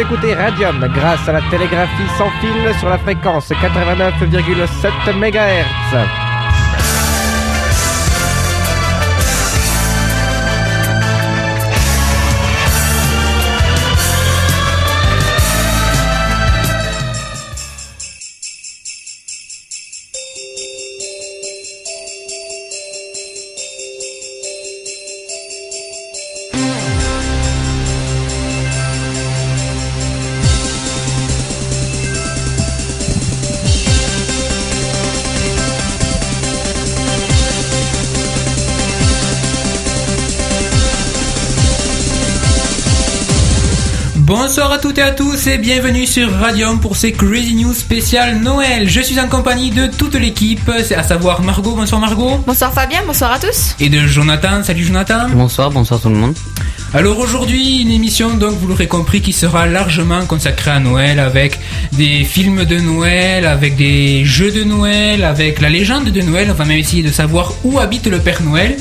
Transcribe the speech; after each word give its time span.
Écoutez 0.00 0.32
Radium 0.32 0.78
grâce 0.94 1.28
à 1.28 1.32
la 1.32 1.40
télégraphie 1.50 2.08
sans 2.16 2.30
fil 2.40 2.74
sur 2.78 2.88
la 2.88 2.98
fréquence 2.98 3.50
89,7 3.50 5.12
MHz. 5.12 6.27
Bonsoir 44.48 44.72
à 44.72 44.78
toutes 44.78 44.96
et 44.96 45.02
à 45.02 45.10
tous 45.10 45.46
et 45.46 45.58
bienvenue 45.58 46.06
sur 46.06 46.32
Radium 46.32 46.80
pour 46.80 46.96
ces 46.96 47.12
Crazy 47.12 47.54
News 47.54 47.74
spéciales 47.74 48.40
Noël. 48.40 48.88
Je 48.88 49.02
suis 49.02 49.20
en 49.20 49.28
compagnie 49.28 49.70
de 49.70 49.88
toute 49.88 50.14
l'équipe, 50.14 50.66
à 50.70 51.02
savoir 51.02 51.42
Margot. 51.42 51.74
Bonsoir 51.76 52.00
Margot. 52.00 52.38
Bonsoir 52.46 52.72
Fabien, 52.72 53.02
bonsoir 53.06 53.32
à 53.32 53.38
tous. 53.38 53.76
Et 53.78 53.90
de 53.90 53.98
Jonathan. 54.06 54.62
Salut 54.64 54.84
Jonathan. 54.84 55.28
Bonsoir, 55.34 55.70
bonsoir 55.70 56.00
tout 56.00 56.08
le 56.08 56.14
monde. 56.14 56.34
Alors 56.94 57.18
aujourd'hui, 57.18 57.82
une 57.82 57.90
émission, 57.90 58.34
donc 58.38 58.52
vous 58.52 58.66
l'aurez 58.66 58.86
compris, 58.86 59.20
qui 59.20 59.34
sera 59.34 59.66
largement 59.66 60.24
consacrée 60.24 60.70
à 60.70 60.80
Noël 60.80 61.20
avec 61.20 61.60
des 61.92 62.24
films 62.24 62.64
de 62.64 62.78
Noël, 62.78 63.44
avec 63.44 63.76
des 63.76 64.24
jeux 64.24 64.50
de 64.50 64.64
Noël, 64.64 65.22
avec 65.22 65.60
la 65.60 65.68
légende 65.68 66.08
de 66.08 66.20
Noël. 66.22 66.48
On 66.50 66.54
va 66.54 66.64
même 66.64 66.78
essayer 66.78 67.02
de 67.02 67.12
savoir 67.12 67.52
où 67.62 67.78
habite 67.78 68.06
le 68.06 68.18
Père 68.20 68.42
Noël. 68.42 68.74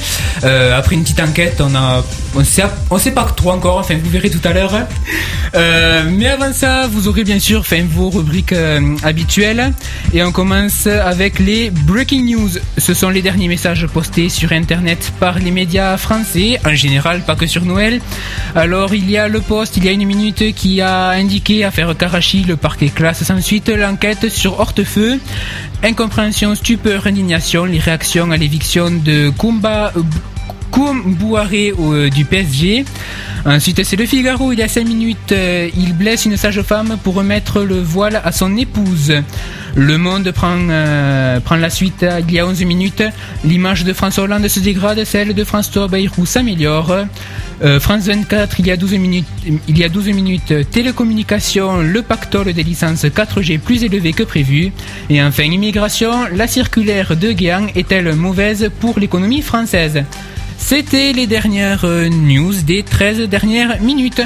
Euh, 0.46 0.78
après 0.78 0.96
une 0.96 1.04
petite 1.04 1.20
enquête, 1.20 1.60
on 1.60 1.76
a, 1.76 2.02
sait 2.46 3.12
pas 3.12 3.26
trop 3.26 3.52
encore. 3.52 3.80
Enfin, 3.80 3.98
vous 4.02 4.10
verrez 4.10 4.30
tout 4.30 4.46
à 4.46 4.54
l'heure. 4.54 4.88
Euh, 5.56 6.04
mais 6.10 6.28
avant 6.28 6.54
ça, 6.54 6.88
vous 6.88 7.10
aurez 7.10 7.26
bien 7.26 7.40
sûr, 7.40 7.60
enfin, 7.60 7.84
vos 7.90 8.10
rubriques 8.10 8.54
euh, 8.54 8.96
habituelles. 9.04 9.74
Et 10.14 10.24
on 10.24 10.32
commence 10.32 10.88
avec 10.88 11.40
les 11.40 11.72
breaking 11.72 12.24
news. 12.24 12.52
Ce 12.78 12.94
sont 12.94 13.10
les 13.10 13.22
derniers 13.22 13.50
messages 13.50 13.86
postés 13.88 14.30
sur 14.30 14.54
Internet 14.54 15.12
par 15.20 15.40
les 15.40 15.52
médias 15.52 15.98
français, 15.98 16.58
en 16.66 16.74
général, 16.74 17.22
pas 17.26 17.36
que 17.36 17.48
sur 17.48 17.66
Noël. 17.66 17.97
Alors 18.56 18.94
il 18.94 19.10
y 19.10 19.18
a 19.18 19.28
le 19.28 19.42
poste, 19.42 19.78
il 19.78 19.86
y 19.86 19.90
a 19.90 19.92
une 19.92 20.06
minute 20.06 20.54
qui 20.56 20.82
a 20.82 21.10
indiqué 21.10 21.64
affaire 21.64 21.96
Karachi, 21.96 22.44
le 22.44 22.56
parquet 22.56 22.90
classe 22.90 23.30
ensuite 23.30 23.70
l'enquête 23.70 24.30
sur 24.30 24.60
Hortefeux. 24.60 25.20
Incompréhension, 25.84 26.56
stupeur, 26.56 27.08
indignation, 27.08 27.66
les 27.66 27.80
réactions 27.80 28.32
à 28.32 28.38
l'éviction 28.38 28.90
de 28.90 29.30
Kumba 29.30 29.94
Koumbouaré 30.72 31.74
euh, 31.80 32.10
du 32.10 32.26
PSG. 32.26 32.86
Ensuite, 33.46 33.84
c'est 33.84 33.96
le 33.96 34.06
Figaro. 34.06 34.52
Il 34.52 34.60
y 34.60 34.64
a 34.64 34.68
5 34.68 34.86
minutes, 34.88 35.32
euh, 35.32 35.70
il 35.78 35.94
blesse 35.94 36.26
une 36.26 36.38
sage-femme 36.38 36.98
pour 37.04 37.16
remettre 37.16 37.62
le 37.62 37.80
voile 37.82 38.22
à 38.24 38.32
son 38.32 38.56
épouse. 38.58 39.14
Le 39.76 39.98
Monde 39.98 40.32
prend, 40.32 40.58
euh, 40.58 41.40
prend 41.40 41.56
la 41.56 41.70
suite 41.70 42.06
il 42.28 42.34
y 42.34 42.40
a 42.40 42.48
11 42.48 42.64
minutes. 42.66 43.04
L'image 43.44 43.84
de 43.84 43.94
François 43.94 44.26
Hollande 44.26 44.48
se 44.48 44.60
dégrade, 44.60 45.04
celle 45.04 45.34
de 45.34 45.44
François 45.44 45.88
Bayrou 45.88 46.26
s'améliore. 46.26 47.06
France 47.80 48.04
24, 48.04 48.60
il 48.60 48.68
y, 48.68 48.72
a 48.72 48.78
12 48.78 48.94
minutes, 48.94 49.26
il 49.68 49.78
y 49.80 49.84
a 49.84 49.90
12 49.90 50.10
minutes, 50.10 50.54
télécommunication, 50.70 51.78
le 51.78 52.04
pactole 52.04 52.54
des 52.54 52.62
licences 52.62 53.04
4G 53.06 53.58
plus 53.58 53.84
élevé 53.84 54.14
que 54.14 54.22
prévu. 54.22 54.72
Et 55.10 55.24
enfin, 55.24 55.44
immigration, 55.44 56.12
la 56.32 56.46
circulaire 56.46 57.16
de 57.16 57.32
Guéant 57.32 57.66
est-elle 57.76 58.14
mauvaise 58.14 58.70
pour 58.80 59.00
l'économie 59.00 59.42
française? 59.42 60.04
C'était 60.58 61.14
les 61.14 61.28
dernières 61.28 61.86
euh, 61.86 62.10
news 62.10 62.54
des 62.64 62.84
13 62.84 63.22
dernières 63.30 63.82
minutes. 63.82 64.22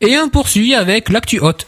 Et 0.00 0.16
on 0.18 0.28
poursuit 0.28 0.74
avec 0.74 1.10
l'actu 1.10 1.40
haute. 1.40 1.66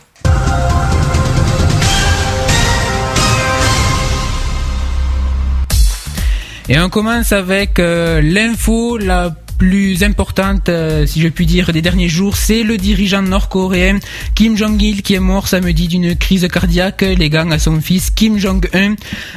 Et 6.68 6.78
on 6.78 6.88
commence 6.88 7.32
avec 7.32 7.78
euh, 7.78 8.22
l'info 8.22 8.96
la 8.96 9.30
plus 9.62 10.02
importante, 10.02 10.68
euh, 10.68 11.06
si 11.06 11.20
je 11.20 11.28
puis 11.28 11.46
dire, 11.46 11.72
des 11.72 11.82
derniers 11.82 12.08
jours, 12.08 12.36
c'est 12.36 12.64
le 12.64 12.76
dirigeant 12.78 13.22
nord-coréen 13.22 14.00
Kim 14.34 14.56
Jong-il 14.56 15.02
qui 15.02 15.14
est 15.14 15.20
mort 15.20 15.46
samedi 15.46 15.86
d'une 15.86 16.16
crise 16.16 16.48
cardiaque, 16.52 17.02
léguant 17.02 17.48
à 17.52 17.60
son 17.60 17.80
fils 17.80 18.10
Kim 18.10 18.40
Jong-un, 18.40 18.96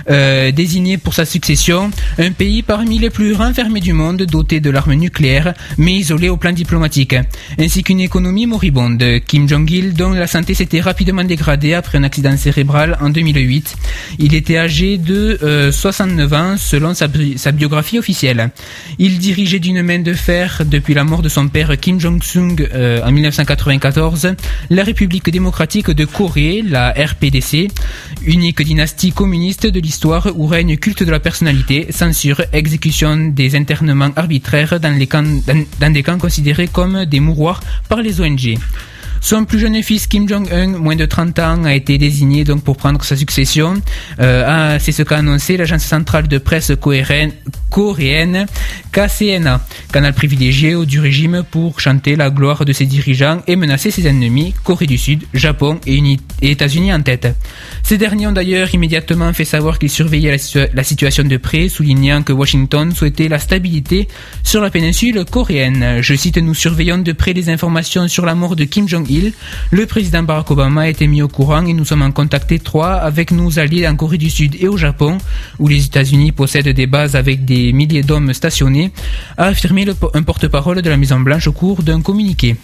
euh, 0.10 0.52
désigné 0.52 0.98
pour 0.98 1.14
sa 1.14 1.26
succession. 1.26 1.92
Un 2.18 2.32
pays 2.32 2.64
parmi 2.64 2.98
les 2.98 3.12
plus 3.12 3.34
renfermés 3.34 3.82
du 3.82 3.94
monde, 3.94 4.24
doté 4.24 4.60
de 4.60 4.72
l'arme 4.72 4.96
nucléaire, 4.96 5.54
mais 5.78 5.94
isolé 5.94 6.30
au 6.30 6.38
plan 6.38 6.54
diplomatique, 6.54 7.16
ainsi 7.60 7.84
qu'une 7.84 8.00
économie 8.00 8.48
moribonde. 8.48 9.04
Kim 9.28 9.48
Jong-il, 9.48 9.94
dont 9.94 10.10
la 10.10 10.26
santé 10.26 10.56
s'était 10.56 10.82
rapidement 10.82 11.24
dégradée 11.24 11.76
après 11.76 12.00
un 12.00 12.04
accident 12.04 12.36
cérébral 12.36 12.98
en 13.00 13.12
2008. 13.12 13.76
Il 14.18 14.34
était 14.34 14.58
âgé 14.58 14.98
de 14.98 15.70
69 15.72 16.34
euh, 16.34 16.36
ans, 16.36 16.58
selon 16.58 16.96
sa, 16.96 17.08
sa 17.36 17.52
biographie 17.52 18.00
officielle. 18.00 18.50
Il 18.98 19.20
dirigeait 19.20 19.60
d'une 19.60 19.84
main 19.84 20.00
de 20.00 20.15
faire 20.16 20.64
depuis 20.66 20.94
la 20.94 21.04
mort 21.04 21.22
de 21.22 21.30
son 21.30 21.48
père 21.48 21.78
Kim 21.78 22.00
Jong-sung 22.00 22.68
euh, 22.74 23.02
en 23.04 23.12
1994 23.12 24.36
la 24.70 24.84
République 24.84 25.30
démocratique 25.30 25.92
de 25.92 26.06
Corée, 26.06 26.64
la 26.66 26.92
RPDC, 26.92 27.68
unique 28.26 28.62
dynastie 28.62 29.12
communiste 29.12 29.68
de 29.68 29.80
l'histoire 29.80 30.28
où 30.36 30.48
règne 30.48 30.78
culte 30.78 31.04
de 31.04 31.12
la 31.12 31.20
personnalité, 31.20 31.88
censure, 31.92 32.42
exécution 32.54 33.16
des 33.18 33.56
internements 33.56 34.12
arbitraires 34.16 34.80
dans, 34.80 34.98
des 34.98 36.04
camps 36.04 36.18
considérés 36.18 36.68
comme 36.68 37.06
des 37.06 37.20
mouroirs 37.20 37.62
par 37.90 38.02
les 38.02 38.22
ONG. 38.22 38.58
Son 39.26 39.44
plus 39.46 39.58
jeune 39.58 39.82
fils 39.82 40.06
Kim 40.06 40.30
Jong-un, 40.30 40.78
moins 40.78 40.96
de 40.96 41.08
30 41.08 41.40
ans, 41.40 41.64
a 41.64 41.74
été 41.74 41.98
désigné 41.98 42.44
donc 42.44 42.64
pour 42.64 42.78
prendre 42.78 43.04
sa 43.04 43.16
succession. 43.16 43.74
Euh, 44.20 44.78
c'est 44.80 44.92
ce 44.92 45.02
qu'a 45.02 45.18
annoncé 45.18 45.58
l'agence 45.58 45.84
centrale 45.84 46.28
de 46.28 46.38
presse 46.38 46.72
coréenne, 46.80 48.46
KCNA, 48.92 49.62
canal 49.92 50.14
privilégié 50.14 50.76
du 50.86 51.00
régime 51.00 51.44
pour 51.50 51.80
chanter 51.80 52.16
la 52.16 52.30
gloire 52.30 52.66
de 52.66 52.72
ses 52.72 52.86
dirigeants 52.86 53.42
et 53.48 53.56
menacer 53.56 53.90
ses 53.90 54.06
ennemis, 54.06 54.54
Corée 54.64 54.86
du 54.86 55.00
Sud, 55.00 55.24
Japon 55.34 55.80
et, 55.88 56.00
États-Unis 56.44 56.94
en 56.94 57.02
tête. 57.02 57.36
Ces 57.82 57.98
derniers 57.98 58.28
ont 58.28 58.32
d'ailleurs 58.32 58.76
immédiatement 58.76 59.34
fait 59.34 59.44
savoir 59.44 59.80
qu'ils 59.80 59.90
surveillaient 59.90 60.38
la, 60.72 60.84
situation 60.84 61.24
de 61.24 61.38
près, 61.38 61.68
soulignant 61.68 62.22
que 62.22 62.32
Washington 62.32 62.94
souhaitait 62.94 63.28
la 63.28 63.40
stabilité 63.40 64.08
sur 64.44 64.62
la 64.62 64.70
péninsule 64.70 65.26
coréenne. 65.26 65.98
Je 66.02 66.14
cite, 66.14 66.38
nous 66.38 66.54
surveillons 66.54 67.00
de 67.00 67.12
près 67.12 67.34
les 67.34 67.50
informations 67.50 68.08
sur 68.08 68.24
la 68.28 68.36
mort 68.36 68.56
de 68.56 68.66
Kim 68.66 68.88
Jong-il 68.88 69.15
le 69.72 69.86
président 69.86 70.24
Barack 70.24 70.52
Obama 70.52 70.82
a 70.82 70.88
été 70.88 71.08
mis 71.08 71.22
au 71.22 71.28
courant 71.28 71.66
et 71.66 71.74
nous 71.74 71.86
sommes 71.86 72.02
en 72.02 72.12
contact 72.12 72.52
étroit 72.52 72.94
avec 72.94 73.32
nos 73.32 73.60
alliés 73.60 73.88
en 73.88 73.96
Corée 73.96 74.18
du 74.18 74.30
Sud 74.30 74.56
et 74.60 74.68
au 74.68 74.78
Japon, 74.78 75.18
où 75.60 75.68
les 75.68 75.86
États-Unis 75.86 76.32
possèdent 76.32 76.70
des 76.70 76.88
bases 76.88 77.16
avec 77.16 77.46
des 77.46 77.74
milliers 77.74 78.04
d'hommes 78.04 78.34
stationnés, 78.34 78.92
a 79.38 79.46
affirmé 79.46 79.86
un 80.14 80.24
porte-parole 80.24 80.82
de 80.82 80.90
la 80.90 80.98
Maison 80.98 81.20
Blanche 81.20 81.48
au 81.48 81.52
cours 81.52 81.84
d'un 81.84 82.02
communiqué. 82.02 82.56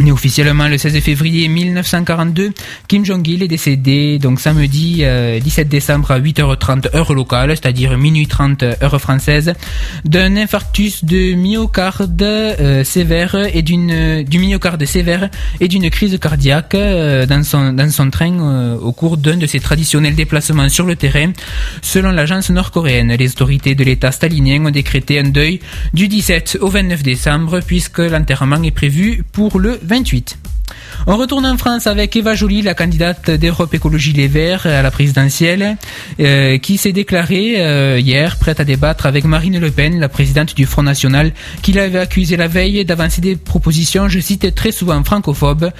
Né 0.00 0.12
officiellement 0.12 0.68
le 0.68 0.78
16 0.78 1.00
février 1.00 1.48
1942, 1.48 2.52
Kim 2.86 3.04
Jong-il 3.04 3.42
est 3.42 3.48
décédé 3.48 4.20
donc 4.20 4.38
samedi 4.38 4.98
17 4.98 5.02
euh, 5.02 5.68
décembre 5.68 6.12
à 6.12 6.20
8h30 6.20 6.94
heure 6.94 7.12
locale, 7.12 7.50
c'est-à-dire 7.50 7.98
minuit 7.98 8.28
30 8.28 8.62
heure 8.62 9.00
française, 9.00 9.54
d'un 10.04 10.36
infarctus 10.36 11.04
de 11.04 11.34
myocarde 11.34 12.22
euh, 12.22 12.84
sévère 12.84 13.34
et 13.52 13.62
d'une 13.62 14.22
du 14.22 14.38
myocarde 14.38 14.84
sévère 14.84 15.30
et 15.58 15.66
d'une 15.66 15.90
crise 15.90 16.16
cardiaque 16.20 16.76
euh, 16.76 17.26
dans 17.26 17.42
son 17.42 17.72
dans 17.72 17.90
son 17.90 18.08
train 18.10 18.76
au 18.80 18.92
cours 18.92 19.16
d'un 19.16 19.36
de 19.36 19.46
ses 19.46 19.58
traditionnels 19.58 20.14
déplacements 20.14 20.68
sur 20.68 20.86
le 20.86 20.94
terrain, 20.94 21.32
selon 21.82 22.12
l'agence 22.12 22.50
nord-coréenne. 22.50 23.16
Les 23.18 23.30
autorités 23.30 23.74
de 23.74 23.82
l'État 23.82 24.12
stalinien 24.12 24.64
ont 24.64 24.70
décrété 24.70 25.18
un 25.18 25.30
deuil 25.30 25.58
du 25.92 26.06
17 26.06 26.58
au 26.60 26.68
29 26.68 27.02
décembre 27.02 27.60
puisque 27.66 27.98
l'enterrement 27.98 28.62
est 28.62 28.70
prévu 28.70 29.24
pour 29.32 29.58
le 29.58 29.80
28. 29.88 30.36
On 31.06 31.16
retourne 31.16 31.46
en 31.46 31.56
France 31.56 31.86
avec 31.86 32.14
Eva 32.16 32.34
Joly, 32.34 32.60
la 32.60 32.74
candidate 32.74 33.30
d'Europe 33.30 33.72
Écologie 33.72 34.12
Les 34.12 34.28
Verts 34.28 34.66
à 34.66 34.82
la 34.82 34.90
présidentielle, 34.90 35.78
euh, 36.20 36.58
qui 36.58 36.76
s'est 36.76 36.92
déclarée 36.92 37.54
euh, 37.58 37.98
hier 37.98 38.36
prête 38.36 38.60
à 38.60 38.64
débattre 38.64 39.06
avec 39.06 39.24
Marine 39.24 39.58
Le 39.58 39.70
Pen, 39.70 39.98
la 39.98 40.10
présidente 40.10 40.54
du 40.54 40.66
Front 40.66 40.82
National, 40.82 41.32
qui 41.62 41.72
l'avait 41.72 42.00
accusé 42.00 42.36
la 42.36 42.46
veille 42.46 42.84
d'avancer 42.84 43.22
des 43.22 43.36
propositions, 43.36 44.08
je 44.08 44.20
cite, 44.20 44.54
très 44.54 44.70
souvent 44.70 45.02
francophobes, 45.02 45.70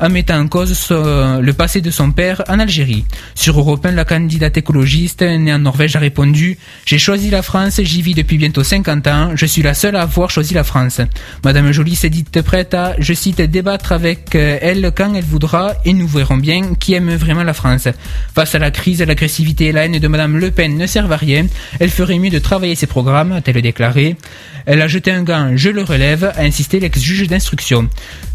en 0.00 0.08
mettant 0.08 0.38
en 0.38 0.48
cause 0.48 0.88
le 0.90 1.52
passé 1.52 1.82
de 1.82 1.90
son 1.90 2.10
père 2.12 2.42
en 2.48 2.58
Algérie. 2.58 3.04
Sur 3.34 3.58
Europe 3.58 3.84
1, 3.84 3.92
la 3.92 4.06
candidate 4.06 4.56
écologiste 4.56 5.20
née 5.20 5.52
en 5.52 5.58
Norvège 5.58 5.96
a 5.96 5.98
répondu 5.98 6.56
«J'ai 6.86 6.98
choisi 6.98 7.28
la 7.28 7.42
France, 7.42 7.80
j'y 7.82 8.00
vis 8.00 8.14
depuis 8.14 8.38
bientôt 8.38 8.64
50 8.64 9.06
ans, 9.06 9.30
je 9.34 9.44
suis 9.44 9.62
la 9.62 9.74
seule 9.74 9.96
à 9.96 10.02
avoir 10.02 10.30
choisi 10.30 10.54
la 10.54 10.64
France». 10.64 11.02
Madame 11.44 11.72
Joly 11.72 11.94
s'est 11.94 12.08
dite 12.08 12.40
prête 12.40 12.72
à, 12.72 12.94
je 12.98 13.12
cite, 13.12 13.42
débattre 13.42 13.92
avec 13.92 14.34
elle 14.38 14.92
quand 14.94 15.14
elle 15.14 15.24
voudra 15.24 15.74
et 15.84 15.92
nous 15.92 16.06
verrons 16.06 16.36
bien 16.36 16.74
qui 16.74 16.94
aime 16.94 17.14
vraiment 17.14 17.44
la 17.44 17.54
France. 17.54 17.88
Face 18.34 18.54
à 18.54 18.58
la 18.58 18.70
crise, 18.70 19.02
l'agressivité 19.02 19.66
et 19.66 19.72
la 19.72 19.84
haine 19.84 19.98
de 19.98 20.08
Madame 20.08 20.36
Le 20.38 20.50
Pen 20.50 20.76
ne 20.76 20.86
servent 20.86 21.12
à 21.12 21.16
rien. 21.16 21.46
Elle 21.80 21.90
ferait 21.90 22.18
mieux 22.18 22.30
de 22.30 22.38
travailler 22.38 22.74
ses 22.74 22.86
programmes, 22.86 23.32
a-t-elle 23.32 23.60
déclaré. 23.62 24.16
Elle 24.66 24.82
a 24.82 24.88
jeté 24.88 25.10
un 25.10 25.22
gant, 25.22 25.52
je 25.56 25.70
le 25.70 25.82
relève, 25.82 26.32
a 26.36 26.42
insisté 26.42 26.78
l'ex-juge 26.78 27.26
d'instruction. 27.26 27.88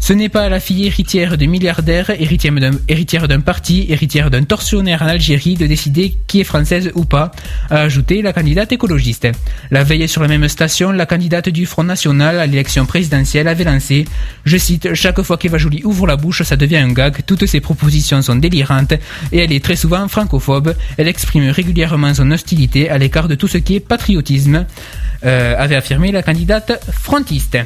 Ce 0.04 0.12
n'est 0.12 0.28
pas 0.28 0.50
la 0.50 0.60
fille 0.60 0.84
héritière 0.84 1.38
de 1.38 1.46
milliardaires, 1.46 2.10
héritière 2.10 3.26
d'un 3.26 3.40
parti, 3.40 3.86
héritière 3.88 4.30
d'un 4.30 4.44
tortionnaire 4.44 5.00
en 5.00 5.06
Algérie 5.06 5.54
de 5.54 5.66
décider 5.66 6.14
qui 6.26 6.42
est 6.42 6.44
française 6.44 6.90
ou 6.94 7.06
pas, 7.06 7.30
a 7.70 7.80
ajouté 7.80 8.20
la 8.20 8.34
candidate 8.34 8.70
écologiste. 8.70 9.26
La 9.70 9.82
veille 9.82 10.06
sur 10.06 10.20
la 10.20 10.28
même 10.28 10.46
station, 10.48 10.92
la 10.92 11.06
candidate 11.06 11.48
du 11.48 11.64
Front 11.64 11.84
National 11.84 12.38
à 12.38 12.44
l'élection 12.44 12.84
présidentielle 12.84 13.48
avait 13.48 13.64
lancé, 13.64 14.04
je 14.44 14.58
cite, 14.58 14.92
chaque 14.92 15.22
fois 15.22 15.38
qu'Eva 15.38 15.56
Joly 15.56 15.80
ouvre 15.84 16.06
la 16.06 16.16
bouche, 16.16 16.42
ça 16.42 16.56
devient 16.56 16.76
un 16.76 16.92
gag, 16.92 17.24
toutes 17.24 17.46
ses 17.46 17.60
propositions 17.60 18.20
sont 18.20 18.36
délirantes 18.36 18.92
et 19.32 19.38
elle 19.38 19.52
est 19.52 19.64
très 19.64 19.76
souvent 19.76 20.06
francophobe. 20.08 20.74
Elle 20.98 21.08
exprime 21.08 21.48
régulièrement 21.48 22.12
son 22.12 22.30
hostilité 22.30 22.90
à 22.90 22.98
l'écart 22.98 23.26
de 23.26 23.36
tout 23.36 23.48
ce 23.48 23.56
qui 23.56 23.76
est 23.76 23.80
patriotisme, 23.80 24.66
euh, 25.24 25.54
avait 25.56 25.76
affirmé 25.76 26.12
la 26.12 26.22
candidate 26.22 26.78
frontiste. 26.92 27.56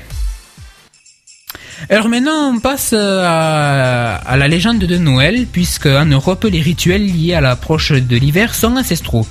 Alors 1.91 2.09
maintenant, 2.09 2.53
on 2.53 2.59
passe 2.59 2.91
euh, 2.93 3.23
à, 3.25 4.37
la 4.37 4.49
légende 4.49 4.79
de 4.79 4.97
Noël, 4.97 5.47
puisque 5.51 5.87
en 5.87 6.05
Europe, 6.07 6.45
les 6.51 6.61
rituels 6.61 7.07
liés 7.07 7.35
à 7.35 7.41
l'approche 7.41 7.93
de 7.93 8.17
l'hiver 8.17 8.55
sont 8.55 8.77
ancestraux. 8.77 9.27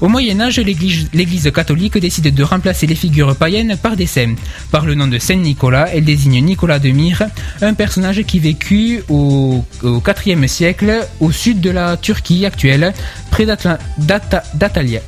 Au 0.00 0.08
Moyen 0.08 0.40
Âge, 0.40 0.58
l'Église 0.58 1.52
catholique 1.54 1.98
décide 1.98 2.34
de 2.34 2.42
remplacer 2.42 2.86
les 2.86 2.94
figures 2.94 3.36
païennes 3.36 3.76
par 3.80 3.96
des 3.96 4.06
saints. 4.06 4.34
Par 4.70 4.86
le 4.86 4.94
nom 4.94 5.08
de 5.08 5.18
Saint 5.18 5.36
Nicolas, 5.36 5.88
elle 5.92 6.04
désigne 6.04 6.42
Nicolas 6.42 6.78
de 6.78 6.88
Myre, 6.88 7.24
un 7.60 7.74
personnage 7.74 8.22
qui 8.22 8.38
vécut 8.38 9.02
au, 9.08 9.62
IVe 9.84 10.46
siècle 10.46 11.06
au 11.20 11.30
sud 11.30 11.60
de 11.60 11.70
la 11.70 11.96
Turquie 11.96 12.46
actuelle, 12.46 12.94
près 13.30 13.46
d'Antalya. 13.46 15.00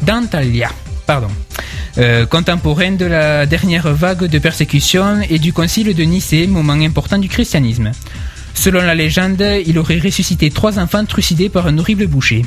Pardon. 1.06 1.29
Euh, 1.99 2.25
contemporaine 2.25 2.97
de 2.97 3.05
la 3.05 3.44
dernière 3.44 3.93
vague 3.93 4.25
de 4.25 4.39
persécution 4.39 5.21
et 5.29 5.39
du 5.39 5.53
concile 5.53 5.94
de 5.94 6.03
Nicée, 6.05 6.47
moment 6.47 6.73
important 6.73 7.19
du 7.19 7.29
christianisme. 7.29 7.91
Selon 8.54 8.82
la 8.82 8.94
légende, 8.94 9.44
il 9.66 9.78
aurait 9.78 9.99
ressuscité 9.99 10.50
trois 10.50 10.78
enfants 10.78 11.04
trucidés 11.04 11.49
par 11.49 11.66
un 11.66 11.78
horrible 11.78 12.06
boucher. 12.06 12.44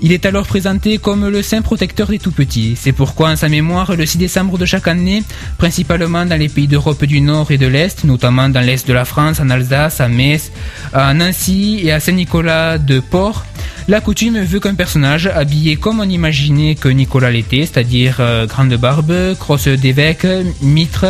Il 0.00 0.12
est 0.12 0.24
alors 0.26 0.46
présenté 0.46 0.98
comme 0.98 1.28
le 1.28 1.42
saint 1.42 1.62
protecteur 1.62 2.08
des 2.08 2.18
tout-petits. 2.18 2.76
C'est 2.80 2.92
pourquoi, 2.92 3.30
en 3.30 3.36
sa 3.36 3.48
mémoire, 3.48 3.94
le 3.94 4.06
6 4.06 4.18
décembre 4.18 4.58
de 4.58 4.64
chaque 4.64 4.88
année, 4.88 5.22
principalement 5.58 6.24
dans 6.24 6.38
les 6.38 6.48
pays 6.48 6.68
d'Europe 6.68 7.04
du 7.04 7.20
Nord 7.20 7.50
et 7.50 7.58
de 7.58 7.66
l'Est, 7.66 8.04
notamment 8.04 8.48
dans 8.48 8.60
l'Est 8.60 8.86
de 8.86 8.92
la 8.92 9.04
France, 9.04 9.40
en 9.40 9.50
Alsace, 9.50 10.00
à 10.00 10.08
Metz, 10.08 10.50
à 10.92 11.12
Nancy 11.14 11.80
et 11.82 11.92
à 11.92 12.00
Saint-Nicolas 12.00 12.78
de 12.78 13.00
Port, 13.00 13.44
la 13.88 14.00
coutume 14.00 14.40
veut 14.40 14.60
qu'un 14.60 14.74
personnage, 14.74 15.26
habillé 15.26 15.76
comme 15.76 16.00
on 16.00 16.08
imaginait 16.08 16.76
que 16.76 16.88
Nicolas 16.88 17.30
l'était, 17.30 17.66
c'est-à-dire 17.66 18.18
euh, 18.20 18.46
grande 18.46 18.74
barbe, 18.74 19.12
crosse 19.38 19.66
d'évêque, 19.66 20.26
mitre 20.62 21.06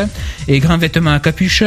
et 0.49 0.61
grands 0.61 0.79
vêtements 0.79 1.13
à 1.13 1.21
capuche, 1.21 1.65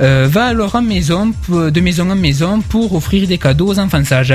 euh, 0.00 0.28
va 0.30 0.46
alors 0.46 0.74
en 0.74 0.82
maison, 0.82 1.32
de 1.48 1.80
maison 1.80 2.01
en 2.10 2.16
maison 2.16 2.60
pour 2.60 2.94
offrir 2.94 3.26
des 3.26 3.38
cadeaux 3.38 3.68
aux 3.68 3.78
enfants 3.78 4.04
sages. 4.04 4.34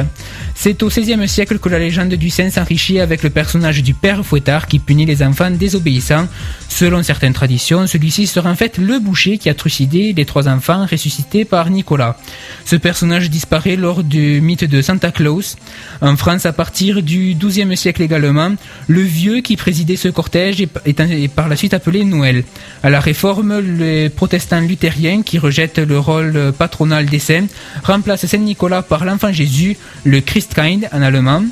C'est 0.55 0.81
au 0.83 0.87
XVIe 0.87 1.27
siècle 1.27 1.59
que 1.59 1.69
la 1.69 1.79
légende 1.79 2.13
du 2.13 2.29
saint 2.29 2.49
s'enrichit 2.49 2.99
avec 2.99 3.23
le 3.23 3.29
personnage 3.29 3.83
du 3.83 3.93
père 3.93 4.25
fouettard 4.25 4.67
qui 4.67 4.79
punit 4.79 5.05
les 5.05 5.21
enfants 5.23 5.51
désobéissants. 5.51 6.27
Selon 6.69 7.03
certaines 7.03 7.33
traditions, 7.33 7.87
celui-ci 7.87 8.27
sera 8.27 8.49
en 8.49 8.55
fait 8.55 8.77
le 8.77 8.99
boucher 8.99 9.37
qui 9.37 9.49
a 9.49 9.53
trucidé 9.53 10.13
les 10.13 10.25
trois 10.25 10.47
enfants 10.47 10.85
ressuscités 10.85 11.45
par 11.45 11.69
Nicolas. 11.69 12.17
Ce 12.65 12.75
personnage 12.75 13.29
disparaît 13.29 13.75
lors 13.75 14.03
du 14.03 14.41
mythe 14.41 14.63
de 14.63 14.81
Santa 14.81 15.11
Claus. 15.11 15.55
En 16.01 16.15
France, 16.17 16.45
à 16.45 16.53
partir 16.53 17.01
du 17.01 17.35
XIIe 17.35 17.75
siècle 17.75 18.01
également, 18.01 18.51
le 18.87 19.01
vieux 19.01 19.41
qui 19.41 19.55
présidait 19.55 19.95
ce 19.95 20.07
cortège 20.09 20.61
est, 20.61 21.27
par 21.27 21.47
la 21.47 21.55
suite 21.55 21.73
appelé 21.73 22.03
Noël. 22.03 22.43
À 22.83 22.89
la 22.89 22.99
Réforme, 22.99 23.59
les 23.59 24.09
protestants 24.09 24.61
luthériens 24.61 25.21
qui 25.21 25.39
rejettent 25.39 25.79
le 25.79 25.99
rôle 25.99 26.53
patronal 26.57 27.05
des 27.05 27.19
saints 27.19 27.47
remplacent 27.83 28.27
Saint 28.27 28.37
Nicolas 28.37 28.81
par 28.81 29.05
l'enfant 29.05 29.31
Jésus, 29.31 29.77
le 30.03 30.21
Christkind 30.21 30.89
en 30.91 31.01
allemand. 31.01 31.43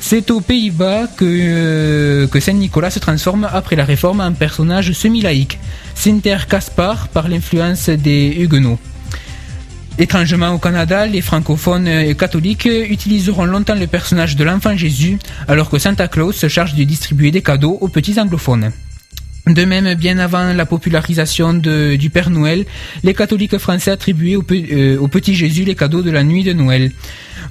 C'est 0.00 0.30
aux 0.30 0.40
Pays-Bas 0.40 1.06
que, 1.16 1.24
euh, 1.24 2.26
que 2.26 2.40
Saint 2.40 2.52
Nicolas 2.52 2.90
se 2.90 2.98
transforme 2.98 3.48
après 3.52 3.76
la 3.76 3.84
Réforme 3.84 4.20
en 4.20 4.32
personnage 4.32 4.92
semi-laïque. 4.92 5.58
Sinter 5.94 6.38
Caspar 6.48 7.08
par 7.08 7.28
l'influence 7.28 7.88
des 7.88 8.34
Huguenots. 8.38 8.78
Étrangement 9.98 10.50
au 10.50 10.58
Canada, 10.58 11.06
les 11.06 11.20
francophones 11.20 11.86
et 11.86 12.14
catholiques 12.14 12.64
utiliseront 12.66 13.44
longtemps 13.44 13.74
le 13.74 13.86
personnage 13.86 14.36
de 14.36 14.44
l'enfant 14.44 14.74
Jésus, 14.74 15.18
alors 15.48 15.68
que 15.68 15.78
Santa 15.78 16.08
Claus 16.08 16.34
se 16.34 16.48
charge 16.48 16.74
de 16.74 16.84
distribuer 16.84 17.30
des 17.30 17.42
cadeaux 17.42 17.76
aux 17.80 17.88
petits 17.88 18.18
anglophones. 18.18 18.72
De 19.46 19.64
même, 19.64 19.94
bien 19.94 20.18
avant 20.18 20.52
la 20.52 20.66
popularisation 20.66 21.52
du 21.54 22.10
Père 22.10 22.30
Noël, 22.30 22.64
les 23.02 23.12
catholiques 23.12 23.58
français 23.58 23.90
attribuaient 23.90 24.36
au, 24.36 24.44
euh, 24.52 24.98
au, 24.98 25.08
petit 25.08 25.34
Jésus 25.34 25.64
les 25.64 25.74
cadeaux 25.74 26.02
de 26.02 26.12
la 26.12 26.22
nuit 26.22 26.44
de 26.44 26.52
Noël. 26.52 26.92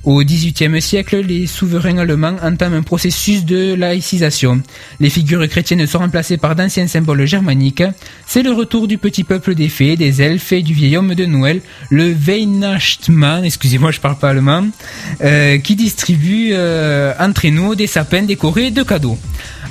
Au 0.03 0.24
XVIIIe 0.24 0.81
siècle, 0.81 1.18
les 1.19 1.45
souverains 1.45 2.00
allemands 2.00 2.36
entament 2.42 2.74
un 2.74 2.81
processus 2.81 3.45
de 3.45 3.75
laïcisation. 3.75 4.63
Les 5.00 5.12
figures 5.12 5.48
chrétiennes 5.48 5.86
sont 5.86 6.00
remplacées 6.00 6.38
par 6.38 6.56
d'anciens 6.56 6.88
symboles 6.88 7.25
germaniques. 7.27 7.83
C'est 8.25 8.42
le 8.42 8.51
retour 8.51 8.88
du 8.88 8.98
petit 8.98 9.24
peuple 9.24 9.53
des 9.53 9.69
fées, 9.69 9.95
des 9.98 10.24
elfes 10.24 10.53
et 10.53 10.63
du 10.63 10.74
vieil 10.74 10.98
homme 10.98 11.13
de 11.13 11.25
Noël, 11.25 11.62
le 11.92 12.13
Weihnachtsmann, 12.13 13.45
excusez-moi 13.45 13.92
je 13.92 14.00
parle 14.00 14.18
pas 14.18 14.30
allemand, 14.30 14.65
euh, 15.24 15.59
qui 15.59 15.75
distribue 15.75 16.50
euh, 16.53 17.13
entre 17.19 17.48
nous 17.50 17.75
des 17.75 17.88
sapins 17.88 18.24
décorés 18.24 18.71
de 18.71 18.81
cadeaux. 18.81 19.19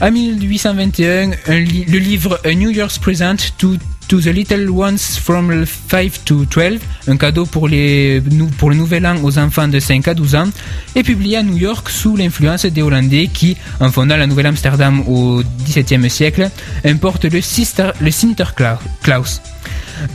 En 0.00 0.12
1821, 0.12 1.30
le 1.48 1.98
livre 1.98 2.40
A 2.44 2.54
New 2.54 2.70
Year's 2.70 2.98
Present 2.98 3.52
to 3.58 3.76
To 4.10 4.20
the 4.20 4.32
Little 4.32 4.70
Ones 4.70 5.20
from 5.20 5.64
5 5.64 6.24
to 6.24 6.44
12, 6.44 6.80
un 7.06 7.16
cadeau 7.16 7.46
pour, 7.46 7.68
les, 7.68 8.20
pour 8.58 8.70
le 8.70 8.74
nouvel 8.74 9.06
an 9.06 9.14
aux 9.22 9.38
enfants 9.38 9.68
de 9.68 9.78
5 9.78 10.08
à 10.08 10.14
12 10.14 10.34
ans, 10.34 10.48
est 10.96 11.04
publié 11.04 11.36
à 11.36 11.44
New 11.44 11.56
York 11.56 11.88
sous 11.88 12.16
l'influence 12.16 12.66
des 12.66 12.82
Hollandais 12.82 13.28
qui, 13.32 13.56
en 13.78 13.92
fondant 13.92 14.16
la 14.16 14.26
Nouvelle-Amsterdam 14.26 15.04
au 15.06 15.44
XVIIe 15.64 16.10
siècle, 16.10 16.50
importent 16.84 17.26
le, 17.26 17.40
Sister, 17.40 17.90
le 18.00 18.10
Sinterklaas. 18.10 18.80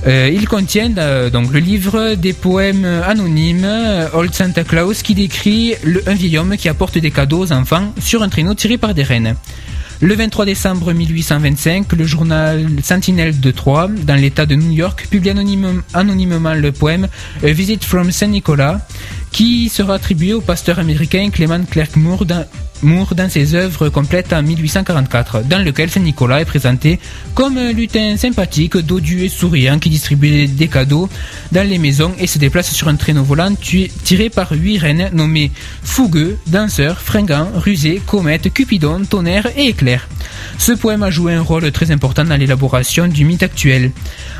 Euh, 0.05 0.29
il 0.34 0.46
contient 0.46 0.91
euh, 0.98 1.29
donc 1.29 1.53
le 1.53 1.60
livre 1.60 2.15
des 2.15 2.34
poèmes 2.34 2.86
anonymes 2.86 3.63
euh, 3.63 4.10
Old 4.13 4.34
Santa 4.34 4.65
Claus 4.65 5.03
qui 5.03 5.15
décrit 5.15 5.75
un 6.05 6.15
vieil 6.15 6.38
homme 6.38 6.58
qui 6.58 6.67
apporte 6.67 6.98
des 6.98 7.12
cadeaux 7.12 7.39
aux 7.39 7.53
enfants 7.53 7.93
sur 8.01 8.24
un 8.24 8.29
traîneau 8.29 8.55
tiré 8.55 8.77
par 8.77 8.93
des 8.93 9.03
rennes. 9.03 9.36
Le 10.01 10.13
23 10.13 10.43
décembre 10.45 10.91
1825, 10.91 11.93
le 11.93 12.03
journal 12.03 12.67
Sentinel 12.83 13.39
de 13.39 13.51
Troyes, 13.51 13.87
dans 14.03 14.15
l'État 14.15 14.45
de 14.45 14.55
New 14.55 14.71
York, 14.71 15.07
publie 15.09 15.29
anonymement 15.29 16.53
le 16.53 16.71
poème 16.73 17.07
A 17.41 17.51
Visit 17.51 17.81
from 17.81 18.11
Saint 18.11 18.27
Nicolas, 18.27 18.81
qui 19.36 19.68
sera 19.68 19.96
attribué 19.96 20.32
au 20.32 20.39
pasteur 20.39 20.80
américain 20.80 21.30
Clement 21.30 21.65
Clark 21.70 21.98
Moore 21.98 22.24
dans, 22.25 23.30
ses 23.30 23.54
œuvres 23.54 23.89
complètes 23.89 24.32
en 24.32 24.42
1844, 24.42 25.44
dans 25.44 25.62
lequel 25.62 25.89
Saint-Nicolas 25.89 26.39
est 26.39 26.46
présenté 26.46 27.01
comme 27.34 27.58
un 27.58 27.74
lutin 27.74 28.15
sympathique, 28.15 28.77
dodu 28.77 29.25
et 29.25 29.27
souriant 29.27 29.77
qui 29.77 29.89
distribue 29.89 30.48
des 30.48 30.70
cadeaux 30.70 31.10
dans 31.51 31.68
les 31.68 31.80
maisons 31.80 32.13
et 32.18 32.27
se 32.27 32.39
déplace 32.39 32.72
sur 32.72 32.88
un 32.88 32.96
traîneau 32.96 33.24
volant 33.24 33.54
tiré 33.56 34.30
par 34.30 34.54
huit 34.54 34.77
reines 34.77 35.10
nommées 35.12 35.51
Fougueux, 35.84 36.38
Danseur, 36.48 37.01
Fringant, 37.01 37.50
Rusé, 37.56 38.01
Comète, 38.06 38.54
Cupidon, 38.54 39.04
Tonnerre 39.04 39.48
et 39.58 39.68
Éclair. 39.68 40.08
Ce 40.58 40.72
poème 40.72 41.04
a 41.04 41.10
joué 41.10 41.34
un 41.34 41.42
rôle 41.42 41.70
très 41.72 41.92
important 41.92 42.24
dans 42.24 42.38
l'élaboration 42.38 43.08
du 43.08 43.25
mythe 43.25 43.44
actuel. 43.44 43.92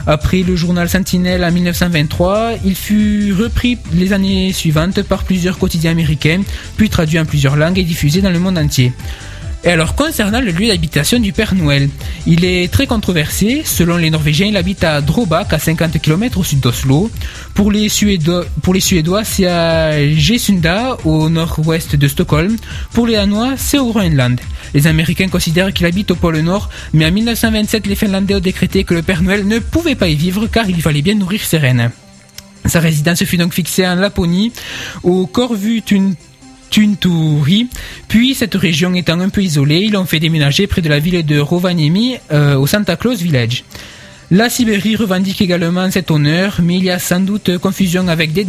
Après 0.08 0.44
le 0.44 0.56
journal 0.56 0.88
Sentinel 0.88 1.44
en 1.44 1.52
1923, 1.52 2.54
il 2.64 2.76
fut 2.76 3.34
repris 3.34 3.78
les 3.92 4.14
années 4.14 4.54
suivantes 4.54 4.85
par 4.94 5.24
plusieurs 5.24 5.58
quotidiens 5.58 5.92
américains, 5.92 6.42
puis 6.78 6.90
traduit 6.90 7.20
en 7.20 7.26
plusieurs 7.26 7.56
langues 7.56 7.80
et 7.80 7.84
diffusé 7.84 8.22
dans 8.22 8.32
le 8.32 8.40
monde 8.40 8.58
entier. 8.58 8.94
Et 9.66 9.70
alors, 9.70 9.96
concernant 9.96 10.42
le 10.42 10.52
lieu 10.52 10.68
d'habitation 10.68 11.18
du 11.18 11.34
Père 11.34 11.56
Noël, 11.56 11.90
il 12.28 12.46
est 12.46 12.72
très 12.72 12.86
controversé. 12.86 13.64
Selon 13.66 13.98
les 13.98 14.12
Norvégiens, 14.12 14.46
il 14.46 14.58
habite 14.58 14.84
à 14.84 15.02
Drobak, 15.02 15.52
à 15.54 15.58
50 15.58 16.00
km 16.00 16.38
au 16.38 16.44
sud 16.44 16.60
d'Oslo. 16.60 17.10
Pour 17.56 17.72
les 17.72 17.90
Suédois, 17.90 18.46
pour 18.62 18.76
les 18.76 18.80
Suédois, 18.80 19.24
c'est 19.24 19.48
à 19.48 20.08
Gesunda, 20.14 20.98
au 21.04 21.32
nord-ouest 21.32 21.96
de 21.96 22.08
Stockholm. 22.08 22.56
Pour 22.94 23.08
les 23.08 23.14
Danois, 23.14 23.56
c'est 23.58 23.80
au 23.80 23.88
Groenland. 23.88 24.40
Les 24.76 24.86
Américains 24.86 25.30
considèrent 25.30 25.74
qu'il 25.74 25.88
habite 25.88 26.12
au 26.12 26.16
pôle 26.16 26.38
Nord, 26.42 26.70
mais 26.94 27.08
en 27.08 27.12
1927, 27.12 27.88
les 27.88 27.96
Finlandais 27.96 28.36
ont 28.36 28.40
décrété 28.40 28.84
que 28.84 28.94
le 28.94 29.02
Père 29.02 29.24
Noël 29.24 29.48
ne 29.48 29.58
pouvait 29.58 29.96
pas 29.96 30.10
y 30.10 30.16
vivre 30.16 30.46
car 30.46 30.70
il 30.70 30.80
fallait 30.80 31.02
bien 31.02 31.16
nourrir 31.16 31.42
ses 31.44 31.58
reines. 31.58 31.90
Sa 32.66 32.80
résidence 32.80 33.24
fut 33.24 33.38
donc 33.38 33.54
fixée 33.54 33.88
en 33.88 33.96
Laponie, 33.96 34.52
au 35.04 35.28
Corvu 35.28 35.82
Tunturi. 36.70 37.68
Puis, 38.08 38.36
cette 38.36 38.56
région 38.56 38.94
étant 38.94 39.20
un 39.20 39.30
peu 39.30 39.44
isolée, 39.44 39.82
ils 39.82 39.92
l'ont 39.92 40.06
fait 40.06 40.20
déménager 40.20 40.68
près 40.68 40.82
de 40.82 40.90
la 40.90 41.00
ville 41.00 41.26
de 41.26 41.40
Rovaniemi, 41.40 42.18
euh, 42.32 42.56
au 42.58 42.68
Santa 42.68 42.96
Claus 42.96 43.22
Village. 43.22 43.64
La 44.32 44.50
Sibérie 44.50 44.96
revendique 44.96 45.40
également 45.40 45.92
cet 45.92 46.10
honneur, 46.10 46.58
mais 46.64 46.78
il 46.78 46.84
y 46.84 46.90
a 46.90 46.98
sans 46.98 47.20
doute 47.20 47.60
confusion 47.60 48.08
avec 48.08 48.34
Ded 48.34 48.48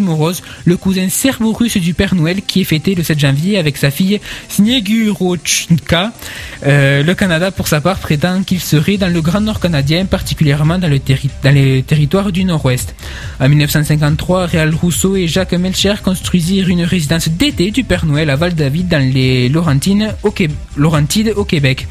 le 0.64 0.76
cousin 0.78 1.10
serbo-russe 1.10 1.76
du 1.76 1.92
Père 1.92 2.14
Noël 2.14 2.40
qui 2.40 2.62
est 2.62 2.64
fêté 2.64 2.94
le 2.94 3.02
7 3.02 3.18
janvier 3.18 3.58
avec 3.58 3.76
sa 3.76 3.90
fille 3.90 4.18
Sniegurochka. 4.48 6.12
Euh, 6.64 7.02
le 7.02 7.14
Canada, 7.14 7.50
pour 7.50 7.68
sa 7.68 7.82
part, 7.82 7.98
prétend 7.98 8.42
qu'il 8.42 8.60
serait 8.60 8.96
dans 8.96 9.12
le 9.12 9.20
Grand 9.20 9.42
Nord 9.42 9.60
canadien, 9.60 10.06
particulièrement 10.06 10.78
dans, 10.78 10.88
le 10.88 10.98
dans 11.44 11.54
les 11.54 11.82
territoires 11.82 12.32
du 12.32 12.44
Nord-Ouest. 12.44 12.94
En 13.38 13.48
1953, 13.48 14.46
Réal 14.46 14.74
Rousseau 14.74 15.14
et 15.14 15.28
Jacques 15.28 15.52
Melcher 15.52 15.96
construisirent 16.02 16.70
une 16.70 16.84
résidence 16.84 17.28
d'été 17.28 17.70
du 17.70 17.84
Père 17.84 18.06
Noël 18.06 18.30
à 18.30 18.36
Val-David 18.36 18.88
dans 18.88 19.12
les 19.12 19.50
Laurentides 19.50 20.14
au 21.36 21.44
Québec. 21.44 21.86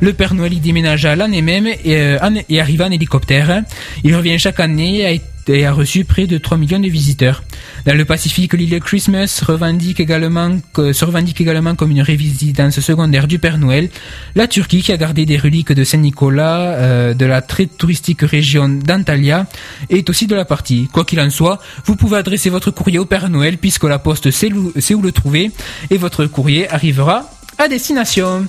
Le 0.00 0.12
Père 0.14 0.32
Noël 0.32 0.54
y 0.54 0.60
déménagea 0.60 1.14
l'année 1.16 1.42
même 1.42 1.66
et, 1.66 1.96
euh, 1.96 2.18
et 2.48 2.60
arriva 2.60 2.86
en 2.86 2.90
hélicoptère 2.90 3.25
il 4.04 4.14
revient 4.14 4.38
chaque 4.38 4.60
année 4.60 5.20
et 5.48 5.64
a 5.64 5.72
reçu 5.72 6.04
près 6.04 6.26
de 6.26 6.38
3 6.38 6.58
millions 6.58 6.80
de 6.80 6.88
visiteurs. 6.88 7.42
Dans 7.84 7.94
le 7.96 8.04
Pacifique, 8.04 8.52
l'île 8.54 8.80
Christmas 8.80 9.42
revendique 9.46 10.00
également, 10.00 10.58
se 10.74 11.04
revendique 11.04 11.40
également 11.40 11.74
comme 11.74 11.92
une 11.92 12.02
résidence 12.02 12.80
secondaire 12.80 13.28
du 13.28 13.38
Père 13.38 13.58
Noël. 13.58 13.88
La 14.34 14.48
Turquie, 14.48 14.82
qui 14.82 14.92
a 14.92 14.96
gardé 14.96 15.24
des 15.24 15.36
reliques 15.36 15.72
de 15.72 15.84
Saint-Nicolas 15.84 16.72
euh, 16.72 17.14
de 17.14 17.26
la 17.26 17.42
très 17.42 17.66
touristique 17.66 18.22
région 18.22 18.68
d'Antalya, 18.68 19.46
est 19.88 20.10
aussi 20.10 20.26
de 20.26 20.34
la 20.34 20.44
partie. 20.44 20.88
Quoi 20.92 21.04
qu'il 21.04 21.20
en 21.20 21.30
soit, 21.30 21.60
vous 21.84 21.96
pouvez 21.96 22.18
adresser 22.18 22.50
votre 22.50 22.70
courrier 22.70 22.98
au 22.98 23.04
Père 23.04 23.28
Noël 23.28 23.58
puisque 23.58 23.84
la 23.84 23.98
poste 23.98 24.30
sait 24.30 24.52
où 24.52 25.02
le 25.02 25.12
trouver 25.12 25.52
et 25.90 25.96
votre 25.96 26.26
courrier 26.26 26.68
arrivera 26.70 27.30
à 27.58 27.68
destination. 27.68 28.46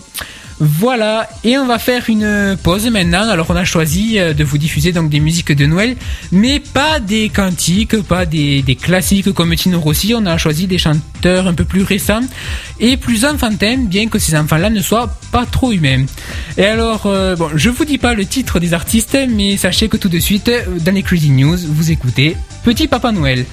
Voilà, 0.59 1.29
et 1.43 1.55
on 1.57 1.67
va 1.67 1.77
faire 1.77 2.03
une 2.07 2.57
pause 2.63 2.89
maintenant. 2.89 3.29
Alors 3.29 3.45
on 3.49 3.55
a 3.55 3.63
choisi 3.63 4.17
euh, 4.17 4.33
de 4.33 4.43
vous 4.43 4.57
diffuser 4.57 4.91
donc 4.91 5.09
des 5.09 5.19
musiques 5.19 5.51
de 5.51 5.65
Noël, 5.67 5.95
mais 6.31 6.59
pas 6.59 6.99
des 6.99 7.29
cantiques, 7.29 8.01
pas 8.01 8.25
des, 8.25 8.63
classiques 8.81 9.31
comme 9.33 9.55
Tino 9.55 9.79
Rossi. 9.79 10.15
On 10.15 10.25
a 10.25 10.37
choisi 10.39 10.65
des 10.65 10.79
chanteurs 10.79 11.47
un 11.47 11.53
peu 11.53 11.63
plus 11.63 11.83
récents 11.83 12.23
et 12.79 12.97
plus 12.97 13.23
enfantins, 13.23 13.77
bien 13.77 14.07
que 14.07 14.17
ces 14.17 14.35
enfants-là 14.35 14.71
ne 14.71 14.81
soient 14.81 15.15
pas 15.31 15.45
trop 15.45 15.71
humains. 15.71 16.05
Et 16.57 16.65
alors, 16.65 17.03
euh, 17.05 17.35
bon, 17.35 17.49
je 17.53 17.69
vous 17.69 17.85
dis 17.85 17.99
pas 17.99 18.15
le 18.15 18.25
titre 18.25 18.59
des 18.59 18.73
artistes, 18.73 19.17
mais 19.29 19.57
sachez 19.57 19.89
que 19.89 19.97
tout 19.97 20.09
de 20.09 20.19
suite, 20.19 20.51
dans 20.83 20.93
les 20.93 21.03
Crazy 21.03 21.29
News, 21.29 21.57
vous 21.67 21.91
écoutez 21.91 22.35
Petit 22.63 22.87
Papa 22.87 23.11
Noël. 23.11 23.45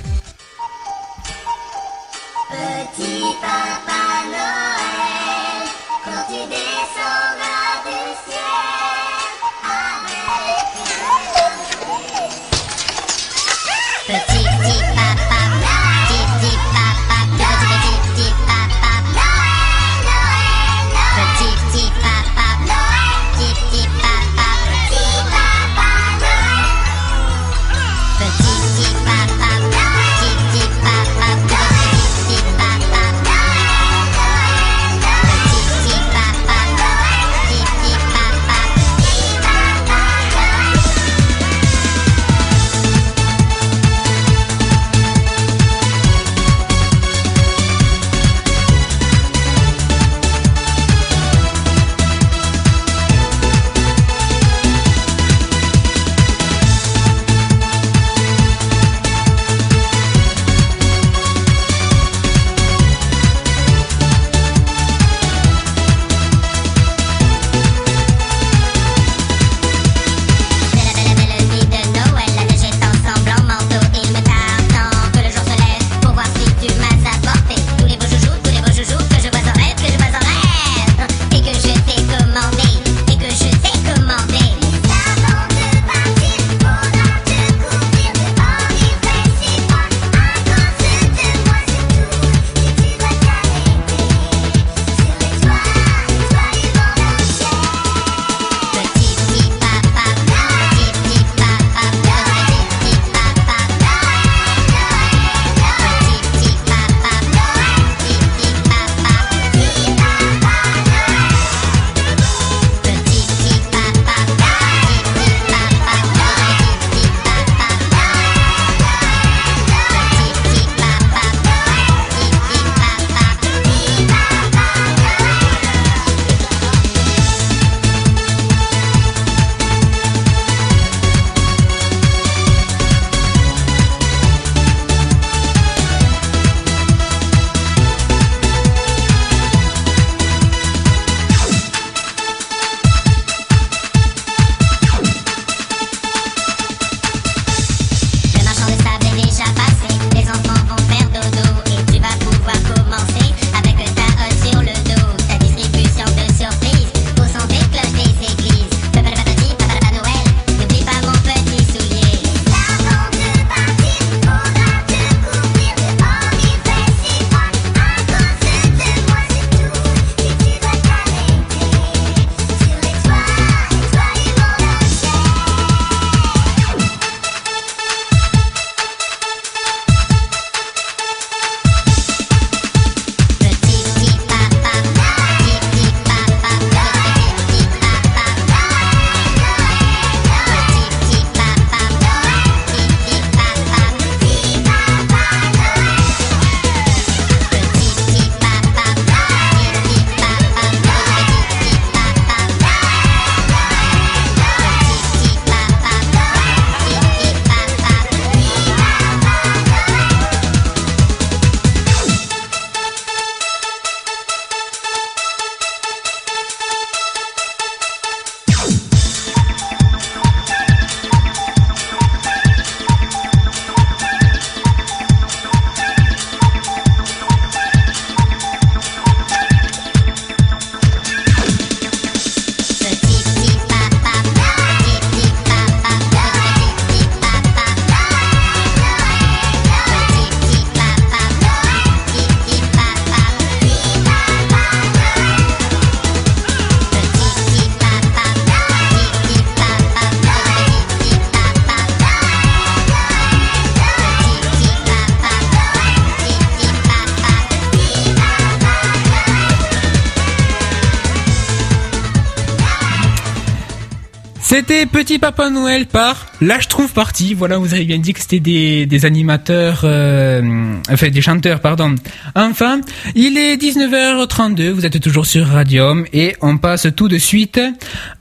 C'était 264.56 264.86
Petit 264.86 265.18
Papa 265.18 265.50
Noël 265.50 265.86
par 265.86 266.26
Là 266.40 266.60
je 266.60 266.68
trouve 266.68 266.92
parti. 266.92 267.34
Voilà, 267.34 267.58
vous 267.58 267.74
avez 267.74 267.84
bien 267.84 267.98
dit 267.98 268.12
que 268.12 268.20
c'était 268.20 268.38
des, 268.38 269.04
animateurs, 269.04 269.80
euh, 269.82 270.76
enfin 270.88 271.08
des 271.08 271.20
chanteurs, 271.20 271.58
pardon. 271.58 271.96
Enfin, 272.36 272.80
il 273.16 273.36
est 273.36 273.56
19h32, 273.56 274.70
vous 274.70 274.86
êtes 274.86 275.00
toujours 275.00 275.26
sur 275.26 275.44
Radium 275.48 276.06
et 276.12 276.36
on 276.40 276.58
passe 276.58 276.86
tout 276.94 277.08
de 277.08 277.18
suite 277.18 277.60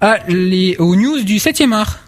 à 0.02 0.22
les, 0.28 0.75
aux 0.80 0.96
news 0.96 1.22
du 1.22 1.36
7e 1.36 1.72
art. 1.72 2.00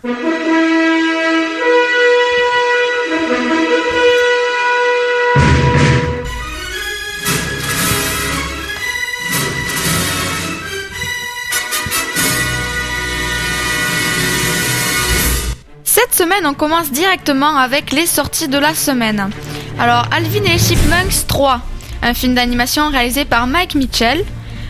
Semaine, 16.15 16.45
on 16.45 16.53
commence 16.53 16.91
directement 16.91 17.57
avec 17.57 17.91
les 17.91 18.05
sorties 18.05 18.47
de 18.47 18.57
la 18.57 18.73
semaine. 18.73 19.29
Alors, 19.77 20.05
Alvin 20.15 20.45
et 20.45 20.53
les 20.53 20.57
Chipmunks 20.57 21.27
3, 21.27 21.59
un 22.03 22.13
film 22.13 22.35
d'animation 22.35 22.89
réalisé 22.89 23.25
par 23.25 23.47
Mike 23.47 23.75
Mitchell. 23.75 24.23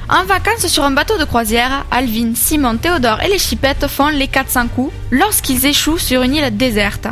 En 0.10 0.24
vacances 0.24 0.66
sur 0.66 0.84
un 0.84 0.90
bateau 0.90 1.20
de 1.20 1.24
croisière, 1.24 1.86
Alvin, 1.92 2.32
Simon, 2.34 2.78
Théodore 2.78 3.22
et 3.22 3.30
les 3.30 3.38
chipettes 3.38 3.86
font 3.86 4.08
les 4.08 4.28
400 4.28 4.70
coups 4.70 4.92
lorsqu'ils 5.12 5.68
échouent 5.68 6.00
sur 6.00 6.24
une 6.24 6.34
île 6.34 6.58
déserte. 6.58 7.08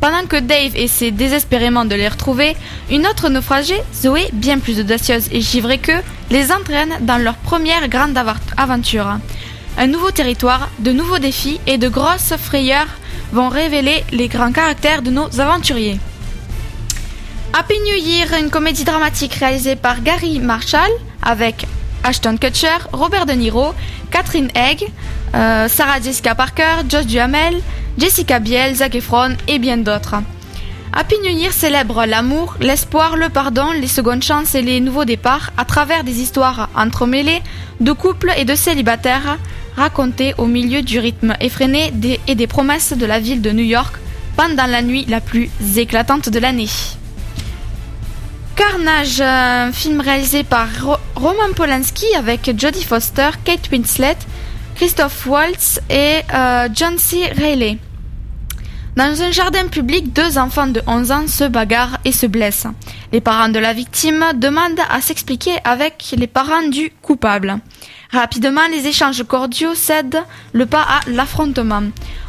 Pendant 0.00 0.26
que 0.26 0.36
Dave 0.36 0.74
essaie 0.74 1.10
désespérément 1.10 1.84
de 1.84 1.94
les 1.94 2.08
retrouver, 2.08 2.56
une 2.90 3.06
autre 3.06 3.28
naufragée, 3.28 3.80
Zoé, 3.94 4.28
bien 4.32 4.58
plus 4.58 4.80
audacieuse 4.80 5.28
et 5.32 5.42
givrée 5.42 5.78
qu'eux, 5.78 6.02
les 6.30 6.50
entraîne 6.50 6.96
dans 7.00 7.18
leur 7.18 7.34
première 7.34 7.88
grande 7.88 8.18
aventure. 8.56 9.18
Un 9.78 9.88
nouveau 9.88 10.10
territoire, 10.10 10.70
de 10.78 10.90
nouveaux 10.90 11.18
défis 11.18 11.60
et 11.66 11.76
de 11.76 11.88
grosses 11.88 12.34
frayeurs 12.38 12.88
vont 13.32 13.50
révéler 13.50 14.04
les 14.10 14.28
grands 14.28 14.52
caractères 14.52 15.02
de 15.02 15.10
nos 15.10 15.28
aventuriers. 15.38 15.98
Happy 17.52 17.74
New 17.80 17.96
Year, 17.96 18.26
une 18.40 18.48
comédie 18.48 18.84
dramatique 18.84 19.34
réalisée 19.34 19.76
par 19.76 20.02
Gary 20.02 20.40
Marshall 20.40 20.90
avec 21.22 21.66
Ashton 22.04 22.38
Kutcher, 22.38 22.78
Robert 22.92 23.26
De 23.26 23.32
Niro, 23.32 23.74
Catherine 24.10 24.48
Egg, 24.54 24.86
euh, 25.34 25.68
Sarah 25.68 26.00
Jessica 26.00 26.34
Parker, 26.34 26.84
Josh 26.88 27.04
Duhamel, 27.04 27.60
Jessica 27.98 28.38
Biel, 28.38 28.76
Zac 28.76 28.94
Efron 28.94 29.36
et 29.46 29.58
bien 29.58 29.76
d'autres. 29.76 30.14
Happy 30.94 31.16
New 31.22 31.36
Year 31.36 31.52
célèbre 31.52 32.06
l'amour, 32.06 32.54
l'espoir, 32.60 33.16
le 33.18 33.28
pardon, 33.28 33.72
les 33.72 33.88
secondes 33.88 34.22
chances 34.22 34.54
et 34.54 34.62
les 34.62 34.80
nouveaux 34.80 35.04
départs 35.04 35.50
à 35.58 35.66
travers 35.66 36.04
des 36.04 36.20
histoires 36.22 36.70
entremêlées 36.74 37.42
de 37.80 37.92
couples 37.92 38.32
et 38.38 38.46
de 38.46 38.54
célibataires 38.54 39.36
racontées 39.76 40.34
au 40.38 40.46
milieu 40.46 40.82
du 40.82 40.98
rythme 40.98 41.34
effréné 41.40 41.92
et 42.26 42.34
des 42.34 42.46
promesses 42.46 42.92
de 42.92 43.06
la 43.06 43.20
ville 43.20 43.42
de 43.42 43.50
New 43.50 43.64
York 43.64 43.96
pendant 44.36 44.66
la 44.66 44.82
nuit 44.82 45.04
la 45.08 45.20
plus 45.20 45.50
éclatante 45.76 46.28
de 46.28 46.38
l'année. 46.38 46.68
Carnage, 48.54 49.22
film 49.74 50.00
réalisé 50.00 50.42
par 50.42 50.68
Ro 50.82 50.96
Roman 51.14 51.52
Polanski 51.54 52.06
avec 52.16 52.50
Jodie 52.58 52.84
Foster, 52.84 53.30
Kate 53.44 53.70
Winslet, 53.70 54.16
Christophe 54.76 55.26
Waltz 55.26 55.80
et 55.90 56.20
euh, 56.34 56.68
John 56.74 56.98
C. 56.98 57.30
Reilly. 57.36 57.78
Dans 58.96 59.22
un 59.22 59.30
jardin 59.30 59.68
public, 59.68 60.14
deux 60.14 60.38
enfants 60.38 60.66
de 60.66 60.82
11 60.86 61.12
ans 61.12 61.26
se 61.26 61.44
bagarrent 61.44 61.98
et 62.06 62.12
se 62.12 62.26
blessent. 62.26 62.66
Les 63.12 63.20
parents 63.20 63.50
de 63.50 63.58
la 63.58 63.74
victime 63.74 64.24
demandent 64.34 64.80
à 64.90 65.02
s'expliquer 65.02 65.52
avec 65.64 66.14
les 66.16 66.26
parents 66.26 66.66
du 66.68 66.90
coupable. 67.02 67.58
Rapidement, 68.16 68.66
les 68.70 68.86
échanges 68.86 69.24
cordiaux 69.24 69.74
cèdent 69.74 70.22
le 70.54 70.64
pas 70.64 70.80
à 70.80 71.00
l'affrontement. 71.06 71.82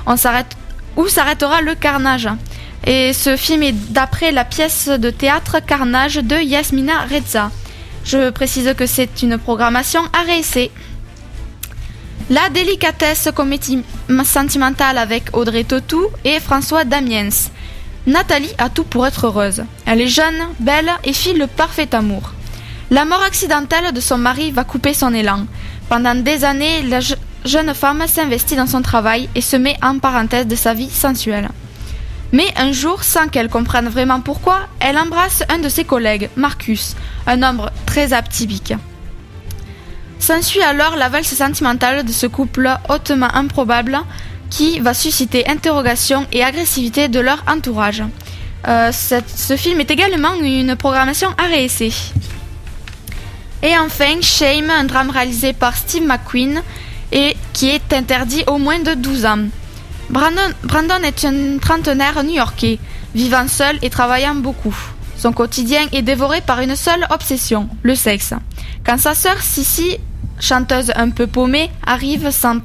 On 0.06 0.18
s'arrête 0.18 0.58
où 0.98 1.08
s'arrêtera 1.08 1.62
le 1.62 1.76
carnage? 1.76 2.28
Et 2.86 3.14
ce 3.14 3.38
film 3.38 3.64
est 3.64 3.72
d'après 3.72 4.34
la 4.34 4.44
pièce 4.44 4.90
de 4.90 5.10
théâtre 5.10 5.62
Carnage 5.66 6.16
de 6.16 6.36
Yasmina 6.36 7.06
Reza. 7.10 7.52
Je 8.04 8.32
précise 8.32 8.74
que 8.78 8.86
c'est 8.86 9.22
une 9.22 9.38
programmation 9.38 10.02
à. 10.12 10.70
La 12.30 12.50
délicatesse 12.50 13.30
comédie 13.34 13.82
sentimentale 14.26 14.98
avec 14.98 15.38
Audrey 15.38 15.64
Tautou 15.64 16.08
et 16.26 16.42
François 16.42 16.84
Damiens. 16.84 17.30
Nathalie 18.06 18.54
a 18.58 18.68
tout 18.70 18.84
pour 18.84 19.08
être 19.08 19.28
heureuse. 19.28 19.64
Elle 19.86 20.02
est 20.02 20.08
jeune, 20.08 20.50
belle 20.60 20.92
et 21.06 21.14
file 21.14 21.38
le 21.38 21.48
parfait 21.48 21.96
amour. 21.96 22.34
La 22.90 23.04
mort 23.04 23.22
accidentelle 23.22 23.92
de 23.94 24.00
son 24.00 24.18
mari 24.18 24.52
va 24.52 24.64
couper 24.64 24.94
son 24.94 25.14
élan. 25.14 25.46
Pendant 25.90 26.16
des 26.16 26.44
années, 26.44 26.84
la 26.84 27.00
je 27.00 27.16
jeune 27.46 27.74
femme 27.74 28.04
s'investit 28.08 28.58
dans 28.58 28.68
son 28.68 28.82
travail 28.82 29.30
et 29.34 29.42
se 29.42 29.56
met 29.56 29.78
en 29.82 30.00
parenthèse 30.00 30.48
de 30.48 30.56
sa 30.56 30.74
vie 30.74 30.90
sensuelle. 30.90 31.48
Mais 32.34 32.48
un 32.58 32.74
jour, 32.74 33.04
sans 33.04 33.30
qu'elle 33.30 33.48
comprenne 33.48 33.88
vraiment 33.88 34.20
pourquoi, 34.20 34.68
elle 34.82 34.98
embrasse 34.98 35.44
un 35.48 35.60
de 35.60 35.70
ses 35.70 35.86
collègues, 35.86 36.30
Marcus, 36.36 36.96
un 37.26 37.42
homme 37.42 37.70
très 37.86 38.12
atypique. 38.12 38.74
S'ensuit 40.20 40.62
alors 40.62 40.98
la 40.98 41.08
valse 41.08 41.34
sentimentale 41.34 42.04
de 42.04 42.12
ce 42.12 42.28
couple 42.28 42.70
hautement 42.90 43.34
improbable 43.34 43.98
qui 44.50 44.80
va 44.80 44.94
susciter 44.94 45.48
interrogation 45.48 46.26
et 46.34 46.44
agressivité 46.44 47.08
de 47.08 47.22
leur 47.22 47.44
entourage. 47.48 48.04
Euh, 48.68 48.92
ce 48.92 49.56
film 49.56 49.80
est 49.80 49.92
également 49.92 50.34
une 50.42 50.76
programmation 50.76 51.30
à 51.38 51.48
réessayer. 51.48 51.94
Et 53.64 53.78
enfin, 53.78 54.22
Shame, 54.22 54.70
un 54.70 54.84
drame 54.84 55.10
réalisé 55.10 55.54
par 55.54 55.76
Steve 55.76 56.04
McQueen 56.04 56.62
et 57.12 57.36
qui 57.54 57.70
est 57.70 57.94
interdit 57.94 58.44
au 58.48 58.58
moins 58.58 58.80
de 58.80 58.94
12 58.94 59.26
ans. 59.26 59.48
Brandon, 60.10 60.54
Brandon 60.64 61.02
est 61.04 61.26
un 61.26 61.58
trentenaire 61.58 62.24
new-yorkais, 62.24 62.80
vivant 63.16 63.48
seul 63.48 63.78
et 63.82 63.90
travaillant 63.90 64.36
beaucoup. 64.36 64.76
Son 65.18 65.34
quotidien 65.34 65.88
est 65.92 66.04
dévoré 66.04 66.42
par 66.42 66.60
une 66.60 66.76
seule 66.76 67.06
obsession, 67.10 67.68
le 67.82 67.96
sexe. 67.96 68.34
Quand 68.86 68.98
sa 69.00 69.16
sœur 69.16 69.42
Sissy, 69.42 69.98
chanteuse 70.40 70.92
un 70.96 71.10
peu 71.10 71.26
paumée, 71.26 71.72
arrive 71.86 72.30
sans, 72.30 72.58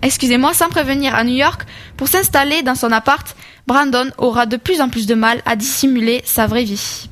excusez-moi, 0.00 0.54
sans 0.54 0.68
prévenir 0.68 1.14
à 1.14 1.24
New 1.24 1.34
York 1.34 1.66
pour 1.96 2.06
s'installer 2.08 2.62
dans 2.62 2.76
son 2.76 2.92
appart, 2.92 3.36
Brandon 3.66 4.10
aura 4.18 4.46
de 4.46 4.56
plus 4.56 4.80
en 4.80 4.88
plus 4.88 5.06
de 5.06 5.14
mal 5.14 5.42
à 5.44 5.56
dissimuler 5.56 6.22
sa 6.24 6.46
vraie 6.46 6.64
vie. 6.64 7.08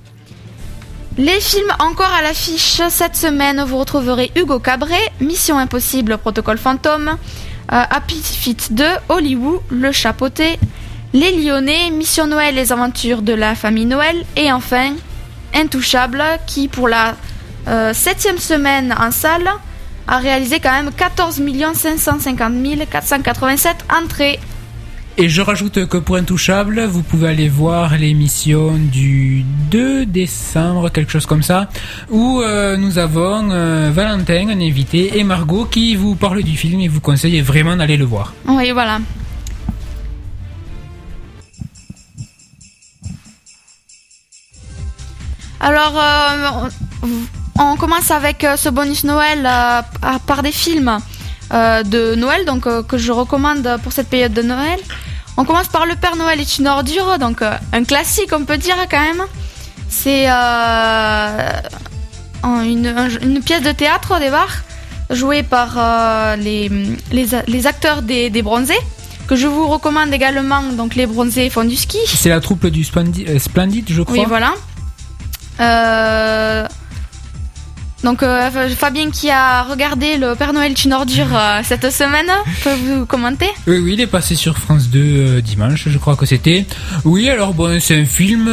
Les 1.18 1.40
films 1.40 1.72
encore 1.81 2.12
à 2.16 2.22
l'affiche 2.22 2.81
cette 2.90 3.16
semaine, 3.16 3.61
vous 3.66 3.78
retrouverez 3.78 4.31
Hugo 4.37 4.61
Cabret, 4.61 5.11
Mission 5.20 5.59
Impossible, 5.59 6.16
Protocole 6.16 6.59
Fantôme, 6.59 7.09
euh, 7.09 7.83
Happy 7.90 8.22
Feet 8.22 8.72
2, 8.72 8.85
Hollywood, 9.09 9.61
Le 9.68 9.90
Chapeauté, 9.90 10.61
Les 11.12 11.33
Lyonnais, 11.33 11.90
Mission 11.90 12.28
Noël, 12.28 12.54
Les 12.54 12.70
Aventures 12.70 13.22
de 13.22 13.33
la 13.33 13.57
famille 13.57 13.85
Noël, 13.85 14.24
et 14.37 14.52
enfin 14.52 14.94
Intouchable, 15.52 16.22
qui 16.46 16.68
pour 16.68 16.87
la 16.87 17.16
euh, 17.66 17.92
septième 17.92 18.38
semaine 18.38 18.94
en 18.96 19.11
salle 19.11 19.50
a 20.07 20.18
réalisé 20.18 20.61
quand 20.61 20.70
même 20.70 20.92
14 20.92 21.42
550 21.74 22.88
487 22.88 23.76
entrées. 24.00 24.38
Et 25.20 25.28
je 25.28 25.42
rajoute 25.42 25.87
que 25.88 25.96
pour 25.96 26.14
Intouchable, 26.14 26.85
vous 26.85 27.02
pouvez 27.02 27.31
aller 27.31 27.48
voir 27.48 27.98
l'émission 27.98 28.74
du 28.76 29.42
2 29.68 30.07
décembre, 30.07 30.90
quelque 30.90 31.11
chose 31.11 31.26
comme 31.26 31.42
ça, 31.42 31.68
où 32.09 32.40
euh, 32.40 32.76
nous 32.76 32.98
avons 32.98 33.50
euh, 33.50 33.90
Valentin, 33.92 34.48
un 34.48 34.61
invité, 34.61 35.18
et 35.18 35.24
Margot 35.24 35.64
qui 35.64 35.96
vous 35.96 36.14
parle 36.14 36.44
du 36.44 36.57
film 36.57 36.78
et 36.78 36.87
vous 36.87 37.00
conseille 37.00 37.40
vraiment 37.40 37.74
d'aller 37.74 37.96
le 37.96 38.04
voir. 38.04 38.33
Oui, 38.46 38.70
voilà. 38.70 39.00
Alors, 45.59 46.00
euh, 46.00 47.09
on 47.59 47.74
commence 47.74 48.12
avec 48.12 48.44
euh, 48.44 48.57
ce 48.57 48.68
bonus 48.68 49.02
Noël 49.02 49.42
par 50.28 50.44
des 50.44 50.52
films 50.52 51.00
de 51.50 52.14
Noël, 52.14 52.44
donc 52.44 52.66
euh, 52.66 52.82
que 52.82 52.98
je 52.98 53.11
recommande 53.12 53.78
pour 53.82 53.92
cette 53.92 54.08
période 54.08 54.32
de 54.32 54.42
Noël. 54.42 54.78
On 55.37 55.44
commence 55.44 55.68
par 55.68 55.87
Le 55.87 55.94
Père 55.94 56.16
Noël 56.16 56.40
est 56.40 56.58
une 56.58 56.66
ordure, 56.66 57.18
donc 57.18 57.42
euh, 57.42 57.52
un 57.72 57.84
classique, 57.84 58.30
on 58.32 58.44
peut 58.44 58.58
dire 58.58 58.76
quand 58.90 59.00
même. 59.00 59.22
C'est 59.88 60.26
euh, 60.28 61.52
une, 62.44 62.87
un- 62.87 63.08
une 63.22 63.40
pièce 63.42 63.62
de 63.62 63.72
théâtre 63.72 64.16
au 64.16 64.20
départ, 64.20 64.56
jouée 65.11 65.42
par 65.42 65.74
euh, 65.78 66.37
les, 66.37 66.68
les, 67.12 67.26
les 67.46 67.66
acteurs 67.66 68.02
des, 68.02 68.30
des 68.30 68.42
Bronzés, 68.42 68.78
que 69.28 69.37
je 69.37 69.46
vous 69.46 69.68
recommande 69.68 70.12
également. 70.12 70.62
Donc 70.72 70.94
les 70.96 71.06
Bronzés 71.06 71.48
font 71.50 71.64
du 71.64 71.76
ski. 71.76 71.98
C'est 72.06 72.28
la 72.30 72.40
troupe 72.40 72.66
du 72.66 72.84
Splendid, 72.84 73.28
euh, 73.28 73.38
Splendid 73.38 73.87
je 73.88 74.02
crois. 74.02 74.16
Oui, 74.18 74.24
voilà. 74.26 74.54
Euh, 75.61 76.66
Donc 78.04 78.22
euh, 78.22 78.48
Fabien 78.76 79.11
qui 79.11 79.28
a 79.28 79.64
regardé 79.64 80.16
le 80.18 80.37
Père 80.37 80.52
Noël 80.52 80.72
une 80.84 80.92
ordure 80.92 81.26
euh, 81.34 81.61
cette 81.64 81.90
semaine, 81.90 82.30
peut 82.62 82.70
vous 82.84 83.06
commenter? 83.06 83.48
Oui, 83.66 83.78
oui, 83.78 83.94
il 83.94 84.00
est 84.00 84.06
passé 84.06 84.37
sur 84.37 84.56
France 84.56 84.88
2 84.88 84.98
euh, 85.00 85.40
dimanche, 85.40 85.88
je 85.88 85.98
crois 85.98 86.14
que 86.14 86.24
c'était. 86.24 86.64
Oui, 87.04 87.28
alors 87.28 87.54
bon, 87.54 87.80
c'est 87.80 87.96
un 88.00 88.04
film. 88.04 88.44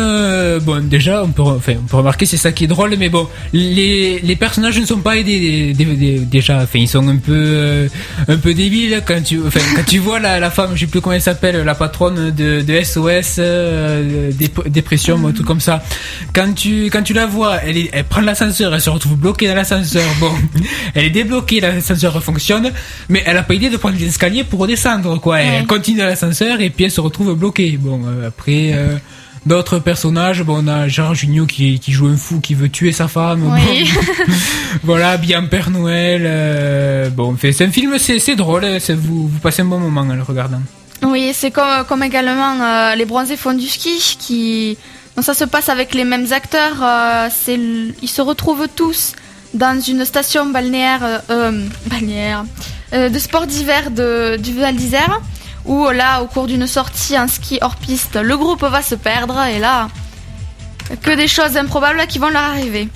bon, 0.63 0.84
déjà, 0.88 1.23
on 1.23 1.27
peut, 1.29 1.43
enfin, 1.43 1.73
on 1.79 1.84
peut 1.88 1.97
remarquer, 1.97 2.25
c'est 2.25 2.38
ça 2.38 2.51
qui 2.51 2.63
est 2.63 2.67
drôle, 2.67 2.95
mais 2.97 3.10
bon, 3.10 3.27
les, 3.53 4.19
les 4.19 4.36
personnages 4.36 4.79
ne 4.79 4.86
sont 4.86 4.97
pas 5.01 5.15
aidés 5.17 5.73
déjà. 5.75 6.62
Enfin, 6.63 6.79
ils 6.79 6.88
sont 6.89 7.08
un 7.08 7.17
peu, 7.17 7.88
un 8.27 8.38
peu 8.38 8.53
débiles 8.55 9.03
quand 9.05 9.23
tu, 9.23 9.39
quand 9.75 9.86
tu 9.86 9.99
vois 9.99 10.19
la, 10.19 10.39
la 10.39 10.49
femme, 10.49 10.71
je 10.73 10.81
sais 10.81 10.88
plus 10.88 11.01
comment 11.01 11.13
elle 11.13 11.21
s'appelle, 11.21 11.63
la 11.63 11.75
patronne 11.75 12.31
de, 12.31 12.63
SOS, 12.84 13.38
dép- 13.39 14.67
dépression, 14.69 15.23
un 15.27 15.31
truc 15.31 15.45
comme 15.45 15.62
ça. 15.62 15.84
Quand 16.34 16.51
tu, 16.55 16.86
quand 16.86 17.03
tu 17.03 17.13
la 17.13 17.27
vois, 17.27 17.58
elle, 17.63 17.77
elle 17.93 18.05
prend 18.05 18.21
l'ascenseur, 18.21 18.73
elle 18.73 18.81
se 18.81 18.89
retrouve 18.89 19.15
bloquée 19.15 19.35
dans 19.43 19.56
l'ascenseur. 19.56 20.04
Bon, 20.19 20.32
elle 20.95 21.06
est 21.06 21.10
débloquée, 21.10 21.60
l'ascenseur 21.60 22.24
fonctionne, 22.24 22.71
mais 23.10 23.21
elle 23.26 23.38
a 23.38 23.43
pas 23.43 23.54
idée 23.56 23.69
de 23.69 23.78
prendre 23.78 23.98
les 23.98 24.06
escaliers 24.08 24.43
pour 24.45 24.60
redescendre, 24.62 25.19
quoi. 25.19 25.41
Elle 25.41 25.65
continue 25.67 25.98
dans 26.00 26.06
l'ascenseur 26.06 26.62
et 26.62 26.69
puis 26.69 26.86
elle 26.86 26.91
se 26.91 27.02
retrouve 27.02 27.36
bloquée. 27.36 27.78
Bon, 27.78 28.02
euh, 28.08 28.28
après. 28.30 28.71
euh, 28.74 28.95
D'autres 29.45 29.78
personnages, 29.78 30.41
bon, 30.41 30.63
on 30.65 30.67
a 30.67 30.88
Gérard 30.88 31.13
Jugnot 31.13 31.45
qui, 31.45 31.80
qui 31.80 31.91
joue 31.91 32.08
un 32.08 32.17
fou 32.17 32.39
qui 32.39 32.56
veut 32.56 32.67
tuer 32.67 32.91
sa 32.91 33.08
femme. 33.08 33.43
Oui. 33.54 33.88
Bon, 33.93 34.34
voilà, 34.84 35.17
bien 35.17 35.43
Père 35.43 35.69
Noël. 35.69 36.24
euh, 36.26 37.12
bon, 37.12 37.38
c'est 37.39 37.62
un 37.63 37.69
film, 37.69 37.95
c'est 38.00 38.36
drôle, 38.36 38.65
hein, 38.65 38.78
vous, 38.95 39.28
vous 39.28 39.38
passez 39.39 39.62
un 39.62 39.65
bon 39.65 39.78
moment 39.78 40.02
en 40.02 40.15
le 40.15 40.24
regardant. 40.24 40.62
Oui, 41.04 41.30
c'est 41.36 41.52
comme, 41.52 41.84
comme 41.88 42.02
également 42.02 42.60
euh, 42.60 42.95
les 42.95 43.06
bronzés 43.06 43.38
font 43.38 43.54
du 43.54 43.67
ski 43.67 44.17
qui. 44.17 44.80
Donc 45.15 45.24
ça 45.24 45.36
se 45.36 45.43
passe 45.43 45.69
avec 45.69 45.93
les 45.93 46.06
mêmes 46.06 46.26
acteurs. 46.32 46.82
euh, 46.82 47.30
ils 48.02 48.10
se 48.10 48.21
retrouvent 48.24 48.67
tous 48.76 49.13
dans 49.55 49.79
une 49.79 50.05
station 50.05 50.45
balnéaire, 50.47 51.03
euh, 51.03 51.19
euh, 51.29 51.65
balnéaire 51.87 52.45
euh, 52.93 53.09
de 53.09 53.19
sport 53.19 53.47
d'hiver 53.47 53.89
du 53.91 54.53
Val 54.53 54.75
d'Isère, 54.75 55.21
où 55.65 55.89
là, 55.89 56.21
au 56.21 56.27
cours 56.27 56.47
d'une 56.47 56.67
sortie 56.67 57.17
en 57.17 57.27
ski 57.27 57.57
hors 57.61 57.75
piste, 57.75 58.15
le 58.15 58.37
groupe 58.37 58.63
va 58.63 58.81
se 58.81 58.95
perdre 58.95 59.41
et 59.45 59.59
là, 59.59 59.87
que 61.01 61.15
des 61.15 61.27
choses 61.27 61.57
improbables 61.57 62.05
qui 62.07 62.19
vont 62.19 62.29
leur 62.29 62.43
arriver. 62.43 62.89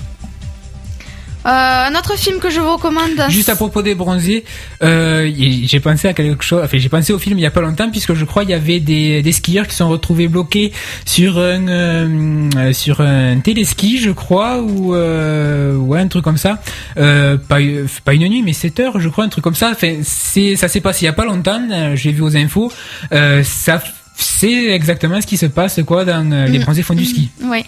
Euh, 1.49 1.87
un 1.87 1.95
autre 1.95 2.15
film 2.15 2.37
que 2.39 2.49
je 2.51 2.59
vous 2.59 2.73
recommande. 2.73 3.09
Juste 3.29 3.49
à 3.49 3.55
propos 3.55 3.81
des 3.81 3.95
bronzés, 3.95 4.45
euh, 4.83 5.31
j'ai 5.63 5.79
pensé 5.79 6.07
à 6.07 6.13
quelque 6.13 6.43
chose. 6.43 6.61
Enfin, 6.63 6.77
j'ai 6.77 6.89
pensé 6.89 7.11
au 7.11 7.17
film 7.17 7.39
il 7.39 7.41
y 7.41 7.45
a 7.47 7.51
pas 7.51 7.61
longtemps 7.61 7.89
puisque 7.89 8.13
je 8.13 8.23
crois 8.23 8.43
il 8.43 8.49
y 8.49 8.53
avait 8.53 8.79
des, 8.79 9.23
des 9.23 9.31
skieurs 9.31 9.67
qui 9.67 9.75
sont 9.75 9.89
retrouvés 9.89 10.27
bloqués 10.27 10.71
sur 11.05 11.39
un 11.39 11.67
euh, 11.67 12.71
sur 12.73 13.01
un 13.01 13.39
téléski, 13.39 13.97
je 13.97 14.11
crois, 14.11 14.61
ou 14.61 14.93
ouais 14.93 15.99
un 15.99 16.07
truc 16.07 16.23
comme 16.23 16.37
ça. 16.37 16.59
Pas 16.95 17.57
pas 18.05 18.13
une 18.13 18.27
nuit, 18.27 18.43
mais 18.43 18.53
7 18.53 18.79
heures, 18.81 18.99
je 18.99 19.09
crois, 19.09 19.23
un 19.23 19.29
truc 19.29 19.43
comme 19.43 19.55
ça. 19.55 19.71
Enfin, 19.71 19.95
c'est 20.03 20.55
ça 20.55 20.67
s'est 20.67 20.81
passé 20.81 21.03
il 21.03 21.05
y 21.05 21.09
a 21.09 21.13
pas 21.13 21.25
longtemps. 21.25 21.61
J'ai 21.95 22.11
vu 22.11 22.21
aux 22.21 22.35
infos. 22.37 22.71
Ça 23.11 23.81
c'est 24.15 24.67
exactement 24.71 25.19
ce 25.21 25.25
qui 25.27 25.37
se 25.37 25.45
passe 25.47 25.79
quoi 25.87 26.05
dans 26.05 26.29
les 26.45 26.59
Mm. 26.59 26.63
bronzés 26.63 26.83
font 26.83 26.93
du 26.93 27.05
ski. 27.05 27.29
Oui. 27.43 27.63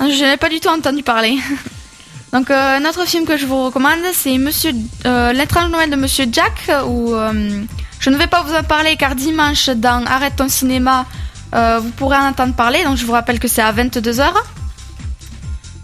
Je 0.00 0.24
n'ai 0.30 0.36
pas 0.36 0.48
du 0.48 0.58
tout 0.60 0.68
entendu 0.68 1.02
parler. 1.02 1.36
Donc 2.34 2.50
euh, 2.50 2.78
un 2.78 2.84
autre 2.84 3.06
film 3.06 3.26
que 3.26 3.36
je 3.36 3.46
vous 3.46 3.66
recommande, 3.66 4.00
c'est 4.12 4.36
euh, 5.06 5.32
l'étrange 5.32 5.70
Noël 5.70 5.88
de 5.88 5.94
Monsieur 5.94 6.26
Jack. 6.32 6.68
Où 6.84 7.14
euh, 7.14 7.62
je 8.00 8.10
ne 8.10 8.16
vais 8.16 8.26
pas 8.26 8.42
vous 8.42 8.52
en 8.52 8.64
parler 8.64 8.96
car 8.96 9.14
dimanche 9.14 9.68
dans 9.70 10.04
Arrête 10.04 10.34
ton 10.34 10.48
cinéma, 10.48 11.06
euh, 11.54 11.78
vous 11.80 11.90
pourrez 11.90 12.16
en 12.16 12.26
entendre 12.26 12.52
parler. 12.54 12.82
Donc 12.82 12.96
je 12.96 13.06
vous 13.06 13.12
rappelle 13.12 13.38
que 13.38 13.46
c'est 13.46 13.62
à 13.62 13.70
22 13.70 14.00
h 14.14 14.32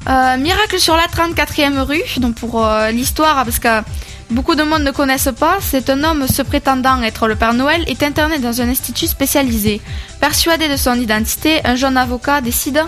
Euh, 0.09 0.39
Miracle 0.39 0.81
sur 0.81 0.97
la 0.97 1.07
34e 1.07 1.83
rue. 1.83 2.03
Donc 2.17 2.35
pour 2.35 2.67
l'histoire, 2.91 3.45
parce 3.45 3.61
que 3.61 3.83
beaucoup 4.31 4.57
de 4.57 4.65
monde 4.65 4.83
ne 4.83 4.91
connaissent 4.91 5.35
pas, 5.39 5.59
c'est 5.61 5.89
un 5.89 6.03
homme 6.03 6.27
se 6.27 6.43
prétendant 6.43 7.01
être 7.03 7.29
le 7.29 7.37
Père 7.37 7.55
Noël 7.55 7.85
est 7.87 8.03
interné 8.03 8.41
dans 8.41 8.61
un 8.61 8.69
institut 8.69 9.07
spécialisé. 9.07 9.81
Persuadé 10.21 10.67
de 10.69 10.77
son 10.77 10.95
identité, 10.95 11.61
un 11.65 11.77
jeune 11.77 11.97
avocat 11.97 12.41
décide 12.41 12.83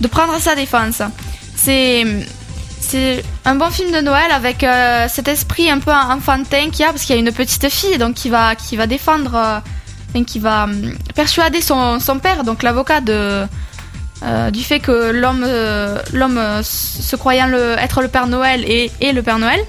de 0.00 0.08
prendre 0.08 0.38
sa 0.40 0.54
défense. 0.54 1.02
C'est 1.54 2.06
c'est 2.82 3.24
un 3.44 3.54
bon 3.54 3.70
film 3.70 3.92
de 3.92 4.00
Noël 4.00 4.30
avec 4.32 4.64
euh, 4.64 5.06
cet 5.08 5.28
esprit 5.28 5.70
un 5.70 5.78
peu 5.78 5.92
enfantin 5.92 6.68
qu'il 6.70 6.80
y 6.80 6.84
a 6.84 6.88
parce 6.88 7.02
qu'il 7.02 7.14
y 7.14 7.18
a 7.18 7.20
une 7.20 7.32
petite 7.32 7.68
fille 7.68 7.96
donc 7.96 8.14
qui 8.14 8.28
va 8.28 8.54
qui 8.56 8.76
va 8.76 8.86
défendre 8.86 9.62
euh, 10.14 10.24
qui 10.24 10.38
va 10.38 10.64
hum, 10.64 10.92
persuader 11.14 11.60
son, 11.60 12.00
son 12.00 12.18
père 12.18 12.44
donc 12.44 12.62
l'avocat 12.62 13.00
euh, 13.08 13.46
du 14.50 14.62
fait 14.62 14.80
que 14.80 15.10
l'homme 15.10 15.46
l'homme 16.12 16.40
se 16.62 17.16
croyant 17.16 17.48
être 17.78 18.02
le 18.02 18.08
Père 18.08 18.26
Noël 18.26 18.64
est 18.68 19.12
le 19.12 19.22
Père 19.22 19.38
Noël. 19.38 19.60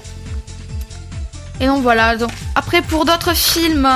Et 1.60 1.66
donc 1.66 1.82
voilà. 1.82 2.16
Donc 2.16 2.30
après 2.54 2.82
pour 2.82 3.04
d'autres 3.04 3.34
films 3.34 3.88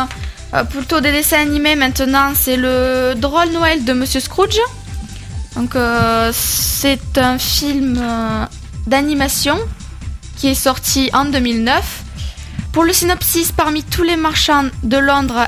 plutôt 0.71 1.01
des 1.01 1.13
dessins 1.13 1.41
animés 1.41 1.77
maintenant 1.77 2.33
c'est 2.35 2.57
le 2.57 3.15
drôle 3.15 3.51
Noël 3.51 3.85
de 3.85 3.93
Monsieur 3.93 4.21
Scrooge. 4.21 4.59
Donc 5.55 5.77
c'est 6.33 7.19
un 7.19 7.39
film 7.39 8.01
d'animation 8.89 9.59
qui 10.37 10.49
est 10.49 10.55
sorti 10.55 11.11
en 11.13 11.25
2009. 11.27 12.03
Pour 12.73 12.85
le 12.85 12.93
synopsis, 12.93 13.53
parmi 13.53 13.83
tous 13.83 14.03
les 14.03 14.17
marchands 14.17 14.67
de 14.83 14.97
Londres, 14.97 15.47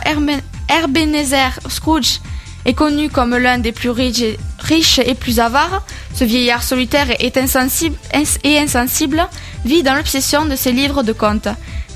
Ebenezer 0.69 1.59
Scrooge 1.69 2.21
est 2.65 2.75
connu 2.75 3.09
comme 3.09 3.37
l'un 3.37 3.59
des 3.59 3.73
plus 3.73 3.91
riches 3.91 4.99
et, 4.99 5.15
plus 5.15 5.41
avares. 5.41 5.83
Ce 6.15 6.25
vieillard 6.25 6.63
solitaire 6.63 7.09
est 7.21 7.37
insensible, 7.37 7.97
ins- 8.13 8.39
et 8.45 8.59
insensible 8.59 9.27
vit 9.65 9.83
dans 9.83 9.95
l'obsession 9.95 10.45
de 10.45 10.57
ses 10.57 10.73
livres 10.73 11.03
de 11.03 11.13
contes. 11.13 11.49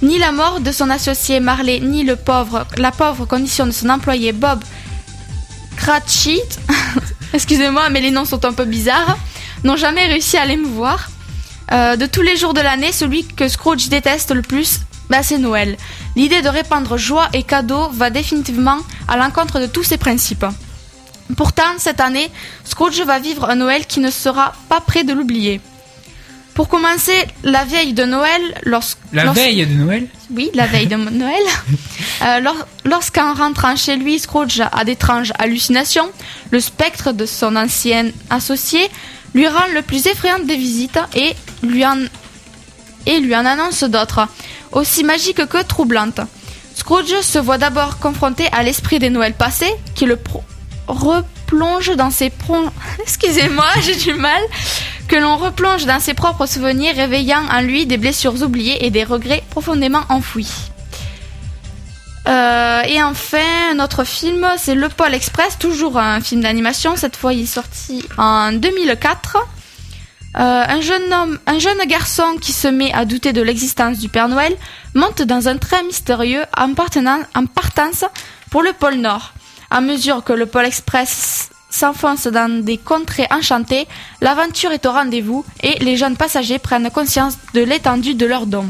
Ni 0.03 0.19
la 0.19 0.33
mort 0.33 0.61
de 0.61 0.73
son 0.73 0.91
associé 0.91 1.41
Marley, 1.41 1.81
ni 1.81 2.03
le 2.05 2.17
pauvre, 2.17 2.67
la 2.77 2.91
pauvre 2.93 3.27
condition 3.27 3.67
de 3.67 3.71
son 3.73 3.89
employé 3.91 4.33
Bob 4.33 4.63
Cratchit, 5.77 6.41
excusez-moi, 7.33 7.91
mais 7.91 8.01
les 8.01 8.11
noms 8.11 8.25
sont 8.25 8.45
un 8.45 8.53
peu 8.53 8.65
bizarres, 8.65 9.19
n'ont 9.65 9.77
jamais 9.77 10.07
réussi 10.07 10.37
à 10.37 10.47
l'émouvoir. 10.47 11.09
Euh, 11.73 11.97
de 11.97 12.07
tous 12.07 12.23
les 12.23 12.37
jours 12.37 12.55
de 12.55 12.61
l'année, 12.61 12.93
celui 12.93 13.27
que 13.27 13.49
Scrooge 13.49 13.89
déteste 13.89 14.33
le 14.33 14.43
plus, 14.43 14.81
bah, 15.09 15.23
c'est 15.23 15.39
Noël. 15.39 15.77
L'idée 16.17 16.43
de 16.43 16.49
répandre 16.49 16.97
joie 16.99 17.29
et 17.33 17.43
cadeaux 17.43 17.89
va 17.91 18.11
définitivement 18.11 18.79
à 19.09 19.17
l'encontre 19.17 19.61
de 19.61 19.67
tous 19.67 19.83
ces 19.83 19.97
principes. 19.99 20.45
Pourtant, 21.37 21.63
cette 21.79 22.01
année, 22.01 22.31
Scrooge 22.65 23.01
va 23.01 23.19
vivre 23.19 23.49
un 23.49 23.55
Noël 23.57 23.87
qui 23.87 24.01
ne 24.01 24.11
sera 24.11 24.53
pas 24.69 24.81
près 24.81 25.05
de 25.05 25.13
l'oublier. 25.15 25.61
Pour 26.53 26.69
commencer, 26.69 27.17
la 27.43 27.65
veille 27.65 27.95
de 27.95 28.05
Noël, 28.05 28.41
lorsque, 28.63 28.99
La 29.13 29.33
veille 29.33 29.67
de 29.67 29.75
Noël. 29.75 30.07
oui, 30.31 30.51
la 30.55 30.67
veille 30.67 30.87
de 30.87 30.95
Noël. 30.97 31.43
Euh, 32.23 32.41
lor- 32.41 32.67
Lorsqu'en 32.85 33.35
rentrant 33.35 33.75
chez 33.75 33.97
lui, 33.97 34.19
Scrooge 34.21 34.61
a 34.71 34.85
d'étranges 34.85 35.33
hallucinations, 35.39 36.09
le 36.51 36.61
spectre 36.61 37.13
de 37.13 37.27
son 37.27 37.57
ancien 37.57 38.11
associé 38.31 38.89
lui 39.35 39.49
rend 39.49 39.67
le 39.75 39.83
plus 39.83 40.07
effrayant 40.07 40.39
des 40.39 40.55
visites 40.57 40.99
et 41.17 41.35
et 43.07 43.21
lui 43.21 43.37
en 43.37 43.45
annonce 43.45 43.85
d'autres, 43.85 44.29
aussi 44.73 45.05
magiques 45.05 45.47
que 45.47 45.63
troublantes. 45.63 46.21
Scrooge 46.75 47.21
se 47.21 47.39
voit 47.39 47.59
d'abord 47.59 47.99
confronté 47.99 48.49
à 48.53 48.63
l'esprit 48.63 48.99
des 48.99 49.11
Noëls 49.11 49.35
passés, 49.35 49.73
qui 49.95 50.07
le 50.07 50.19
replonge 50.87 51.95
dans 51.97 52.11
ses 52.11 52.33
Excusez-moi, 53.03 53.67
j'ai 53.83 53.97
du 53.97 54.15
mal. 54.15 54.43
Que 55.09 55.17
l'on 55.17 55.37
replonge 55.37 55.85
dans 55.85 56.01
ses 56.01 56.15
propres 56.15 56.47
souvenirs, 56.47 56.97
réveillant 56.97 57.43
en 57.53 57.61
lui 57.61 57.87
des 57.87 57.99
blessures 57.99 58.43
oubliées 58.43 58.87
et 58.87 58.91
des 58.91 59.05
regrets 59.05 59.43
profondément 59.51 60.03
enfouis. 60.09 60.49
Euh, 62.27 62.83
et 62.83 63.03
enfin, 63.03 63.75
notre 63.77 64.05
film, 64.05 64.47
c'est 64.57 64.75
Le 64.75 64.89
Pôle 64.89 65.13
Express, 65.15 65.59
toujours 65.59 65.99
un 65.99 66.21
film 66.23 66.41
d'animation. 66.41 66.97
Cette 66.97 67.17
fois, 67.17 67.35
il 67.35 67.43
est 67.43 67.47
sorti 67.47 68.03
en 68.17 68.53
2004. 68.53 69.37
Euh, 70.37 70.65
un 70.67 70.81
jeune 70.81 71.13
homme, 71.13 71.39
un 71.47 71.61
jeune 71.61 71.79
garçon 71.87 72.37
qui 72.41 72.53
se 72.53 72.67
met 72.67 72.93
à 72.93 73.05
douter 73.05 73.33
de 73.33 73.41
l'existence 73.41 73.99
du 73.99 74.09
Père 74.09 74.29
Noël 74.29 74.57
monte 74.95 75.23
dans 75.23 75.49
un 75.49 75.59
train 75.59 75.83
mystérieux 75.85 76.43
en, 76.57 76.75
partance 76.75 78.05
pour 78.51 78.63
le 78.63 78.73
pôle 78.73 78.97
Nord. 78.97 79.33
À 79.71 79.81
mesure 79.81 80.25
que 80.25 80.33
le 80.33 80.47
Pôle 80.47 80.67
Express 80.67 81.51
s'enfonce 81.71 82.27
dans 82.27 82.63
des 82.65 82.79
contrées 82.79 83.29
enchantées, 83.31 83.87
l'aventure 84.21 84.73
est 84.73 84.87
au 84.87 84.93
rendez-vous 84.93 85.45
et 85.63 85.79
les 85.85 85.97
jeunes 85.97 86.17
passagers 86.17 86.59
prennent 86.59 86.91
conscience 86.91 87.39
de 87.55 87.63
l'étendue 87.63 88.15
de 88.15 88.27
leurs 88.27 88.47
dons. 88.47 88.69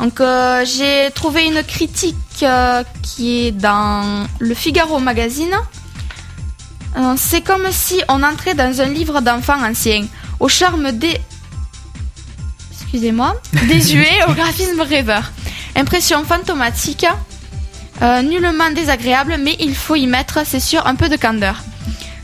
Donc 0.00 0.20
euh, 0.20 0.64
j'ai 0.64 1.10
trouvé 1.12 1.46
une 1.46 1.62
critique 1.62 2.16
euh, 2.42 2.82
qui 3.02 3.46
est 3.46 3.52
dans 3.52 4.26
le 4.40 4.54
Figaro 4.54 4.98
magazine. 4.98 5.56
Euh, 6.96 7.14
C'est 7.16 7.42
comme 7.42 7.66
si 7.70 8.00
on 8.08 8.22
entrait 8.22 8.54
dans 8.54 8.80
un 8.80 8.88
livre 8.88 9.20
d'enfants 9.20 9.62
ancien, 9.62 10.06
au 10.40 10.48
charme 10.48 10.92
des... 10.92 11.20
Excusez-moi, 12.72 13.40
désuet, 13.68 14.24
au 14.28 14.32
graphisme 14.32 14.80
rêveur. 14.80 15.30
Impression 15.76 16.24
fantomatique, 16.24 17.06
euh, 18.02 18.22
nullement 18.22 18.70
désagréable, 18.70 19.36
mais 19.40 19.56
il 19.60 19.74
faut 19.74 19.96
y 19.96 20.06
mettre, 20.06 20.40
c'est 20.46 20.60
sûr, 20.60 20.86
un 20.86 20.94
peu 20.94 21.08
de 21.08 21.16
candeur. 21.16 21.56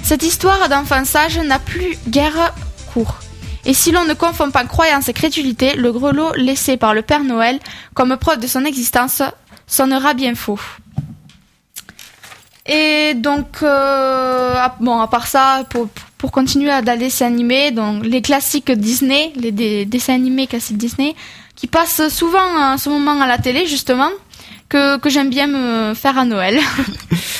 Cette 0.02 0.22
histoire 0.22 0.68
d'enfançage 0.68 1.38
n'a 1.38 1.58
plus 1.58 1.96
guère 2.08 2.54
cours. 2.92 3.16
Et 3.66 3.72
si 3.74 3.90
l'on 3.90 4.04
ne 4.04 4.14
confond 4.14 4.50
pas 4.50 4.64
croyance 4.64 5.08
et 5.08 5.14
crédulité, 5.14 5.74
le 5.74 5.92
grelot 5.92 6.32
laissé 6.34 6.76
par 6.76 6.94
le 6.94 7.02
Père 7.02 7.24
Noël 7.24 7.58
comme 7.94 8.16
preuve 8.16 8.40
de 8.40 8.46
son 8.46 8.64
existence 8.64 9.22
sonnera 9.66 10.12
bien 10.14 10.34
faux. 10.34 10.60
Et 12.66 13.12
donc, 13.14 13.58
euh, 13.62 14.54
à- 14.56 14.74
bon, 14.80 14.98
à 15.00 15.06
part 15.06 15.26
ça, 15.26 15.64
pour, 15.68 15.88
pour 16.16 16.32
continuer 16.32 16.70
à 16.70 16.80
dessins 16.80 17.26
animés, 17.26 17.70
donc 17.72 18.04
les 18.04 18.22
classiques 18.22 18.70
Disney, 18.72 19.32
les 19.36 19.84
dessins 19.84 20.14
animés 20.14 20.46
classiques 20.46 20.78
Disney, 20.78 21.14
qui 21.56 21.66
passent 21.66 22.08
souvent 22.08 22.72
en 22.72 22.78
ce 22.78 22.88
moment 22.88 23.20
à 23.20 23.26
la 23.26 23.38
télé, 23.38 23.66
justement, 23.66 24.08
que, 24.68 24.96
que 24.98 25.10
j'aime 25.10 25.28
bien 25.28 25.46
me 25.46 25.92
faire 25.94 26.16
à 26.18 26.24
Noël. 26.24 26.58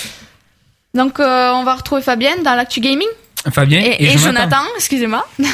donc, 0.94 1.18
euh, 1.20 1.52
on 1.54 1.64
va 1.64 1.74
retrouver 1.74 2.02
Fabienne 2.02 2.42
dans 2.42 2.54
l'actu 2.54 2.80
gaming 2.80 3.08
Fabien 3.50 3.80
et, 3.80 3.96
et, 3.98 4.04
et 4.04 4.18
Jonathan. 4.18 4.34
Jonathan, 4.50 4.62
excusez-moi. 4.76 5.26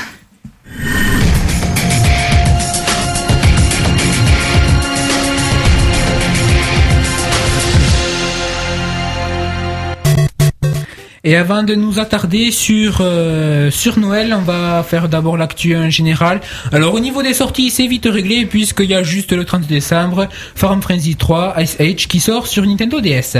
Et 11.22 11.36
avant 11.36 11.62
de 11.62 11.74
nous 11.74 11.98
attarder 11.98 12.50
sur 12.50 13.00
euh, 13.02 13.70
sur 13.70 13.98
Noël, 13.98 14.34
on 14.34 14.40
va 14.40 14.82
faire 14.82 15.06
d'abord 15.06 15.36
l'actu 15.36 15.76
en 15.76 15.90
général. 15.90 16.40
Alors 16.72 16.94
au 16.94 17.00
niveau 17.00 17.22
des 17.22 17.34
sorties, 17.34 17.68
c'est 17.68 17.86
vite 17.86 18.08
réglé 18.10 18.46
puisqu'il 18.46 18.88
y 18.88 18.94
a 18.94 19.02
juste 19.02 19.32
le 19.32 19.44
30 19.44 19.66
décembre 19.66 20.28
Farm 20.54 20.80
Frenzy 20.80 21.16
3 21.16 21.56
Ice 21.58 21.76
Age 21.78 22.08
qui 22.08 22.20
sort 22.20 22.46
sur 22.46 22.64
Nintendo 22.64 23.02
DS. 23.02 23.36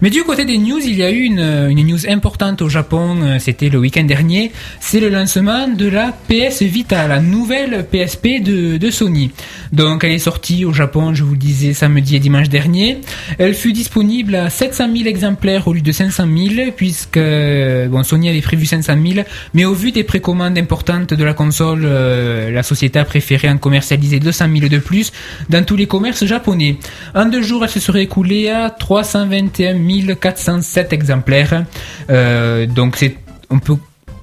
Mais 0.00 0.10
du 0.10 0.24
côté 0.24 0.44
des 0.44 0.58
news, 0.58 0.80
il 0.84 0.96
y 0.96 1.04
a 1.04 1.12
eu 1.12 1.20
une, 1.20 1.68
une 1.70 1.86
news 1.86 2.08
importante 2.08 2.60
au 2.60 2.68
Japon, 2.68 3.16
euh, 3.22 3.38
c'était 3.38 3.68
le 3.68 3.78
week-end 3.78 4.02
dernier, 4.02 4.50
c'est 4.80 4.98
le 4.98 5.08
lancement 5.08 5.68
de 5.68 5.86
la 5.86 6.10
PS 6.28 6.62
Vita, 6.62 7.06
la 7.06 7.20
nouvelle 7.20 7.86
PSP 7.88 8.42
de, 8.42 8.78
de 8.78 8.90
Sony. 8.90 9.30
Donc 9.72 10.02
elle 10.02 10.10
est 10.10 10.18
sortie 10.18 10.64
au 10.64 10.72
Japon, 10.72 11.14
je 11.14 11.22
vous 11.22 11.32
le 11.34 11.38
disais, 11.38 11.72
samedi 11.72 12.16
et 12.16 12.18
dimanche 12.18 12.48
dernier. 12.48 12.98
Elle 13.38 13.54
fut 13.54 13.72
disponible 13.72 14.34
à 14.34 14.50
700 14.50 14.88
000 14.92 15.08
exemplaires 15.08 15.68
au 15.68 15.72
lieu 15.72 15.82
de 15.82 15.92
500 15.92 16.24
000, 16.26 16.72
puisque 16.76 17.11
bon, 17.18 18.02
Sony 18.02 18.28
avait 18.28 18.40
prévu 18.40 18.66
500 18.66 18.94
000, 19.04 19.26
mais 19.54 19.64
au 19.64 19.74
vu 19.74 19.92
des 19.92 20.04
précommandes 20.04 20.58
importantes 20.58 21.14
de 21.14 21.24
la 21.24 21.34
console, 21.34 21.82
euh, 21.84 22.50
la 22.50 22.62
société 22.62 22.98
a 22.98 23.04
préféré 23.04 23.48
en 23.48 23.58
commercialiser 23.58 24.20
200 24.20 24.46
000 24.56 24.68
de 24.68 24.78
plus 24.78 25.12
dans 25.48 25.64
tous 25.64 25.76
les 25.76 25.86
commerces 25.86 26.24
japonais. 26.24 26.76
En 27.14 27.26
deux 27.26 27.42
jours, 27.42 27.64
elle 27.64 27.70
se 27.70 27.80
serait 27.80 28.02
écoulée 28.02 28.48
à 28.48 28.70
321 28.70 30.14
407 30.14 30.92
exemplaires. 30.92 31.64
Euh, 32.10 32.66
donc 32.66 32.96
c'est 32.96 33.16
on 33.50 33.58
peut 33.58 33.76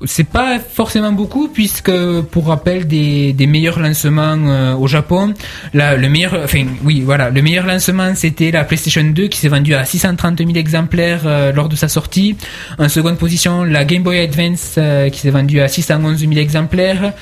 c'est 0.05 0.27
pas 0.27 0.59
forcément 0.59 1.12
beaucoup 1.12 1.47
puisque 1.47 1.91
pour 2.31 2.47
rappel 2.47 2.88
des, 2.88 3.33
meilleurs 3.47 3.79
lancements 3.79 4.38
euh, 4.38 4.75
au 4.75 4.88
Japon 4.88 5.33
le 5.73 6.07
meilleur 6.07 6.39
enfin 6.43 6.65
oui 6.83 7.01
voilà 7.01 7.29
le 7.29 7.41
meilleur 7.41 7.65
lancement 7.65 8.13
c'était 8.15 8.51
la 8.51 8.63
PlayStation 8.63 9.03
2 9.03 9.27
qui 9.27 9.39
s'est 9.39 9.49
vendue 9.49 9.73
à 9.73 9.85
630 9.85 10.38
000 10.39 10.51
exemplaires 10.51 11.21
euh, 11.25 11.51
lors 11.51 11.69
de 11.69 11.75
sa 11.75 11.88
sortie. 11.88 12.38
En 12.77 12.89
seconde 12.89 13.17
position 13.17 13.63
la 13.63 13.85
Game 13.85 14.03
Boy 14.03 14.19
Advance 14.19 14.75
euh, 14.77 15.09
qui 15.09 15.19
s'est 15.19 15.31
vendue 15.31 15.59
à 15.59 15.67
611 15.67 16.19
000 16.19 16.33
exemplaires 16.33 17.13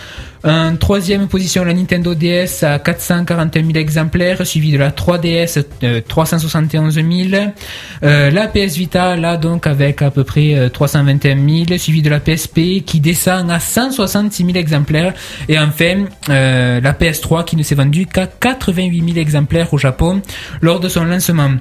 en 0.44 0.76
troisième 0.76 1.28
position, 1.28 1.64
la 1.64 1.74
Nintendo 1.74 2.14
DS 2.14 2.64
à 2.64 2.80
441 2.80 3.66
000 3.66 3.78
exemplaires, 3.78 4.46
suivi 4.46 4.72
de 4.72 4.78
la 4.78 4.92
3DS 4.92 5.64
euh, 5.84 6.02
371 6.08 6.94
000. 6.96 7.08
Euh, 8.04 8.32
la 8.32 8.48
PS 8.48 8.76
Vita, 8.76 9.16
là 9.16 9.38
donc 9.38 9.68
avec 9.68 10.02
à 10.02 10.12
peu 10.12 10.24
près 10.24 10.54
euh, 10.56 10.70
321 10.70 11.36
000, 11.66 11.78
suivi 11.78 12.02
de 12.02 12.10
la 12.10 12.20
PSP 12.20 12.84
qui 12.86 13.00
descend 13.00 13.50
à 13.50 13.60
166 13.60 14.46
000 14.46 14.58
exemplaires. 14.58 15.14
Et 15.50 15.58
enfin, 15.58 16.06
euh, 16.30 16.80
la 16.82 16.94
PS3 16.94 17.46
qui 17.46 17.56
ne 17.56 17.64
s'est 17.64 17.76
vendue 17.76 18.06
qu'à 18.06 18.28
88 18.28 19.14
000 19.14 19.18
exemplaires 19.18 19.74
au 19.74 19.78
Japon 19.78 20.22
lors 20.62 20.80
de 20.80 20.90
son 20.90 21.06
lancement. 21.06 21.52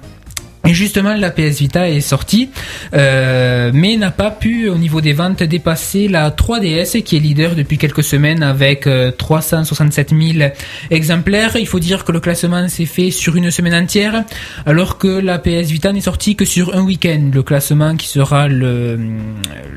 Justement, 0.73 1.15
la 1.15 1.31
PS 1.31 1.61
Vita 1.61 1.89
est 1.89 2.01
sortie, 2.01 2.51
euh, 2.95 3.71
mais 3.73 3.97
n'a 3.97 4.11
pas 4.11 4.31
pu, 4.31 4.69
au 4.69 4.77
niveau 4.77 5.01
des 5.01 5.13
ventes, 5.13 5.43
dépasser 5.43 6.09
la 6.09 6.31
3DS, 6.31 7.03
qui 7.03 7.17
est 7.17 7.21
leader 7.21 7.55
depuis 7.55 7.79
quelques 7.79 8.03
semaines 8.03 8.43
avec 8.43 8.87
euh, 8.87 9.11
367 9.11 10.11
000 10.11 10.51
exemplaires. 10.91 11.57
Il 11.57 11.67
faut 11.67 11.81
dire 11.81 12.05
que 12.05 12.13
le 12.13 12.21
classement 12.21 12.69
s'est 12.69 12.87
fait 12.87 13.11
sur 13.11 13.37
une 13.37 13.51
semaine 13.51 13.75
entière, 13.75 14.25
alors 14.65 14.99
que 14.99 15.09
la 15.09 15.39
PS 15.39 15.71
Vita 15.71 15.93
n'est 15.93 16.01
sortie 16.01 16.37
que 16.37 16.45
sur 16.45 16.75
un 16.75 16.83
week-end. 16.83 17.31
Le 17.33 17.43
classement 17.43 17.97
qui 17.97 18.09
sera 18.09 18.49
le, 18.49 18.99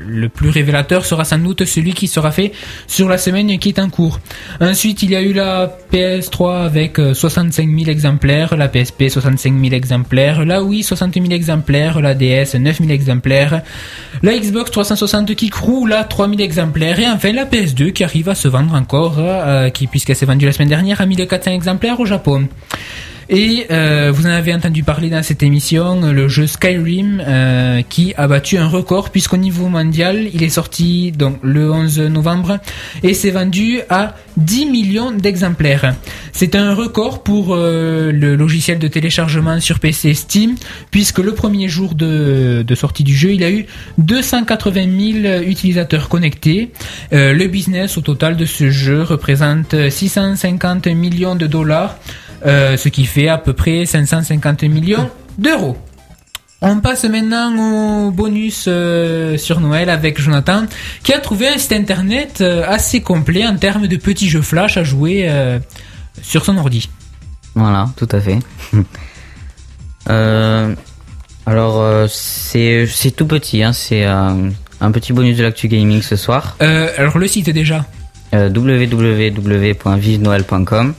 le 0.06 0.28
plus 0.28 0.50
révélateur 0.50 1.04
sera 1.04 1.24
sans 1.24 1.38
doute 1.38 1.64
celui 1.64 1.92
qui 1.92 2.08
sera 2.08 2.32
fait 2.32 2.52
sur 2.86 3.08
la 3.08 3.18
semaine 3.18 3.58
qui 3.58 3.70
est 3.70 3.78
en 3.78 3.90
cours. 3.90 4.20
Ensuite, 4.60 5.02
il 5.02 5.10
y 5.10 5.16
a 5.16 5.22
eu 5.22 5.32
la 5.32 5.70
PS3 5.92 6.64
avec 6.64 6.98
euh, 6.98 7.14
65 7.14 7.68
000 7.68 7.90
exemplaires, 7.90 8.56
la 8.56 8.68
PSP 8.68 9.08
65 9.08 9.54
000 9.58 9.74
exemplaires, 9.74 10.44
la 10.44 10.62
Wii 10.80 10.82
60 10.82 11.14
000 11.14 11.26
exemplaires, 11.30 12.00
la 12.00 12.14
DS 12.14 12.54
9 12.58 12.78
000 12.78 12.90
exemplaires, 12.90 13.62
la 14.22 14.36
Xbox 14.36 14.70
360 14.70 15.34
qui 15.34 15.50
croule 15.50 15.92
à 15.92 16.04
3 16.04 16.28
000 16.28 16.40
exemplaires 16.40 16.98
et 16.98 17.06
enfin 17.06 17.32
la 17.32 17.44
PS2 17.44 17.92
qui 17.92 18.02
arrive 18.02 18.28
à 18.28 18.34
se 18.34 18.48
vendre 18.48 18.74
encore, 18.74 19.16
euh, 19.18 19.68
qui 19.68 19.86
puisqu'elle 19.86 20.16
s'est 20.16 20.26
vendue 20.26 20.46
la 20.46 20.52
semaine 20.52 20.68
dernière 20.68 21.00
à 21.00 21.06
1400 21.06 21.50
exemplaires 21.52 22.00
au 22.00 22.06
Japon. 22.06 22.48
Et 23.32 23.68
euh, 23.70 24.10
vous 24.12 24.26
en 24.26 24.30
avez 24.30 24.52
entendu 24.52 24.82
parler 24.82 25.08
dans 25.08 25.22
cette 25.22 25.44
émission, 25.44 26.00
le 26.00 26.26
jeu 26.26 26.48
Skyrim 26.48 27.22
euh, 27.24 27.80
qui 27.88 28.12
a 28.16 28.26
battu 28.26 28.58
un 28.58 28.66
record 28.66 29.10
puisqu'au 29.10 29.36
niveau 29.36 29.68
mondial, 29.68 30.28
il 30.34 30.42
est 30.42 30.48
sorti 30.48 31.12
donc 31.12 31.38
le 31.42 31.70
11 31.70 32.00
novembre 32.00 32.58
et 33.04 33.14
s'est 33.14 33.30
vendu 33.30 33.82
à 33.88 34.16
10 34.36 34.66
millions 34.66 35.12
d'exemplaires. 35.12 35.94
C'est 36.32 36.56
un 36.56 36.74
record 36.74 37.22
pour 37.22 37.54
euh, 37.54 38.10
le 38.10 38.34
logiciel 38.34 38.80
de 38.80 38.88
téléchargement 38.88 39.60
sur 39.60 39.78
PC 39.78 40.12
Steam 40.14 40.56
puisque 40.90 41.20
le 41.20 41.32
premier 41.32 41.68
jour 41.68 41.94
de, 41.94 42.64
de 42.66 42.74
sortie 42.74 43.04
du 43.04 43.14
jeu, 43.14 43.32
il 43.32 43.44
a 43.44 43.50
eu 43.52 43.66
280 43.98 45.22
000 45.22 45.42
utilisateurs 45.42 46.08
connectés. 46.08 46.72
Euh, 47.12 47.32
le 47.32 47.46
business 47.46 47.96
au 47.96 48.00
total 48.00 48.36
de 48.36 48.44
ce 48.44 48.70
jeu 48.70 49.02
représente 49.02 49.88
650 49.88 50.88
millions 50.88 51.36
de 51.36 51.46
dollars. 51.46 51.96
Euh, 52.46 52.76
ce 52.76 52.88
qui 52.88 53.04
fait 53.04 53.28
à 53.28 53.38
peu 53.38 53.52
près 53.52 53.84
550 53.84 54.62
millions 54.64 55.10
d'euros. 55.36 55.76
On 56.62 56.80
passe 56.80 57.04
maintenant 57.04 58.06
au 58.06 58.10
bonus 58.10 58.66
euh, 58.68 59.38
sur 59.38 59.60
Noël 59.60 59.88
avec 59.88 60.20
Jonathan 60.20 60.64
qui 61.02 61.14
a 61.14 61.18
trouvé 61.18 61.48
un 61.48 61.56
site 61.56 61.72
internet 61.72 62.42
euh, 62.42 62.66
assez 62.68 63.00
complet 63.00 63.46
en 63.46 63.56
termes 63.56 63.86
de 63.86 63.96
petits 63.96 64.28
jeux 64.28 64.42
flash 64.42 64.76
à 64.76 64.84
jouer 64.84 65.24
euh, 65.26 65.58
sur 66.20 66.44
son 66.44 66.58
ordi. 66.58 66.90
Voilà, 67.54 67.88
tout 67.96 68.08
à 68.12 68.20
fait. 68.20 68.38
Alors, 71.46 72.06
c'est 72.08 72.86
tout 73.16 73.26
petit, 73.26 73.62
hein, 73.62 73.72
c'est 73.72 74.04
un 74.04 74.52
petit 74.92 75.14
bonus 75.14 75.38
de 75.38 75.42
l'actu 75.42 75.68
gaming 75.68 76.02
ce 76.02 76.16
soir. 76.16 76.58
Alors 76.60 77.16
le 77.18 77.26
site 77.26 77.48
déjà. 77.50 77.86
Www.vivenoël.com. 78.32 80.94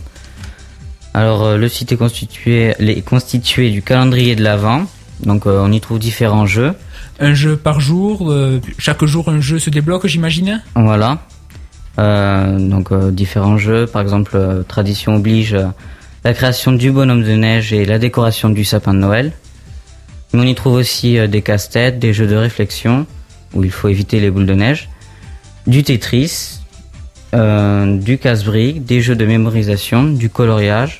Alors, 1.14 1.44
euh, 1.44 1.58
le 1.58 1.68
site 1.68 1.92
est 1.92 1.98
constitué, 1.98 2.74
est 2.80 3.06
constitué 3.06 3.70
du 3.70 3.82
calendrier 3.82 4.36
de 4.36 4.44
l'Avent. 4.44 4.86
Donc, 5.24 5.46
euh, 5.46 5.62
on 5.64 5.72
y 5.72 5.80
trouve 5.80 6.00
différents 6.00 6.46
jeux. 6.46 6.74
Un 7.20 7.34
jeu 7.34 7.56
par 7.56 7.80
jour, 7.80 8.32
euh, 8.32 8.60
chaque 8.78 9.04
jour 9.06 9.30
un 9.30 9.40
jeu 9.40 9.60
se 9.60 9.70
débloque 9.70 10.08
j'imagine? 10.08 10.62
Voilà. 10.76 11.20
Euh, 12.00 12.58
donc, 12.58 12.94
différents 13.12 13.58
jeux. 13.58 13.86
Par 13.86 14.02
exemple, 14.02 14.64
tradition 14.68 15.16
oblige 15.16 15.56
la 16.24 16.34
création 16.34 16.72
du 16.72 16.92
bonhomme 16.92 17.24
de 17.24 17.34
neige 17.34 17.74
et 17.74 17.86
la 17.86 18.00
décoration 18.00 18.50
du 18.50 18.64
sapin 18.64 18.94
de 18.94 19.00
Noël. 19.00 19.32
Mais 20.34 20.40
on 20.40 20.44
y 20.44 20.56
trouve 20.56 20.74
aussi 20.74 21.18
des 21.28 21.42
casse-têtes, 21.42 22.00
des 22.00 22.14
jeux 22.14 22.28
de 22.28 22.36
réflexion 22.36 23.06
où 23.54 23.64
il 23.64 23.72
faut 23.72 23.90
éviter 23.90 24.20
les 24.22 24.32
boules 24.32 24.46
de 24.46 24.54
neige, 24.54 24.90
du 25.68 25.84
Tetris, 25.84 26.61
euh, 27.34 27.98
du 27.98 28.18
casse-brique, 28.18 28.86
des 28.86 29.02
jeux 29.02 29.16
de 29.16 29.26
mémorisation, 29.26 30.04
du 30.04 30.30
coloriage, 30.30 31.00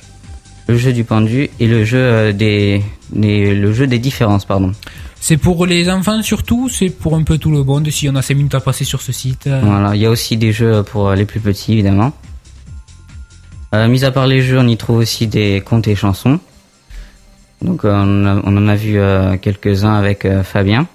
le 0.68 0.76
jeu 0.78 0.92
du 0.92 1.04
pendu 1.04 1.50
et 1.60 1.66
le 1.66 1.84
jeu 1.84 1.98
euh, 1.98 2.32
des, 2.32 2.82
des- 3.12 3.54
le 3.54 3.72
jeu 3.72 3.86
des 3.86 3.98
différences, 3.98 4.44
pardon. 4.44 4.72
C'est 5.20 5.36
pour 5.36 5.66
les 5.66 5.88
enfants 5.90 6.20
surtout, 6.22 6.68
c'est 6.68 6.88
pour 6.90 7.14
un 7.14 7.22
peu 7.22 7.38
tout 7.38 7.50
le 7.50 7.62
monde 7.62 7.88
si 7.90 8.08
on 8.08 8.16
a 8.16 8.22
5 8.22 8.34
minutes 8.36 8.54
à 8.54 8.60
passer 8.60 8.84
sur 8.84 9.00
ce 9.02 9.12
site. 9.12 9.46
euh. 9.46 9.60
Voilà, 9.62 9.94
il 9.94 10.00
y 10.00 10.06
a 10.06 10.10
aussi 10.10 10.36
des 10.36 10.52
jeux 10.52 10.82
pour 10.82 11.12
les 11.12 11.24
plus 11.24 11.40
petits 11.40 11.74
évidemment. 11.74 12.12
Euh, 13.74 13.88
mis 13.88 14.04
à 14.04 14.10
part 14.10 14.26
les 14.26 14.42
jeux, 14.42 14.58
on 14.58 14.66
y 14.68 14.76
trouve 14.76 14.98
aussi 14.98 15.26
des 15.26 15.62
contes 15.64 15.86
et 15.88 15.94
chansons. 15.94 16.38
Donc 17.62 17.84
euh, 17.84 17.92
on, 17.94 18.26
a- 18.26 18.40
on 18.44 18.56
en 18.56 18.68
a 18.68 18.74
vu 18.74 18.98
quelques-uns 19.40 19.94
avec 19.94 20.26
Fabien. 20.42 20.86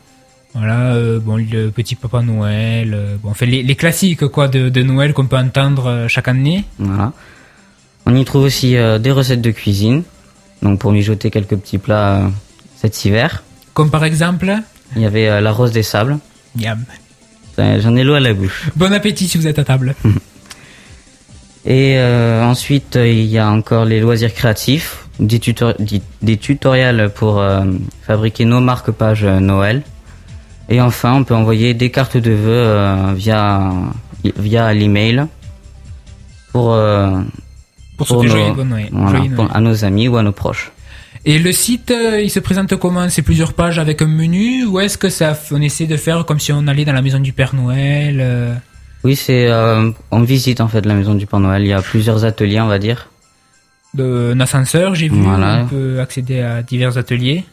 Voilà, 0.58 0.96
euh, 0.96 1.20
bon, 1.20 1.38
le 1.38 1.70
petit 1.70 1.96
Papa 1.96 2.22
Noël, 2.22 2.94
euh, 2.94 3.16
bon, 3.22 3.34
les, 3.42 3.62
les 3.62 3.76
classiques 3.76 4.28
quoi 4.28 4.48
de, 4.48 4.70
de 4.70 4.84
Noël 4.84 5.14
qu'on 5.14 5.28
peut 5.28 5.38
entendre 5.38 5.88
euh, 5.88 6.08
chaque 6.08 6.28
année. 6.28 6.66
Voilà. 6.80 7.14
On 8.06 8.16
y 8.16 8.26
trouve 8.26 8.44
aussi 8.44 8.76
euh, 8.76 8.98
des 8.98 9.12
recettes 9.12 9.42
de 9.42 9.52
cuisine. 9.52 10.04
Donc 10.62 10.80
pour 10.80 10.92
mijoter 10.92 11.30
quelques 11.30 11.56
petits 11.56 11.78
plats 11.78 12.32
cet 12.76 13.06
hiver. 13.06 13.44
Comme 13.74 13.92
par 13.92 14.04
exemple, 14.04 14.52
Il 14.96 15.02
y 15.04 15.06
avait 15.06 15.40
la 15.42 15.52
rose 15.52 15.72
des 15.72 15.84
sables. 15.84 16.18
Euh, 17.60 17.82
J'en 17.82 17.96
ai 17.96 18.04
l'eau 18.04 18.14
à 18.14 18.20
la 18.20 18.34
bouche. 18.34 18.70
Bon 18.76 18.92
appétit 18.94 19.28
si 19.28 19.38
vous 19.38 19.48
êtes 19.48 19.60
à 19.60 19.64
table. 19.64 19.96
Et 21.66 21.98
euh, 21.98 22.44
ensuite, 22.46 22.96
il 22.96 23.26
y 23.26 23.38
a 23.38 23.50
encore 23.50 23.84
les 23.84 24.00
loisirs 24.00 24.34
créatifs, 24.34 25.06
des, 25.20 26.38
tutoriels 26.38 27.12
pour 27.14 27.40
euh, 27.40 27.66
fabriquer 28.04 28.46
nos 28.46 28.62
marque-pages 28.62 29.26
Noël. 29.26 29.82
Et 30.70 30.82
enfin, 30.82 31.14
on 31.14 31.24
peut 31.24 31.36
envoyer 31.36 31.74
des 31.74 31.92
cartes 31.92 32.18
de 32.18 32.32
vœux 32.32 32.52
euh, 32.52 33.14
via 33.16 33.72
via 34.38 34.74
l'email 34.74 35.26
pour, 36.52 36.74
euh, 36.74 37.22
Pour 37.98 38.08
pour 38.08 38.24
nos- 38.24 38.30
joyeux 38.30 38.54
bon 38.54 38.68
voilà, 38.92 39.20
pour- 39.36 39.56
à 39.56 39.62
nos 39.62 39.86
amis 39.86 40.08
ou 40.08 40.18
à 40.18 40.24
nos 40.24 40.32
proches. 40.34 40.72
Et 41.26 41.40
le 41.40 41.52
site, 41.52 41.92
euh, 41.92 42.22
il 42.22 42.30
se 42.30 42.40
présente 42.40 42.76
comment? 42.78 43.10
C'est 43.10 43.22
plusieurs 43.22 43.54
pages 43.54 43.80
avec 43.80 44.02
un 44.02 44.08
menu 44.08 44.66
ou 44.66 44.80
est-ce 44.80 44.98
que 44.98 45.10
ça, 45.10 45.38
on 45.52 45.62
essaie 45.62 45.86
de 45.88 45.98
faire 45.98 46.26
comme 46.26 46.40
si 46.40 46.52
on 46.54 46.68
allait 46.68 46.86
dans 46.86 46.94
la 46.94 47.02
maison 47.02 47.20
du 47.20 47.34
Père 47.34 47.54
Noël 47.56 48.18
euh, 48.22 48.54
Oui, 49.04 49.16
c'est 49.16 49.50
on 50.12 50.22
visite 50.22 50.60
en 50.62 50.68
fait 50.68 50.86
la 50.86 50.94
maison 50.94 51.16
du 51.16 51.26
Père 51.28 51.40
Noël. 51.40 51.62
Il 51.64 51.68
y 51.70 51.74
a 51.74 51.82
plusieurs 51.82 52.24
ateliers, 52.26 52.60
on 52.62 52.68
va 52.68 52.80
dire. 52.80 53.10
de- 53.94 54.34
un 54.36 54.40
ascenseur, 54.42 54.94
j'ai 54.96 55.10
vu, 55.10 55.22
Voilà. 55.22 55.62
on 55.64 55.68
peut 55.68 56.00
accéder 56.00 56.42
à 56.42 56.62
divers 56.62 56.98
ateliers. 56.98 57.46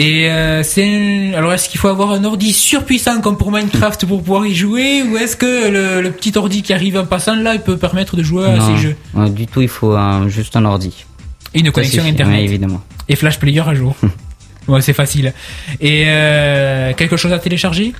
Et 0.00 0.30
euh, 0.30 0.62
c'est 0.62 1.34
alors 1.34 1.52
est-ce 1.52 1.68
qu'il 1.68 1.80
faut 1.80 1.88
avoir 1.88 2.12
un 2.12 2.22
ordi 2.22 2.52
surpuissant 2.52 3.20
comme 3.20 3.36
pour 3.36 3.50
Minecraft 3.50 4.06
pour 4.06 4.22
pouvoir 4.22 4.46
y 4.46 4.54
jouer 4.54 5.02
ou 5.02 5.16
est-ce 5.16 5.36
que 5.36 5.68
le, 5.68 6.00
le 6.02 6.12
petit 6.12 6.32
ordi 6.38 6.62
qui 6.62 6.72
arrive 6.72 6.96
en 6.96 7.04
passant 7.04 7.34
là 7.34 7.54
il 7.54 7.60
peut 7.62 7.76
permettre 7.76 8.14
de 8.16 8.22
jouer 8.22 8.46
à 8.46 8.56
non, 8.56 8.66
ces 8.76 8.80
jeux? 8.80 8.96
ouais, 9.14 9.28
du 9.30 9.48
tout, 9.48 9.60
il 9.60 9.68
faut 9.68 9.94
un- 9.96 10.28
juste 10.28 10.54
un 10.54 10.64
ordi. 10.66 11.04
et 11.52 11.58
une 11.60 11.66
Ça 11.66 11.72
connexion 11.72 12.02
suffit, 12.02 12.12
internet 12.12 12.38
ouais, 12.38 12.44
évidemment. 12.44 12.80
et 13.08 13.16
Flash 13.16 13.40
Player 13.40 13.62
à 13.66 13.74
jour. 13.74 13.96
ouais, 14.68 14.80
c'est 14.82 14.92
facile. 14.92 15.32
Et 15.80 16.04
euh, 16.06 16.92
quelque 16.94 17.16
chose 17.16 17.32
à 17.32 17.40
télécharger? 17.40 17.92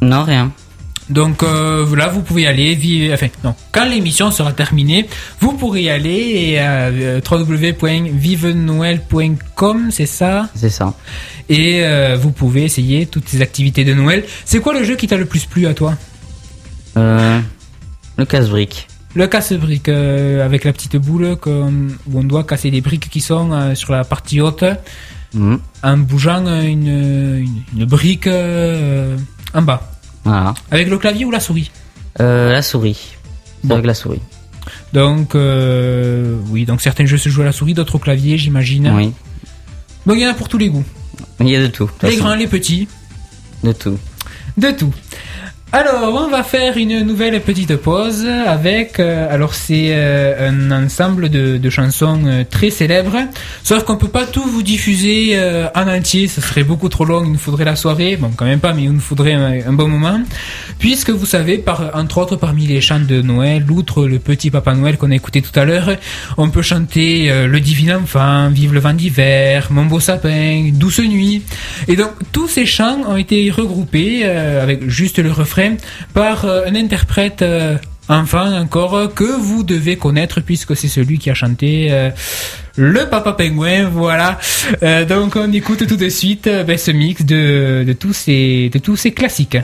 Non, 0.00 0.24
rien. 0.24 0.50
Donc 1.10 1.42
euh, 1.42 1.94
là, 1.96 2.08
vous 2.08 2.22
pouvez 2.22 2.46
aller, 2.46 2.74
vi- 2.76 3.12
enfin 3.12 3.28
non, 3.44 3.54
quand 3.72 3.84
l'émission 3.84 4.30
sera 4.30 4.52
terminée, 4.52 5.06
vous 5.40 5.52
pourrez 5.52 5.90
aller 5.90 6.56
à 6.58 6.86
euh, 6.88 7.20
www.vivenoël.com, 7.30 9.88
c'est 9.90 10.06
ça, 10.06 10.48
C'est 10.54 10.70
ça. 10.70 10.94
et 11.48 11.84
euh, 11.84 12.16
vous 12.20 12.30
pouvez 12.30 12.64
essayer 12.64 13.06
toutes 13.06 13.28
ces 13.28 13.42
activités 13.42 13.84
de 13.84 13.94
Noël. 13.94 14.24
C'est 14.44 14.60
quoi 14.60 14.72
le 14.72 14.84
jeu 14.84 14.96
qui 14.96 15.06
t'a 15.06 15.16
le 15.16 15.26
plus 15.26 15.44
plu 15.46 15.66
à 15.66 15.74
toi? 15.74 15.94
Euh, 16.96 17.40
le 18.16 18.24
casse-brique. 18.24 18.88
Le 19.14 19.26
casse-brique 19.26 19.88
avec 19.88 20.64
la 20.64 20.72
petite 20.72 20.96
boule 20.96 21.36
où 21.46 22.18
on 22.18 22.24
doit 22.24 22.44
casser 22.44 22.70
des 22.70 22.80
briques 22.80 23.10
qui 23.10 23.20
sont 23.20 23.74
sur 23.74 23.92
la 23.92 24.04
partie 24.04 24.40
haute 24.40 24.64
Mhm. 25.34 25.58
en 25.82 25.96
bougeant 25.98 26.46
une, 26.62 26.86
une, 26.86 27.48
une 27.76 27.84
brique 27.86 28.28
en 28.28 29.62
bas. 29.62 29.90
Voilà. 30.24 30.54
Avec 30.70 30.88
le 30.88 30.98
clavier 30.98 31.24
ou 31.24 31.30
la 31.30 31.40
souris 31.40 31.70
Euh, 32.20 32.52
la 32.52 32.62
souris. 32.62 33.14
Bon. 33.62 33.74
Avec 33.74 33.86
la 33.86 33.94
souris. 33.94 34.20
Donc 34.92 35.34
euh, 35.34 36.38
oui, 36.48 36.64
donc 36.64 36.80
certains 36.80 37.04
jeux 37.06 37.18
se 37.18 37.28
jouent 37.28 37.42
à 37.42 37.46
la 37.46 37.52
souris, 37.52 37.74
d'autres 37.74 37.96
au 37.96 37.98
clavier, 37.98 38.38
j'imagine. 38.38 38.90
Oui. 38.94 39.12
Donc 40.06 40.16
il 40.16 40.22
y 40.22 40.26
en 40.26 40.30
a 40.30 40.34
pour 40.34 40.48
tous 40.48 40.58
les 40.58 40.68
goûts. 40.68 40.84
Il 41.40 41.48
y 41.48 41.56
a 41.56 41.60
de 41.60 41.66
tout. 41.66 41.86
de 42.00 42.06
Les 42.06 42.12
façon. 42.12 42.24
grands, 42.24 42.34
les 42.36 42.46
petits, 42.46 42.88
De 43.62 43.72
tout. 43.72 43.98
de 44.56 44.70
tout. 44.70 44.92
Alors, 45.72 46.14
on 46.14 46.30
va 46.30 46.44
faire 46.44 46.76
une 46.76 47.00
nouvelle 47.00 47.40
petite 47.40 47.74
pause 47.76 48.24
avec. 48.26 49.00
euh, 49.00 49.26
alors, 49.28 49.54
c'est 49.54 49.88
euh, 49.88 50.48
un 50.48 50.70
ensemble 50.70 51.28
de, 51.30 51.56
de 51.56 51.70
chansons 51.70 52.20
euh, 52.26 52.44
très 52.48 52.70
célèbres. 52.70 53.16
Sauf 53.64 53.82
qu'on 53.82 53.96
peut 53.96 54.06
pas 54.06 54.24
tout 54.24 54.44
vous 54.44 54.62
diffuser 54.62 55.36
en 55.74 55.88
entier. 55.88 56.28
Ça 56.28 56.42
serait 56.42 56.62
beaucoup 56.62 56.88
trop 56.88 57.04
long. 57.04 57.24
Il 57.24 57.32
nous 57.32 57.38
faudrait 57.38 57.64
la 57.64 57.74
soirée. 57.74 58.16
Bon, 58.16 58.30
quand 58.36 58.44
même 58.44 58.60
pas, 58.60 58.72
mais 58.72 58.84
il 58.84 58.92
nous 58.92 59.00
faudrait 59.00 59.32
un, 59.32 59.72
bon 59.72 59.88
moment. 59.88 60.20
Puisque 60.78 61.10
vous 61.10 61.26
savez, 61.26 61.58
par, 61.58 61.90
entre 61.94 62.18
autres, 62.18 62.36
parmi 62.36 62.66
les 62.66 62.80
chants 62.80 63.00
de 63.00 63.20
Noël, 63.20 63.68
outre 63.68 64.06
le 64.06 64.20
petit 64.20 64.52
Papa 64.52 64.74
Noël 64.74 64.96
qu'on 64.96 65.10
a 65.10 65.14
écouté 65.14 65.42
tout 65.42 65.58
à 65.58 65.64
l'heure, 65.64 65.96
on 66.36 66.50
peut 66.50 66.62
chanter 66.62 67.46
Le 67.46 67.60
Divin 67.60 67.98
Enfant, 67.98 68.48
Vive 68.50 68.74
le 68.74 68.80
vent 68.80 68.92
d'hiver, 68.92 69.68
Mon 69.70 69.86
beau 69.86 69.98
sapin, 69.98 70.70
Douce 70.72 71.00
nuit. 71.00 71.42
Et 71.88 71.96
donc, 71.96 72.10
tous 72.32 72.48
ces 72.48 72.66
chants 72.66 73.00
ont 73.08 73.16
été 73.16 73.50
regroupés 73.50 74.24
avec 74.24 74.88
juste 74.88 75.18
le 75.18 75.32
refrain 75.32 75.63
par 76.12 76.44
euh, 76.44 76.66
un 76.66 76.74
interprète 76.74 77.42
euh, 77.42 77.76
enfant 78.08 78.52
encore 78.58 78.96
euh, 78.96 79.08
que 79.08 79.24
vous 79.24 79.62
devez 79.62 79.96
connaître 79.96 80.40
puisque 80.40 80.76
c'est 80.76 80.88
celui 80.88 81.18
qui 81.18 81.30
a 81.30 81.34
chanté 81.34 81.90
le 82.76 83.08
Papa 83.08 83.32
Pingouin. 83.32 83.88
Voilà. 83.88 84.38
Donc, 85.08 85.36
on 85.36 85.52
écoute 85.52 85.86
tout 85.86 85.96
de 85.96 86.08
suite 86.08 86.48
ben, 86.66 86.76
ce 86.76 86.90
mix 86.90 87.24
de 87.24 87.94
tous 87.98 88.12
ces 88.12 89.12
classiques. 89.14 89.58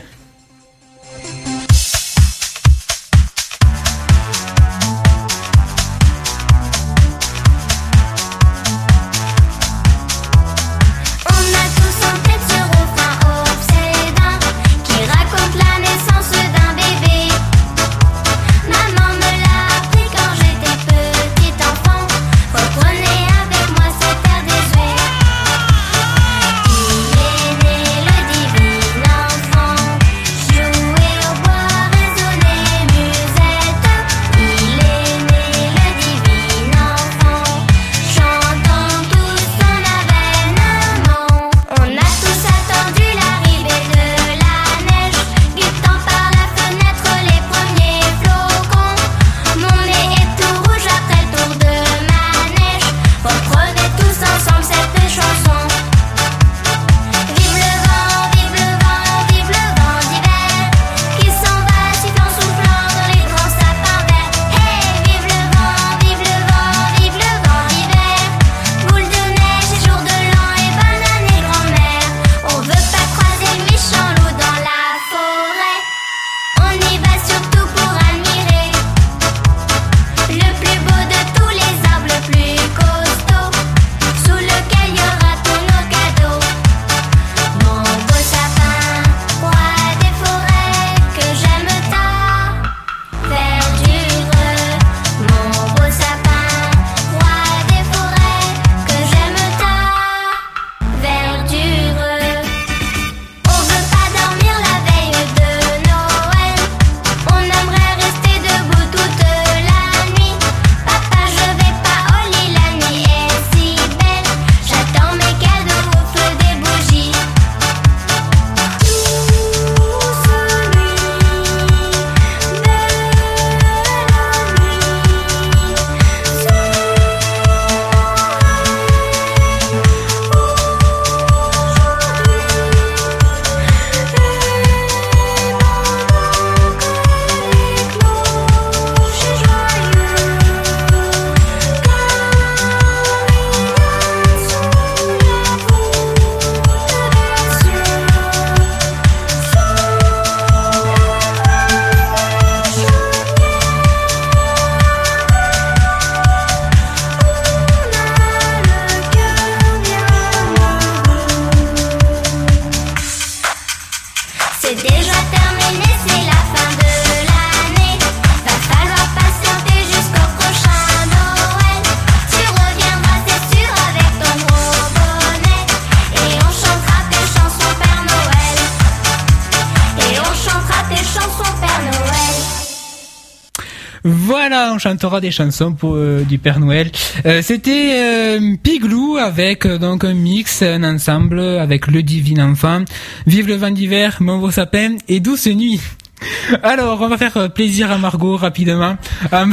Chantera 185.11 185.21
des 185.21 185.33
chansons 185.33 185.73
pour, 185.73 185.95
euh, 185.97 186.23
du 186.23 186.39
Père 186.39 186.61
Noël. 186.61 186.89
Euh, 187.27 187.43
C'était 187.43 187.95
euh, 187.97 188.55
Piglou 188.63 189.17
avec 189.17 189.67
donc 189.67 190.05
un 190.05 190.15
mix, 190.15 190.63
un 190.63 190.85
ensemble 190.85 191.41
avec 191.41 191.89
le 191.89 192.05
Divin 192.05 192.49
Enfant. 192.49 192.85
Vive 193.27 193.49
le 193.49 193.57
vent 193.57 193.71
d'hiver, 193.71 194.19
mon 194.21 194.39
beau 194.39 194.53
sapin 194.53 194.97
et 195.09 195.19
douce 195.19 195.49
nuit. 195.49 195.81
Alors, 196.63 197.01
on 197.01 197.09
va 197.09 197.19
faire 197.19 197.51
plaisir 197.53 197.91
à 197.91 197.99
Margot 197.99 198.37
rapidement. 198.37 198.97
Ah, 199.33 199.47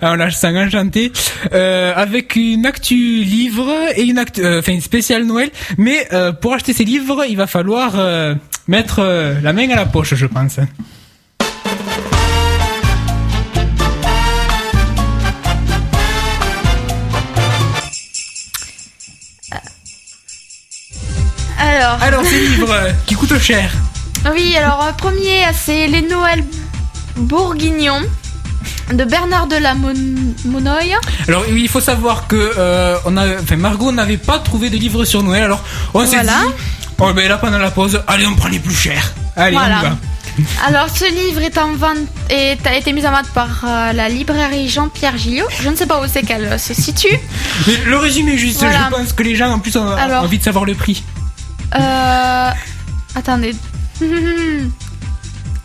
on 0.00 0.14
la 0.14 0.30
sent 0.30 0.56
enchantée. 0.56 1.12
Euh, 1.52 1.92
avec 1.94 2.34
une 2.36 2.64
actu 2.64 3.24
livre 3.24 3.70
et 3.94 4.04
une 4.04 4.16
actu, 4.16 4.40
enfin 4.46 4.72
une 4.72 4.80
spéciale 4.80 5.24
Noël. 5.24 5.50
Mais 5.76 6.08
pour 6.40 6.54
acheter 6.54 6.72
ces 6.72 6.84
livres, 6.84 7.24
il 7.28 7.36
va 7.36 7.46
falloir 7.46 7.92
mettre 8.68 9.02
la 9.42 9.52
main 9.52 9.68
à 9.68 9.76
la 9.76 9.86
poche, 9.86 10.14
je 10.14 10.26
pense. 10.26 10.60
Alors, 21.76 22.02
Alors, 22.02 22.24
ces 22.24 22.40
livres 22.40 22.72
euh, 22.72 22.90
qui 23.06 23.14
coûtent 23.14 23.38
cher. 23.38 23.70
oui, 24.32 24.56
alors 24.56 24.82
euh, 24.84 24.92
premier, 24.92 25.42
c'est 25.54 25.86
Les 25.86 26.02
Noëls 26.02 26.44
Bourguignons 27.16 28.02
de 28.92 29.04
Bernard 29.04 29.46
de 29.46 29.56
la 29.56 29.74
Mon- 29.74 29.92
Monnoye. 30.44 30.94
Alors 31.28 31.44
oui, 31.50 31.62
il 31.62 31.68
faut 31.68 31.80
savoir 31.80 32.26
que 32.28 32.36
euh, 32.58 32.96
on 33.04 33.16
a, 33.16 33.40
enfin 33.40 33.56
Margot 33.56 33.90
n'avait 33.92 34.16
pas 34.16 34.38
trouvé 34.38 34.70
de 34.70 34.76
livre 34.76 35.04
sur 35.04 35.22
Noël, 35.22 35.44
alors 35.44 35.62
on 35.94 36.04
s'est 36.06 36.16
Voilà. 36.16 36.32
dit, 36.46 36.52
oh 36.98 37.12
ben 37.12 37.28
là 37.28 37.36
pendant 37.38 37.58
la 37.58 37.70
pause, 37.70 38.00
allez 38.06 38.26
on 38.26 38.34
prend 38.34 38.48
les 38.48 38.58
plus 38.60 38.74
chers. 38.74 39.12
Allez 39.36 39.56
Voilà. 39.56 39.76
on 39.76 39.80
y 39.80 39.88
va. 39.90 39.96
Alors, 40.66 40.90
ce 40.94 41.04
livre 41.10 41.40
est 41.40 41.56
en 41.56 41.72
vente 41.74 41.96
et 42.30 42.56
a 42.66 42.76
été 42.76 42.92
mis 42.92 43.06
en 43.06 43.10
vente 43.10 43.28
par 43.34 43.48
euh, 43.66 43.92
la 43.94 44.10
librairie 44.10 44.68
Jean-Pierre 44.68 45.16
Gillot. 45.16 45.46
Je 45.62 45.68
ne 45.70 45.74
sais 45.76 45.86
pas 45.86 45.98
où 45.98 46.04
c'est 46.12 46.22
qu'elle 46.24 46.44
euh, 46.44 46.58
se 46.58 46.74
situe. 46.74 47.18
Mais 47.66 47.76
le 47.86 47.96
résumé 47.96 48.36
juste, 48.36 48.58
Voilà. 48.60 48.90
je 48.90 48.96
pense 48.96 49.12
que 49.14 49.22
les 49.22 49.34
gens 49.34 49.48
en 49.50 49.58
plus 49.60 49.74
ont, 49.78 49.86
ont 49.86 49.96
Alors. 49.96 50.24
envie 50.24 50.36
de 50.38 50.42
savoir 50.44 50.66
le 50.66 50.74
prix. 50.74 51.02
Euh... 51.74 52.50
Attendez. 53.14 53.54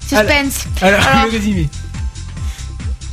Suspense. 0.08 0.66
Alors, 0.82 1.08
Alors. 1.08 1.26
le 1.26 1.32
résumé. 1.32 1.70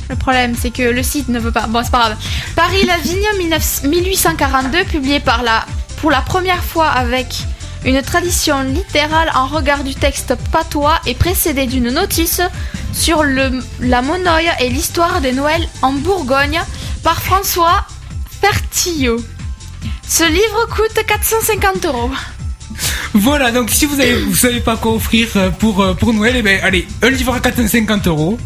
Le 0.09 0.15
problème, 0.15 0.55
c'est 0.59 0.71
que 0.71 0.81
le 0.81 1.03
site 1.03 1.29
ne 1.29 1.39
veut 1.39 1.51
pas. 1.51 1.67
Bon, 1.67 1.83
c'est 1.83 1.91
pas 1.91 1.99
grave. 1.99 2.17
Paris 2.55 2.83
Lavigne 2.85 3.27
19 3.39 3.83
1842, 3.83 4.83
publié 4.85 5.19
par 5.19 5.43
la, 5.43 5.65
pour 5.97 6.09
la 6.09 6.21
première 6.21 6.63
fois 6.63 6.87
avec 6.87 7.43
une 7.85 8.01
tradition 8.01 8.61
littérale 8.61 9.31
en 9.35 9.45
regard 9.47 9.83
du 9.83 9.95
texte 9.95 10.35
patois 10.51 10.99
et 11.05 11.13
précédé 11.13 11.67
d'une 11.67 11.91
notice 11.91 12.41
sur 12.91 13.23
le, 13.23 13.63
la 13.79 14.01
monoï 14.01 14.49
et 14.59 14.69
l'histoire 14.69 15.21
des 15.21 15.31
Noëls 15.31 15.67
en 15.81 15.93
Bourgogne 15.93 16.59
par 17.03 17.21
François 17.21 17.85
Fertillot. 18.41 19.23
Ce 20.07 20.23
livre 20.23 20.67
coûte 20.75 21.05
450 21.05 21.85
euros. 21.85 22.11
Voilà, 23.13 23.51
donc 23.51 23.69
si 23.69 23.85
vous 23.85 23.99
avez, 23.99 24.15
vous 24.21 24.35
savez 24.35 24.59
pas 24.59 24.77
quoi 24.77 24.93
offrir 24.93 25.29
euh, 25.35 25.49
pour 25.49 25.81
euh, 25.81 25.93
pour 25.93 26.13
Noël, 26.13 26.35
eh 26.37 26.41
ben 26.41 26.59
allez, 26.63 26.87
un 27.01 27.09
livre 27.09 27.33
à 27.33 27.39
450 27.39 28.07
euros. 28.07 28.37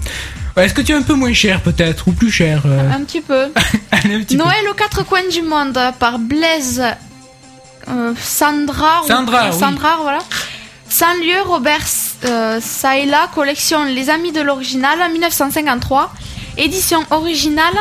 Est-ce 0.56 0.74
que 0.74 0.82
tu 0.82 0.92
es 0.92 0.96
un 0.96 1.02
peu 1.02 1.16
moins 1.16 1.34
cher 1.34 1.62
peut-être 1.62 2.08
ou 2.08 2.12
plus 2.12 2.30
cher 2.32 2.62
euh, 2.66 2.92
Un 2.92 3.04
petit 3.04 3.22
peu. 3.22 3.48
Allez, 3.92 4.16
un 4.16 4.20
petit 4.22 4.38
peu. 4.38 4.44
Noël 4.44 4.68
aux 4.70 4.76
quatre 4.76 5.04
coins 5.04 5.28
du 5.28 5.42
monde 5.42 5.80
par 6.00 6.20
Blaise 6.20 6.84
euh, 7.90 8.14
Sandra. 8.22 9.02
ou- 9.04 9.08
Sandra, 9.08 9.50
oui. 9.52 9.60
Sandra, 9.60 9.98
voilà. 10.02 10.20
Sans 10.90 11.16
lieu, 11.16 11.42
Robert 11.46 11.82
euh, 12.26 12.60
Saïla, 12.62 13.30
collection 13.34 13.84
Les 13.86 14.12
Amis 14.12 14.32
de 14.32 14.42
l'original, 14.42 15.00
1953. 15.12 16.14
Édition 16.60 17.04
originale, 17.10 17.74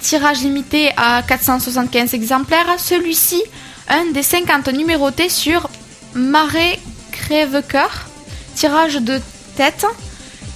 tirage 0.00 0.38
limité 0.42 0.90
à 0.96 1.22
475 1.26 2.14
exemplaires. 2.14 2.66
Celui-ci, 2.78 3.42
un 3.88 4.12
des 4.12 4.22
50 4.22 4.68
numérotés 4.68 5.28
sur 5.28 5.68
Marais 6.14 6.78
Crève-Cœur. 7.12 8.06
Tirage 8.54 8.96
de 8.96 9.20
tête. 9.56 9.86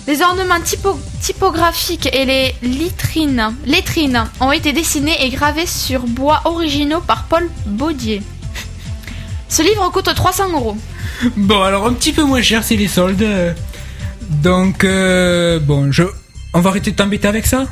Les 0.06 0.20
ornements 0.20 0.60
typo- 0.60 1.00
typographiques 1.22 2.10
et 2.12 2.26
les 2.26 2.54
litrines, 2.62 3.54
lettrines 3.64 4.24
ont 4.40 4.52
été 4.52 4.72
dessinés 4.72 5.16
et 5.24 5.30
gravés 5.30 5.66
sur 5.66 6.00
bois 6.00 6.42
originaux 6.44 7.00
par 7.00 7.24
Paul 7.24 7.48
Baudier. 7.64 8.22
Ce 9.48 9.62
livre 9.62 9.88
coûte 9.90 10.10
300 10.14 10.50
euros. 10.52 10.76
Bon, 11.36 11.62
alors 11.62 11.86
un 11.86 11.92
petit 11.94 12.12
peu 12.12 12.22
moins 12.22 12.42
cher, 12.42 12.62
c'est 12.64 12.76
les 12.76 12.88
soldes. 12.88 13.24
Donc, 14.42 14.84
euh, 14.84 15.58
bon, 15.58 15.90
je, 15.90 16.02
on 16.52 16.60
va 16.60 16.68
arrêter 16.70 16.90
de 16.90 16.96
t'embêter 16.96 17.28
avec 17.28 17.46
ça? 17.46 17.64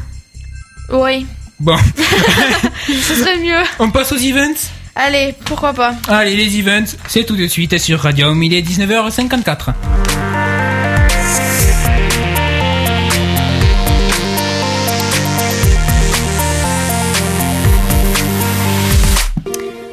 Oui, 0.91 1.26
Bon, 1.61 1.76
ce 2.87 3.14
serait 3.14 3.39
mieux. 3.39 3.62
on 3.78 3.91
passe 3.91 4.11
aux 4.12 4.16
events? 4.16 4.70
Allez, 4.95 5.34
pourquoi 5.47 5.72
pas. 5.72 5.95
Allez, 6.09 6.36
les 6.36 6.59
events, 6.59 6.97
c'est 7.09 7.24
tout 7.24 7.36
de 7.36 7.47
suite 7.47 7.78
sur 7.78 8.01
Radio 8.01 8.34
il 8.40 8.55
est 8.55 8.62
19h54. 8.62 9.72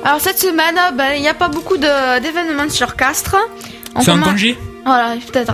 Alors 0.03 0.21
cette 0.21 0.39
semaine, 0.39 0.75
ben, 0.95 1.13
il 1.15 1.21
n'y 1.21 1.27
a 1.27 1.33
pas 1.33 1.49
beaucoup 1.49 1.77
d'événements 1.77 2.69
sur 2.69 2.95
Castres. 2.95 3.35
C'est 4.01 4.09
en 4.11 4.13
commence- 4.15 4.29
congé 4.29 4.57
Voilà, 4.85 5.15
peut-être. 5.31 5.53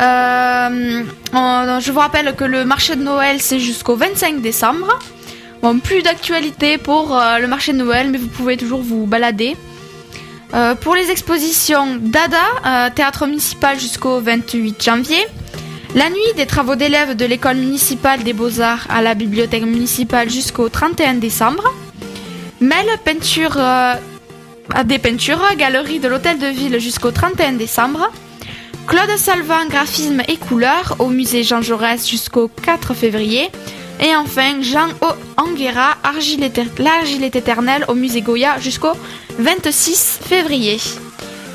Euh, 0.00 1.02
je 1.80 1.92
vous 1.92 1.98
rappelle 1.98 2.34
que 2.34 2.44
le 2.44 2.64
marché 2.64 2.96
de 2.96 3.02
Noël, 3.02 3.36
c'est 3.40 3.60
jusqu'au 3.60 3.96
25 3.96 4.40
décembre. 4.40 4.98
Bon, 5.60 5.80
plus 5.80 6.02
d'actualité 6.02 6.78
pour 6.78 7.16
euh, 7.16 7.38
le 7.38 7.48
marché 7.48 7.72
de 7.72 7.78
Noël, 7.78 8.10
mais 8.10 8.18
vous 8.18 8.28
pouvez 8.28 8.56
toujours 8.56 8.80
vous 8.80 9.06
balader. 9.06 9.56
Euh, 10.54 10.76
pour 10.76 10.94
les 10.94 11.10
expositions 11.10 11.96
Dada, 12.00 12.36
euh, 12.64 12.90
théâtre 12.94 13.26
municipal 13.26 13.78
jusqu'au 13.78 14.20
28 14.20 14.82
janvier. 14.82 15.26
La 15.96 16.10
nuit 16.10 16.34
des 16.36 16.46
travaux 16.46 16.76
d'élèves 16.76 17.16
de 17.16 17.24
l'école 17.24 17.56
municipale 17.56 18.22
des 18.22 18.34
beaux-arts 18.34 18.86
à 18.88 19.02
la 19.02 19.14
bibliothèque 19.14 19.64
municipale 19.64 20.30
jusqu'au 20.30 20.68
31 20.68 21.14
décembre. 21.14 21.64
Mel, 22.60 22.86
peinture, 23.04 23.58
des 24.84 24.98
peintures, 24.98 25.40
galerie 25.56 25.98
de 25.98 26.08
l'hôtel 26.08 26.38
de 26.38 26.46
ville 26.46 26.78
jusqu'au 26.78 27.10
31 27.10 27.52
décembre. 27.52 28.10
Claude 28.86 29.16
Salvin, 29.16 29.66
graphisme 29.68 30.22
et 30.28 30.36
couleurs 30.36 30.96
au 30.98 31.08
musée 31.08 31.42
Jean 31.42 31.62
Jaurès 31.62 32.08
jusqu'au 32.08 32.48
4 32.48 32.94
février. 32.94 33.50
Et 34.00 34.14
enfin, 34.14 34.62
Jean 34.62 34.88
O. 35.00 35.08
Anguera, 35.36 35.96
l'argile 36.04 37.24
est 37.24 37.36
éternelle 37.36 37.84
au 37.88 37.94
musée 37.94 38.22
Goya 38.22 38.58
jusqu'au 38.60 38.92
26 39.38 40.20
février. 40.24 40.78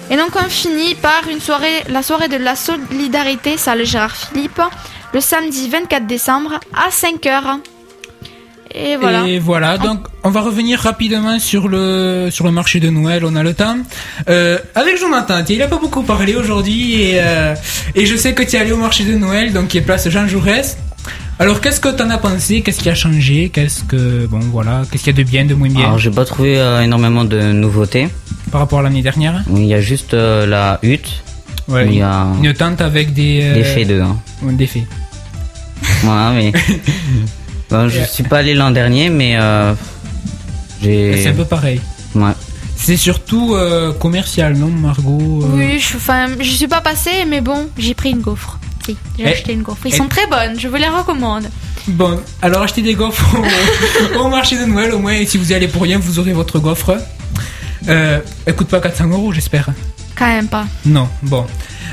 Et 0.09 0.17
donc 0.17 0.29
on 0.35 0.49
finit 0.49 0.95
par 0.95 1.23
une 1.31 1.39
soirée, 1.39 1.83
la 1.89 2.03
soirée 2.03 2.27
de 2.27 2.37
la 2.37 2.55
solidarité, 2.55 3.57
salle 3.57 3.85
Gérard 3.85 4.15
Philippe, 4.15 4.61
le 5.13 5.21
samedi 5.21 5.69
24 5.69 6.05
décembre 6.05 6.59
à 6.73 6.89
5h. 6.89 7.59
Et 8.75 8.95
voilà. 8.95 9.25
Et 9.27 9.39
voilà, 9.39 9.77
donc 9.77 9.99
on 10.23 10.31
va 10.31 10.41
revenir 10.41 10.79
rapidement 10.79 11.37
sur 11.39 11.67
le 11.67 12.29
sur 12.31 12.45
le 12.45 12.51
marché 12.51 12.79
de 12.79 12.89
Noël, 12.89 13.23
on 13.23 13.35
a 13.35 13.43
le 13.43 13.53
temps. 13.53 13.77
Euh, 14.29 14.57
avec 14.75 14.97
Jonathan, 14.97 15.43
il 15.47 15.61
a 15.61 15.67
pas 15.67 15.77
beaucoup 15.77 16.01
parlé 16.01 16.35
aujourd'hui 16.35 17.01
et, 17.01 17.21
euh, 17.21 17.55
et 17.93 18.05
je 18.05 18.15
sais 18.15 18.33
que 18.33 18.41
tu 18.43 18.55
es 18.55 18.59
allé 18.59 18.71
au 18.71 18.77
marché 18.77 19.03
de 19.03 19.15
Noël, 19.15 19.53
donc 19.53 19.67
qui 19.69 19.77
est 19.77 19.81
place 19.81 20.09
Jean 20.09 20.27
Jaurès. 20.27 20.77
Alors 21.39 21.61
qu'est-ce 21.61 21.79
que 21.79 21.89
t'en 21.89 22.09
as 22.09 22.17
pensé? 22.17 22.61
Qu'est-ce 22.61 22.79
qui 22.79 22.89
a 22.89 22.95
changé? 22.95 23.49
Qu'est-ce 23.49 23.83
que 23.83 24.27
bon 24.27 24.39
voilà, 24.39 24.83
qu'est-ce 24.89 25.03
qu'il 25.03 25.13
y 25.17 25.19
a 25.19 25.23
de 25.23 25.27
bien, 25.27 25.45
de 25.45 25.55
moins 25.55 25.69
bien? 25.69 25.85
Alors 25.85 25.97
j'ai 25.97 26.11
pas 26.11 26.25
trouvé 26.25 26.57
euh, 26.57 26.81
énormément 26.81 27.25
de 27.25 27.39
nouveautés. 27.51 28.07
par 28.51 28.61
rapport 28.61 28.79
à 28.79 28.83
l'année 28.83 29.01
dernière? 29.01 29.43
Il 29.49 29.65
y 29.65 29.73
a 29.73 29.81
juste 29.81 30.13
euh, 30.13 30.45
la 30.45 30.79
hutte, 30.83 31.23
Ouais, 31.67 31.87
il 31.87 31.95
y 31.95 32.01
a 32.01 32.27
une 32.41 32.53
tente 32.53 32.81
avec 32.81 33.13
des 33.13 33.39
euh, 33.43 33.85
des 33.85 33.99
hein. 34.01 34.17
ouais, 34.41 34.53
des 34.53 34.67
faits. 34.67 34.83
Voilà, 36.03 36.31
mais 36.33 36.51
bon, 37.69 37.87
je 37.87 38.01
suis 38.03 38.23
pas 38.23 38.39
allé 38.39 38.53
l'an 38.53 38.71
dernier, 38.71 39.09
mais 39.09 39.37
euh, 39.37 39.73
j'ai. 40.81 41.21
C'est 41.23 41.29
un 41.29 41.33
peu 41.33 41.45
pareil. 41.45 41.79
Ouais. 42.15 42.31
C'est 42.75 42.97
surtout 42.97 43.55
euh, 43.55 43.93
commercial, 43.93 44.57
non, 44.57 44.67
Margot 44.67 45.41
euh, 45.43 45.47
Oui, 45.53 45.79
je, 45.79 46.43
je 46.43 46.49
suis 46.49 46.67
pas 46.67 46.81
passée, 46.81 47.25
mais 47.27 47.39
bon, 47.39 47.69
j'ai 47.77 47.93
pris 47.93 48.11
une 48.11 48.19
gaufre. 48.19 48.59
Si, 48.85 48.97
j'ai 49.17 49.23
Eh, 49.23 49.27
acheté 49.29 49.53
une 49.53 49.61
gaufre. 49.63 49.85
Ils 49.85 49.93
eh. 49.93 49.97
sont 49.97 50.07
très 50.07 50.27
bonnes, 50.27 50.59
je 50.59 50.67
vous 50.67 50.75
les 50.75 50.87
recommande. 50.87 51.49
Bon, 51.87 52.19
alors 52.41 52.63
achetez 52.63 52.81
des 52.81 52.93
gaufres 52.95 53.35
au, 54.15 54.19
au 54.19 54.29
marché 54.29 54.57
de 54.57 54.65
Noël, 54.65 54.93
au 54.93 54.99
moins, 54.99 55.13
et 55.13 55.25
si 55.25 55.37
vous 55.37 55.51
y 55.51 55.55
allez 55.55 55.67
pour 55.67 55.81
rien, 55.83 55.99
vous 55.99 56.19
aurez 56.19 56.33
votre 56.33 56.59
gaufre. 56.59 56.97
Euh, 57.89 58.19
elle 58.45 58.55
coûte 58.55 58.67
pas 58.69 58.79
400 58.79 59.07
euros, 59.09 59.31
j'espère. 59.33 59.69
Quand 60.15 60.27
même 60.27 60.47
pas. 60.47 60.65
Non, 60.85 61.09
bon. 61.23 61.45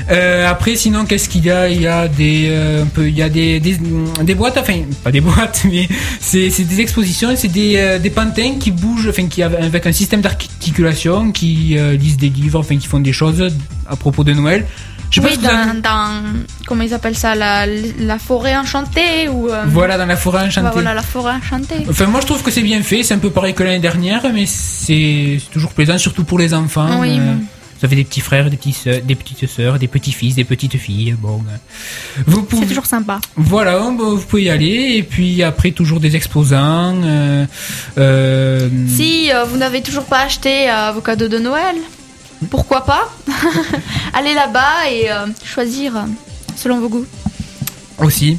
Euh, 0.09 0.49
après, 0.49 0.75
sinon, 0.75 1.05
qu'est-ce 1.05 1.29
qu'il 1.29 1.45
y 1.45 1.51
a? 1.51 1.69
Il 1.69 1.81
y 1.81 1.87
a 1.87 2.07
des, 2.07 2.47
euh, 2.49 2.83
un 2.83 2.87
peu, 2.87 3.07
il 3.07 3.15
y 3.15 3.21
a 3.21 3.29
des, 3.29 3.59
des, 3.59 3.77
des 4.23 4.35
boîtes, 4.35 4.57
enfin, 4.57 4.79
pas 5.03 5.11
des 5.11 5.21
boîtes, 5.29 5.63
mais 5.65 5.87
c'est 6.19 6.49
c'est 6.49 6.63
des 6.63 6.79
expositions, 6.81 7.29
c'est 7.35 7.47
des, 7.47 7.75
euh, 7.77 7.99
des 7.99 8.09
pantins 8.09 8.55
qui 8.59 8.71
bougent, 8.71 9.09
enfin, 9.09 9.27
qui 9.27 9.43
av- 9.43 9.55
avec 9.61 9.85
un 9.85 9.91
système 9.91 10.21
d'articulation, 10.21 11.31
qui 11.31 11.77
euh, 11.77 11.93
lisent 11.95 12.17
des 12.17 12.29
livres, 12.29 12.59
enfin, 12.59 12.77
qui 12.77 12.87
font 12.87 12.99
des 12.99 13.13
choses 13.13 13.53
à 13.87 13.95
propos 13.95 14.23
de 14.23 14.33
Noël. 14.33 14.65
Je 15.09 15.19
Oui, 15.19 15.37
dans, 15.43 15.81
dans- 15.81 16.21
comment 16.65 16.83
ils 16.83 16.93
appellent 16.93 17.17
ça, 17.17 17.35
la, 17.35 17.65
la 17.67 18.17
forêt 18.17 18.55
enchantée 18.55 19.27
ou. 19.29 19.49
Voilà, 19.67 19.97
dans 19.97 20.05
la 20.05 20.15
forêt 20.15 20.45
enchantée. 20.47 20.67
bah, 20.67 20.71
voilà, 20.73 20.93
la 20.93 21.01
forêt 21.01 21.33
enchantée. 21.33 21.85
Enfin, 21.89 22.05
moi, 22.05 22.21
je 22.21 22.27
trouve 22.27 22.41
que 22.41 22.49
c'est 22.49 22.61
bien 22.61 22.81
fait. 22.81 23.03
C'est 23.03 23.13
un 23.13 23.17
peu 23.19 23.29
pareil 23.29 23.53
que 23.53 23.61
l'année 23.63 23.79
dernière, 23.79 24.21
mais 24.33 24.45
c'est 24.45 25.37
c'est 25.41 25.51
toujours 25.51 25.71
plaisant, 25.73 25.97
surtout 25.97 26.23
pour 26.23 26.39
les 26.39 26.53
enfants. 26.53 26.99
Oui, 27.01 27.19
Ça 27.81 27.87
fait 27.87 27.95
des 27.95 28.03
petits 28.03 28.21
frères, 28.21 28.47
des, 28.51 28.57
petits 28.57 28.73
sœurs, 28.73 29.01
des 29.03 29.15
petites 29.15 29.47
sœurs, 29.49 29.79
des 29.79 29.87
petits 29.87 30.11
fils, 30.11 30.35
des 30.35 30.43
petites 30.43 30.77
filles. 30.77 31.15
Bon, 31.19 31.41
euh, 31.49 32.21
vous 32.27 32.43
pouvez. 32.43 32.61
C'est 32.61 32.67
toujours 32.67 32.85
sympa. 32.85 33.19
Voilà, 33.35 33.79
bon, 33.79 34.15
vous 34.15 34.21
pouvez 34.25 34.43
y 34.43 34.49
aller. 34.51 34.93
Et 34.97 35.03
puis 35.03 35.41
après, 35.41 35.71
toujours 35.71 35.99
des 35.99 36.15
exposants. 36.15 36.95
euh, 37.03 37.45
euh, 37.97 38.69
Si 38.87 39.31
euh, 39.33 39.45
vous 39.45 39.57
n'avez 39.57 39.81
toujours 39.81 40.05
pas 40.05 40.19
acheté 40.19 40.69
euh, 40.69 40.91
vos 40.93 41.01
cadeaux 41.01 41.27
de 41.27 41.39
Noël, 41.39 41.75
pourquoi 42.51 42.85
pas? 42.85 43.11
Allez 44.13 44.35
là-bas 44.35 44.89
et 44.91 45.11
euh, 45.11 45.25
choisir 45.43 46.05
selon 46.55 46.79
vos 46.79 46.89
goûts. 46.89 47.05
Aussi. 47.97 48.37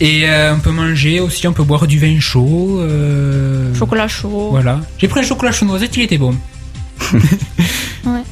Et 0.00 0.28
euh, 0.28 0.54
on 0.54 0.60
peut 0.60 0.70
manger 0.70 1.18
aussi, 1.20 1.48
on 1.48 1.52
peut 1.52 1.64
boire 1.64 1.88
du 1.88 1.98
vin 1.98 2.20
chaud. 2.20 2.78
euh, 2.80 3.74
Chocolat 3.74 4.06
chaud. 4.06 4.48
Voilà. 4.52 4.80
J'ai 4.98 5.08
pris 5.08 5.20
un 5.20 5.24
chocolat 5.24 5.50
chaud 5.50 5.66
noisette, 5.66 5.96
il 5.96 6.02
était 6.04 6.18
bon. 6.18 6.36
Ouais. 8.04 8.22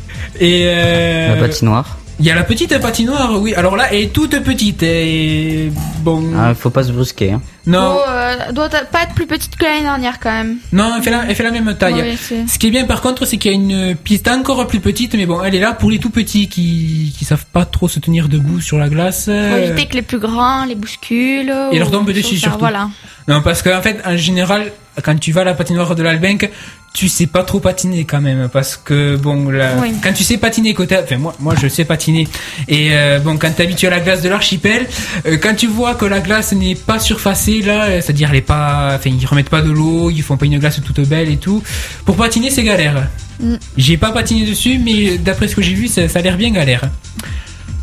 Et 0.40 0.64
euh, 0.66 1.34
La 1.34 1.40
patinoire. 1.40 1.98
Il 2.20 2.26
y 2.26 2.30
a 2.30 2.36
la 2.36 2.44
petite 2.44 2.78
patinoire, 2.80 3.40
oui. 3.42 3.54
Alors 3.54 3.74
là, 3.76 3.88
elle 3.92 4.02
est 4.04 4.12
toute 4.12 4.38
petite. 4.44 4.84
Et 4.84 5.72
bon. 6.02 6.22
Ah, 6.38 6.54
faut 6.54 6.70
pas 6.70 6.84
se 6.84 6.92
brusquer. 6.92 7.32
Hein. 7.32 7.42
non, 7.66 7.96
Oh, 7.96 8.00
euh, 8.08 8.52
doit 8.52 8.68
pas 8.68 9.02
être 9.02 9.14
plus 9.16 9.26
petite 9.26 9.56
que 9.56 9.64
l'année 9.64 9.82
dernière 9.82 10.20
quand 10.20 10.30
même. 10.30 10.58
non, 10.72 10.92
elle 10.96 11.02
fait, 11.02 11.10
la, 11.10 11.24
elle 11.28 11.34
fait 11.34 11.42
la 11.42 11.50
même 11.50 11.74
taille. 11.76 12.16
C'est- 12.16 12.46
Ce 12.46 12.56
qui 12.56 12.68
est 12.68 12.70
bien 12.70 12.84
par 12.84 13.00
contre, 13.02 13.24
c'est 13.26 13.36
qu'il 13.36 13.50
y 13.50 13.54
a 13.54 13.56
une 13.56 13.96
piste 13.96 14.28
encore 14.28 14.64
plus 14.68 14.78
petite, 14.78 15.14
mais 15.16 15.26
bon, 15.26 15.42
elle 15.42 15.56
est 15.56 15.60
là 15.60 15.72
pour 15.72 15.90
les 15.90 15.98
tout 15.98 16.10
petits 16.10 16.48
qui, 16.48 17.12
qui 17.18 17.24
savent 17.24 17.46
pas 17.52 17.64
trop 17.64 17.88
se 17.88 17.98
tenir 17.98 18.28
debout 18.28 18.60
sur 18.60 18.78
la 18.78 18.88
glace. 18.88 19.24
Faut 19.24 19.32
Euh, 19.32 19.66
éviter 19.72 19.86
que 19.86 19.94
les 19.94 20.02
plus 20.02 20.20
grands 20.20 20.66
les 20.66 20.76
bousculent. 20.76 21.52
Et 21.72 21.78
leur 21.80 21.88
ou 21.88 21.90
tombe 21.90 22.06
des 22.06 22.12
dessus, 22.12 22.34
choses 22.36 22.38
surtout. 22.42 22.58
Voilà. 22.60 22.90
Non, 23.26 23.42
parce 23.42 23.60
qu'en 23.62 23.82
fait, 23.82 23.98
en 24.06 24.16
général, 24.16 24.70
quand 25.02 25.18
tu 25.18 25.32
vas 25.32 25.40
à 25.40 25.44
la 25.44 25.54
patinoire 25.54 25.96
de 25.96 26.02
l'Albenque, 26.04 26.48
tu 26.94 27.08
sais 27.08 27.26
pas 27.26 27.42
trop 27.42 27.58
patiner 27.58 28.04
quand 28.04 28.20
même, 28.20 28.48
parce 28.48 28.76
que 28.76 29.16
bon, 29.16 29.46
Oui. 29.46 29.92
quand 30.00 30.12
tu 30.12 30.22
sais 30.22 30.38
patiner 30.38 30.74
côté, 30.74 30.96
enfin 30.96 31.18
moi, 31.18 31.34
moi 31.40 31.54
je 31.60 31.66
sais 31.66 31.84
patiner, 31.84 32.28
et 32.68 32.90
euh, 32.92 33.18
bon, 33.18 33.36
quand 33.36 33.50
t'es 33.50 33.64
habitué 33.64 33.88
à 33.88 33.90
la 33.90 33.98
glace 33.98 34.22
de 34.22 34.28
l'archipel, 34.28 34.86
euh, 35.26 35.36
quand 35.36 35.56
tu 35.56 35.66
vois 35.66 35.96
que 35.96 36.04
la 36.04 36.20
glace 36.20 36.52
n'est 36.52 36.76
pas 36.76 37.00
surfacée 37.00 37.62
là, 37.62 37.86
euh, 37.86 38.00
c'est-à-dire 38.00 38.28
elle 38.30 38.36
est 38.36 38.42
pas, 38.42 38.92
enfin 38.94 39.10
ils 39.10 39.26
remettent 39.26 39.50
pas 39.50 39.60
de 39.60 39.72
l'eau, 39.72 40.08
ils 40.08 40.22
font 40.22 40.36
pas 40.36 40.46
une 40.46 40.60
glace 40.60 40.80
toute 40.84 41.00
belle 41.00 41.30
et 41.30 41.36
tout, 41.36 41.64
pour 42.04 42.14
patiner 42.14 42.48
c'est 42.48 42.62
galère. 42.62 43.08
Mm. 43.40 43.54
J'ai 43.76 43.96
pas 43.96 44.12
patiné 44.12 44.46
dessus, 44.46 44.78
mais 44.78 45.18
d'après 45.18 45.48
ce 45.48 45.56
que 45.56 45.62
j'ai 45.62 45.74
vu, 45.74 45.88
ça, 45.88 46.08
ça 46.08 46.20
a 46.20 46.22
l'air 46.22 46.36
bien 46.36 46.52
galère. 46.52 46.82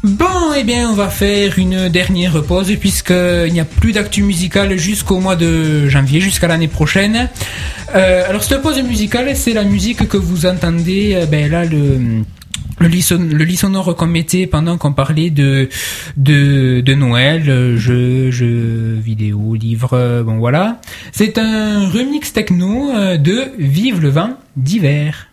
Bon, 0.04 0.52
eh 0.58 0.64
bien, 0.64 0.90
on 0.90 0.96
va 0.96 1.10
faire 1.10 1.60
une 1.60 1.88
dernière 1.88 2.42
pause 2.42 2.76
puisqu'il 2.80 3.54
n'y 3.54 3.60
a 3.60 3.66
plus 3.66 3.92
d'actu 3.92 4.24
musicale 4.24 4.76
jusqu'au 4.76 5.20
mois 5.20 5.36
de 5.36 5.88
janvier, 5.90 6.20
jusqu'à 6.20 6.48
l'année 6.48 6.68
prochaine. 6.68 7.30
Euh, 7.94 8.28
alors, 8.28 8.44
cette 8.44 8.64
pause 8.64 8.82
musicale, 8.82 9.36
c'est 9.36 9.54
la 9.54 9.64
musique 9.64 10.08
que 10.08 10.18
vous 10.18 10.48
entendez, 10.48 11.14
euh, 11.14 11.26
ben 11.28 11.52
là, 11.52 11.66
le... 11.66 12.24
Le 12.80 12.88
lit, 12.88 13.08
le 13.12 13.94
qu'on 13.94 14.08
mettait 14.08 14.48
pendant 14.48 14.80
qu'on 14.80 14.94
parlait 14.94 15.30
de, 15.30 15.70
de, 16.18 16.82
de 16.82 16.94
Noël, 16.96 17.44
jeux, 17.78 18.32
jeux 18.32 18.98
vidéo, 19.00 19.54
livres, 19.54 20.24
bon 20.26 20.40
voilà. 20.40 20.82
C'est 21.12 21.38
un 21.38 21.88
remix 21.90 22.34
techno 22.34 22.90
euh, 22.90 23.18
de 23.18 23.44
Vive 23.60 24.02
le 24.02 24.10
vent 24.10 24.32
d'hiver. 24.56 25.28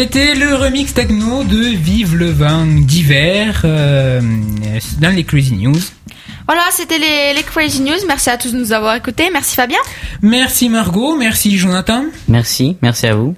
C'était 0.00 0.34
le 0.34 0.54
remix 0.54 0.94
techno 0.94 1.44
de 1.44 1.58
Vive 1.58 2.16
le 2.16 2.30
vent 2.30 2.64
d'hiver 2.64 3.60
euh, 3.66 4.22
dans 4.98 5.14
les 5.14 5.24
Crazy 5.24 5.52
News. 5.52 5.76
Voilà, 6.46 6.62
c'était 6.70 6.98
les, 6.98 7.34
les 7.36 7.42
Crazy 7.42 7.82
News. 7.82 7.98
Merci 8.08 8.30
à 8.30 8.38
tous 8.38 8.50
de 8.54 8.56
nous 8.58 8.72
avoir 8.72 8.94
écoutés. 8.94 9.28
Merci 9.30 9.54
Fabien. 9.56 9.76
Merci 10.22 10.70
Margot, 10.70 11.16
merci 11.18 11.58
Jonathan. 11.58 12.04
Merci, 12.28 12.78
merci 12.80 13.08
à 13.08 13.14
vous. 13.14 13.34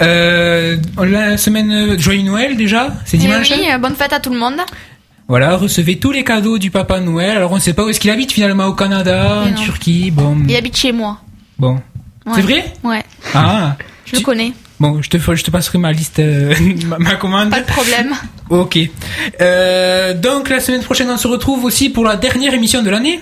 Euh, 0.00 0.78
la 0.96 1.36
semaine 1.36 1.70
euh, 1.70 1.98
joyeux 1.98 2.22
Noël 2.22 2.56
déjà, 2.56 2.94
c'est 3.04 3.18
Et 3.18 3.20
dimanche. 3.20 3.50
oui, 3.50 3.66
euh, 3.70 3.76
bonne 3.76 3.94
fête 3.94 4.14
à 4.14 4.20
tout 4.20 4.30
le 4.32 4.38
monde. 4.38 4.56
Voilà, 5.28 5.54
recevez 5.58 5.98
tous 5.98 6.12
les 6.12 6.24
cadeaux 6.24 6.56
du 6.56 6.70
Papa 6.70 7.00
Noël. 7.00 7.36
Alors 7.36 7.52
on 7.52 7.56
ne 7.56 7.60
sait 7.60 7.74
pas 7.74 7.84
où 7.84 7.90
est-ce 7.90 8.00
qu'il 8.00 8.10
habite 8.10 8.32
finalement, 8.32 8.64
au 8.68 8.72
Canada, 8.72 9.42
en. 9.46 9.52
Turquie. 9.52 10.10
Bon, 10.10 10.34
Il 10.48 10.56
habite 10.56 10.78
chez 10.78 10.92
moi. 10.92 11.18
bon. 11.58 11.74
Ouais. 12.24 12.32
C'est 12.36 12.40
vrai? 12.42 12.72
Ouais, 12.84 13.04
Ah, 13.34 13.76
je 14.06 14.16
le 14.16 14.22
connais. 14.22 14.52
Bon, 14.80 15.00
je 15.02 15.08
te 15.08 15.18
je 15.18 15.44
te 15.44 15.50
passerai 15.50 15.78
ma 15.78 15.92
liste, 15.92 16.18
euh, 16.18 16.54
ma, 16.86 16.98
ma 16.98 17.14
commande. 17.16 17.50
Pas 17.50 17.60
de 17.60 17.66
problème. 17.66 18.14
Ok. 18.48 18.78
Euh, 19.40 20.14
donc 20.14 20.48
la 20.48 20.60
semaine 20.60 20.82
prochaine, 20.82 21.08
on 21.10 21.16
se 21.16 21.28
retrouve 21.28 21.64
aussi 21.64 21.90
pour 21.90 22.04
la 22.04 22.16
dernière 22.16 22.54
émission 22.54 22.82
de 22.82 22.90
l'année. 22.90 23.20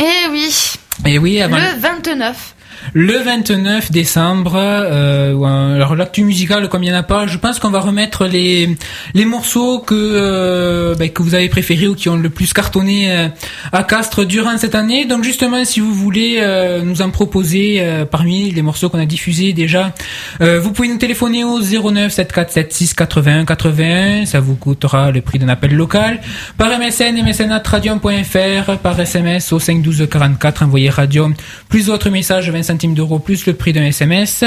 Et 0.00 0.28
oui, 0.30 0.74
Et 1.06 1.18
oui, 1.18 1.40
avant 1.40 1.56
le 1.56 1.80
29. 1.80 2.54
Le 2.92 3.18
29 3.18 3.90
décembre. 3.90 4.54
Euh, 4.56 5.74
alors 5.74 5.96
l'actu 5.96 6.24
musicale, 6.24 6.68
comme 6.68 6.82
il 6.82 6.90
n'y 6.90 6.94
en 6.94 6.98
a 6.98 7.02
pas, 7.02 7.26
je 7.26 7.38
pense 7.38 7.58
qu'on 7.58 7.70
va 7.70 7.80
remettre 7.80 8.26
les 8.26 8.76
les 9.14 9.24
morceaux 9.24 9.78
que 9.80 9.94
euh, 9.94 10.94
ben, 10.94 11.10
que 11.10 11.22
vous 11.22 11.34
avez 11.34 11.48
préférés 11.48 11.88
ou 11.88 11.94
qui 11.94 12.08
ont 12.08 12.16
le 12.16 12.30
plus 12.30 12.52
cartonné 12.52 13.10
euh, 13.10 13.28
à 13.72 13.84
Castres 13.84 14.24
durant 14.24 14.56
cette 14.58 14.74
année. 14.74 15.04
Donc 15.04 15.24
justement, 15.24 15.64
si 15.64 15.80
vous 15.80 15.94
voulez 15.94 16.38
euh, 16.40 16.82
nous 16.82 17.02
en 17.02 17.10
proposer 17.10 17.76
euh, 17.78 18.04
parmi 18.04 18.50
les 18.50 18.62
morceaux 18.62 18.88
qu'on 18.88 18.98
a 19.00 19.06
diffusés 19.06 19.52
déjà, 19.52 19.92
vous 20.40 20.72
pouvez 20.72 20.88
nous 20.88 20.98
téléphoner 20.98 21.44
au 21.44 21.60
09 21.60 22.12
7476 22.12 22.94
81 22.94 23.44
81. 23.44 24.26
Ça 24.26 24.40
vous 24.40 24.54
coûtera 24.54 25.10
le 25.10 25.20
prix 25.20 25.38
d'un 25.38 25.48
appel 25.48 25.74
local. 25.74 26.20
Par 26.56 26.68
MSN, 26.78 27.22
msn@radium.fr, 27.22 28.78
par 28.78 29.00
SMS 29.00 29.52
au 29.52 29.58
512 29.58 30.08
44, 30.10 30.62
envoyez 30.62 30.90
Radium, 30.90 31.34
plus 31.68 31.86
votre 31.86 32.10
message, 32.10 32.50
20 32.50 32.62
d'euros, 32.86 33.18
plus 33.18 33.46
le 33.46 33.54
prix 33.54 33.72
d'un 33.72 33.84
SMS. 33.84 34.44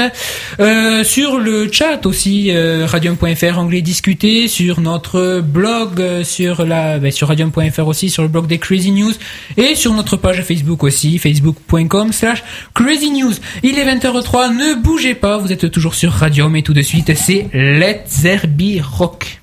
Euh, 0.60 1.04
sur 1.04 1.38
le 1.38 1.70
chat 1.70 2.04
aussi, 2.06 2.50
euh, 2.50 2.86
radium.fr, 2.86 3.58
anglais 3.58 3.82
discuter, 3.82 4.48
sur 4.48 4.80
notre 4.80 5.40
blog, 5.40 6.00
euh, 6.00 6.24
sur 6.24 6.64
la, 6.64 6.98
ben, 6.98 7.10
sur 7.10 7.28
radium.fr 7.28 7.86
aussi, 7.86 8.10
sur 8.10 8.22
le 8.22 8.28
blog 8.28 8.46
des 8.46 8.58
Crazy 8.58 8.90
News, 8.90 9.12
et 9.56 9.74
sur 9.74 9.92
notre 9.92 10.16
page 10.16 10.42
Facebook 10.42 10.82
aussi, 10.84 11.18
facebook.com 11.18 12.12
slash 12.12 12.42
Crazy 12.74 13.10
News. 13.10 13.34
Il 13.62 13.78
est 13.78 13.84
20h03, 13.84 14.56
ne 14.56 14.82
bougez 14.82 15.14
pas, 15.14 15.36
vous 15.36 15.52
êtes 15.52 15.70
toujours 15.70 15.94
sur 15.94 16.12
Radium, 16.12 16.56
et 16.56 16.62
tout 16.62 16.74
de 16.74 16.82
suite, 16.82 17.14
c'est 17.14 17.48
Let's 17.52 18.22
There 18.22 18.46
Be 18.46 18.80
Rock. 18.82 19.40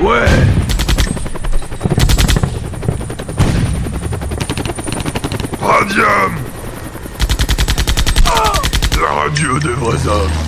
Ouais 0.00 0.26
Radium 5.60 6.47
La 9.00 9.12
radio 9.12 9.58
des 9.60 9.68
vrais 9.68 10.08
hommes 10.08 10.47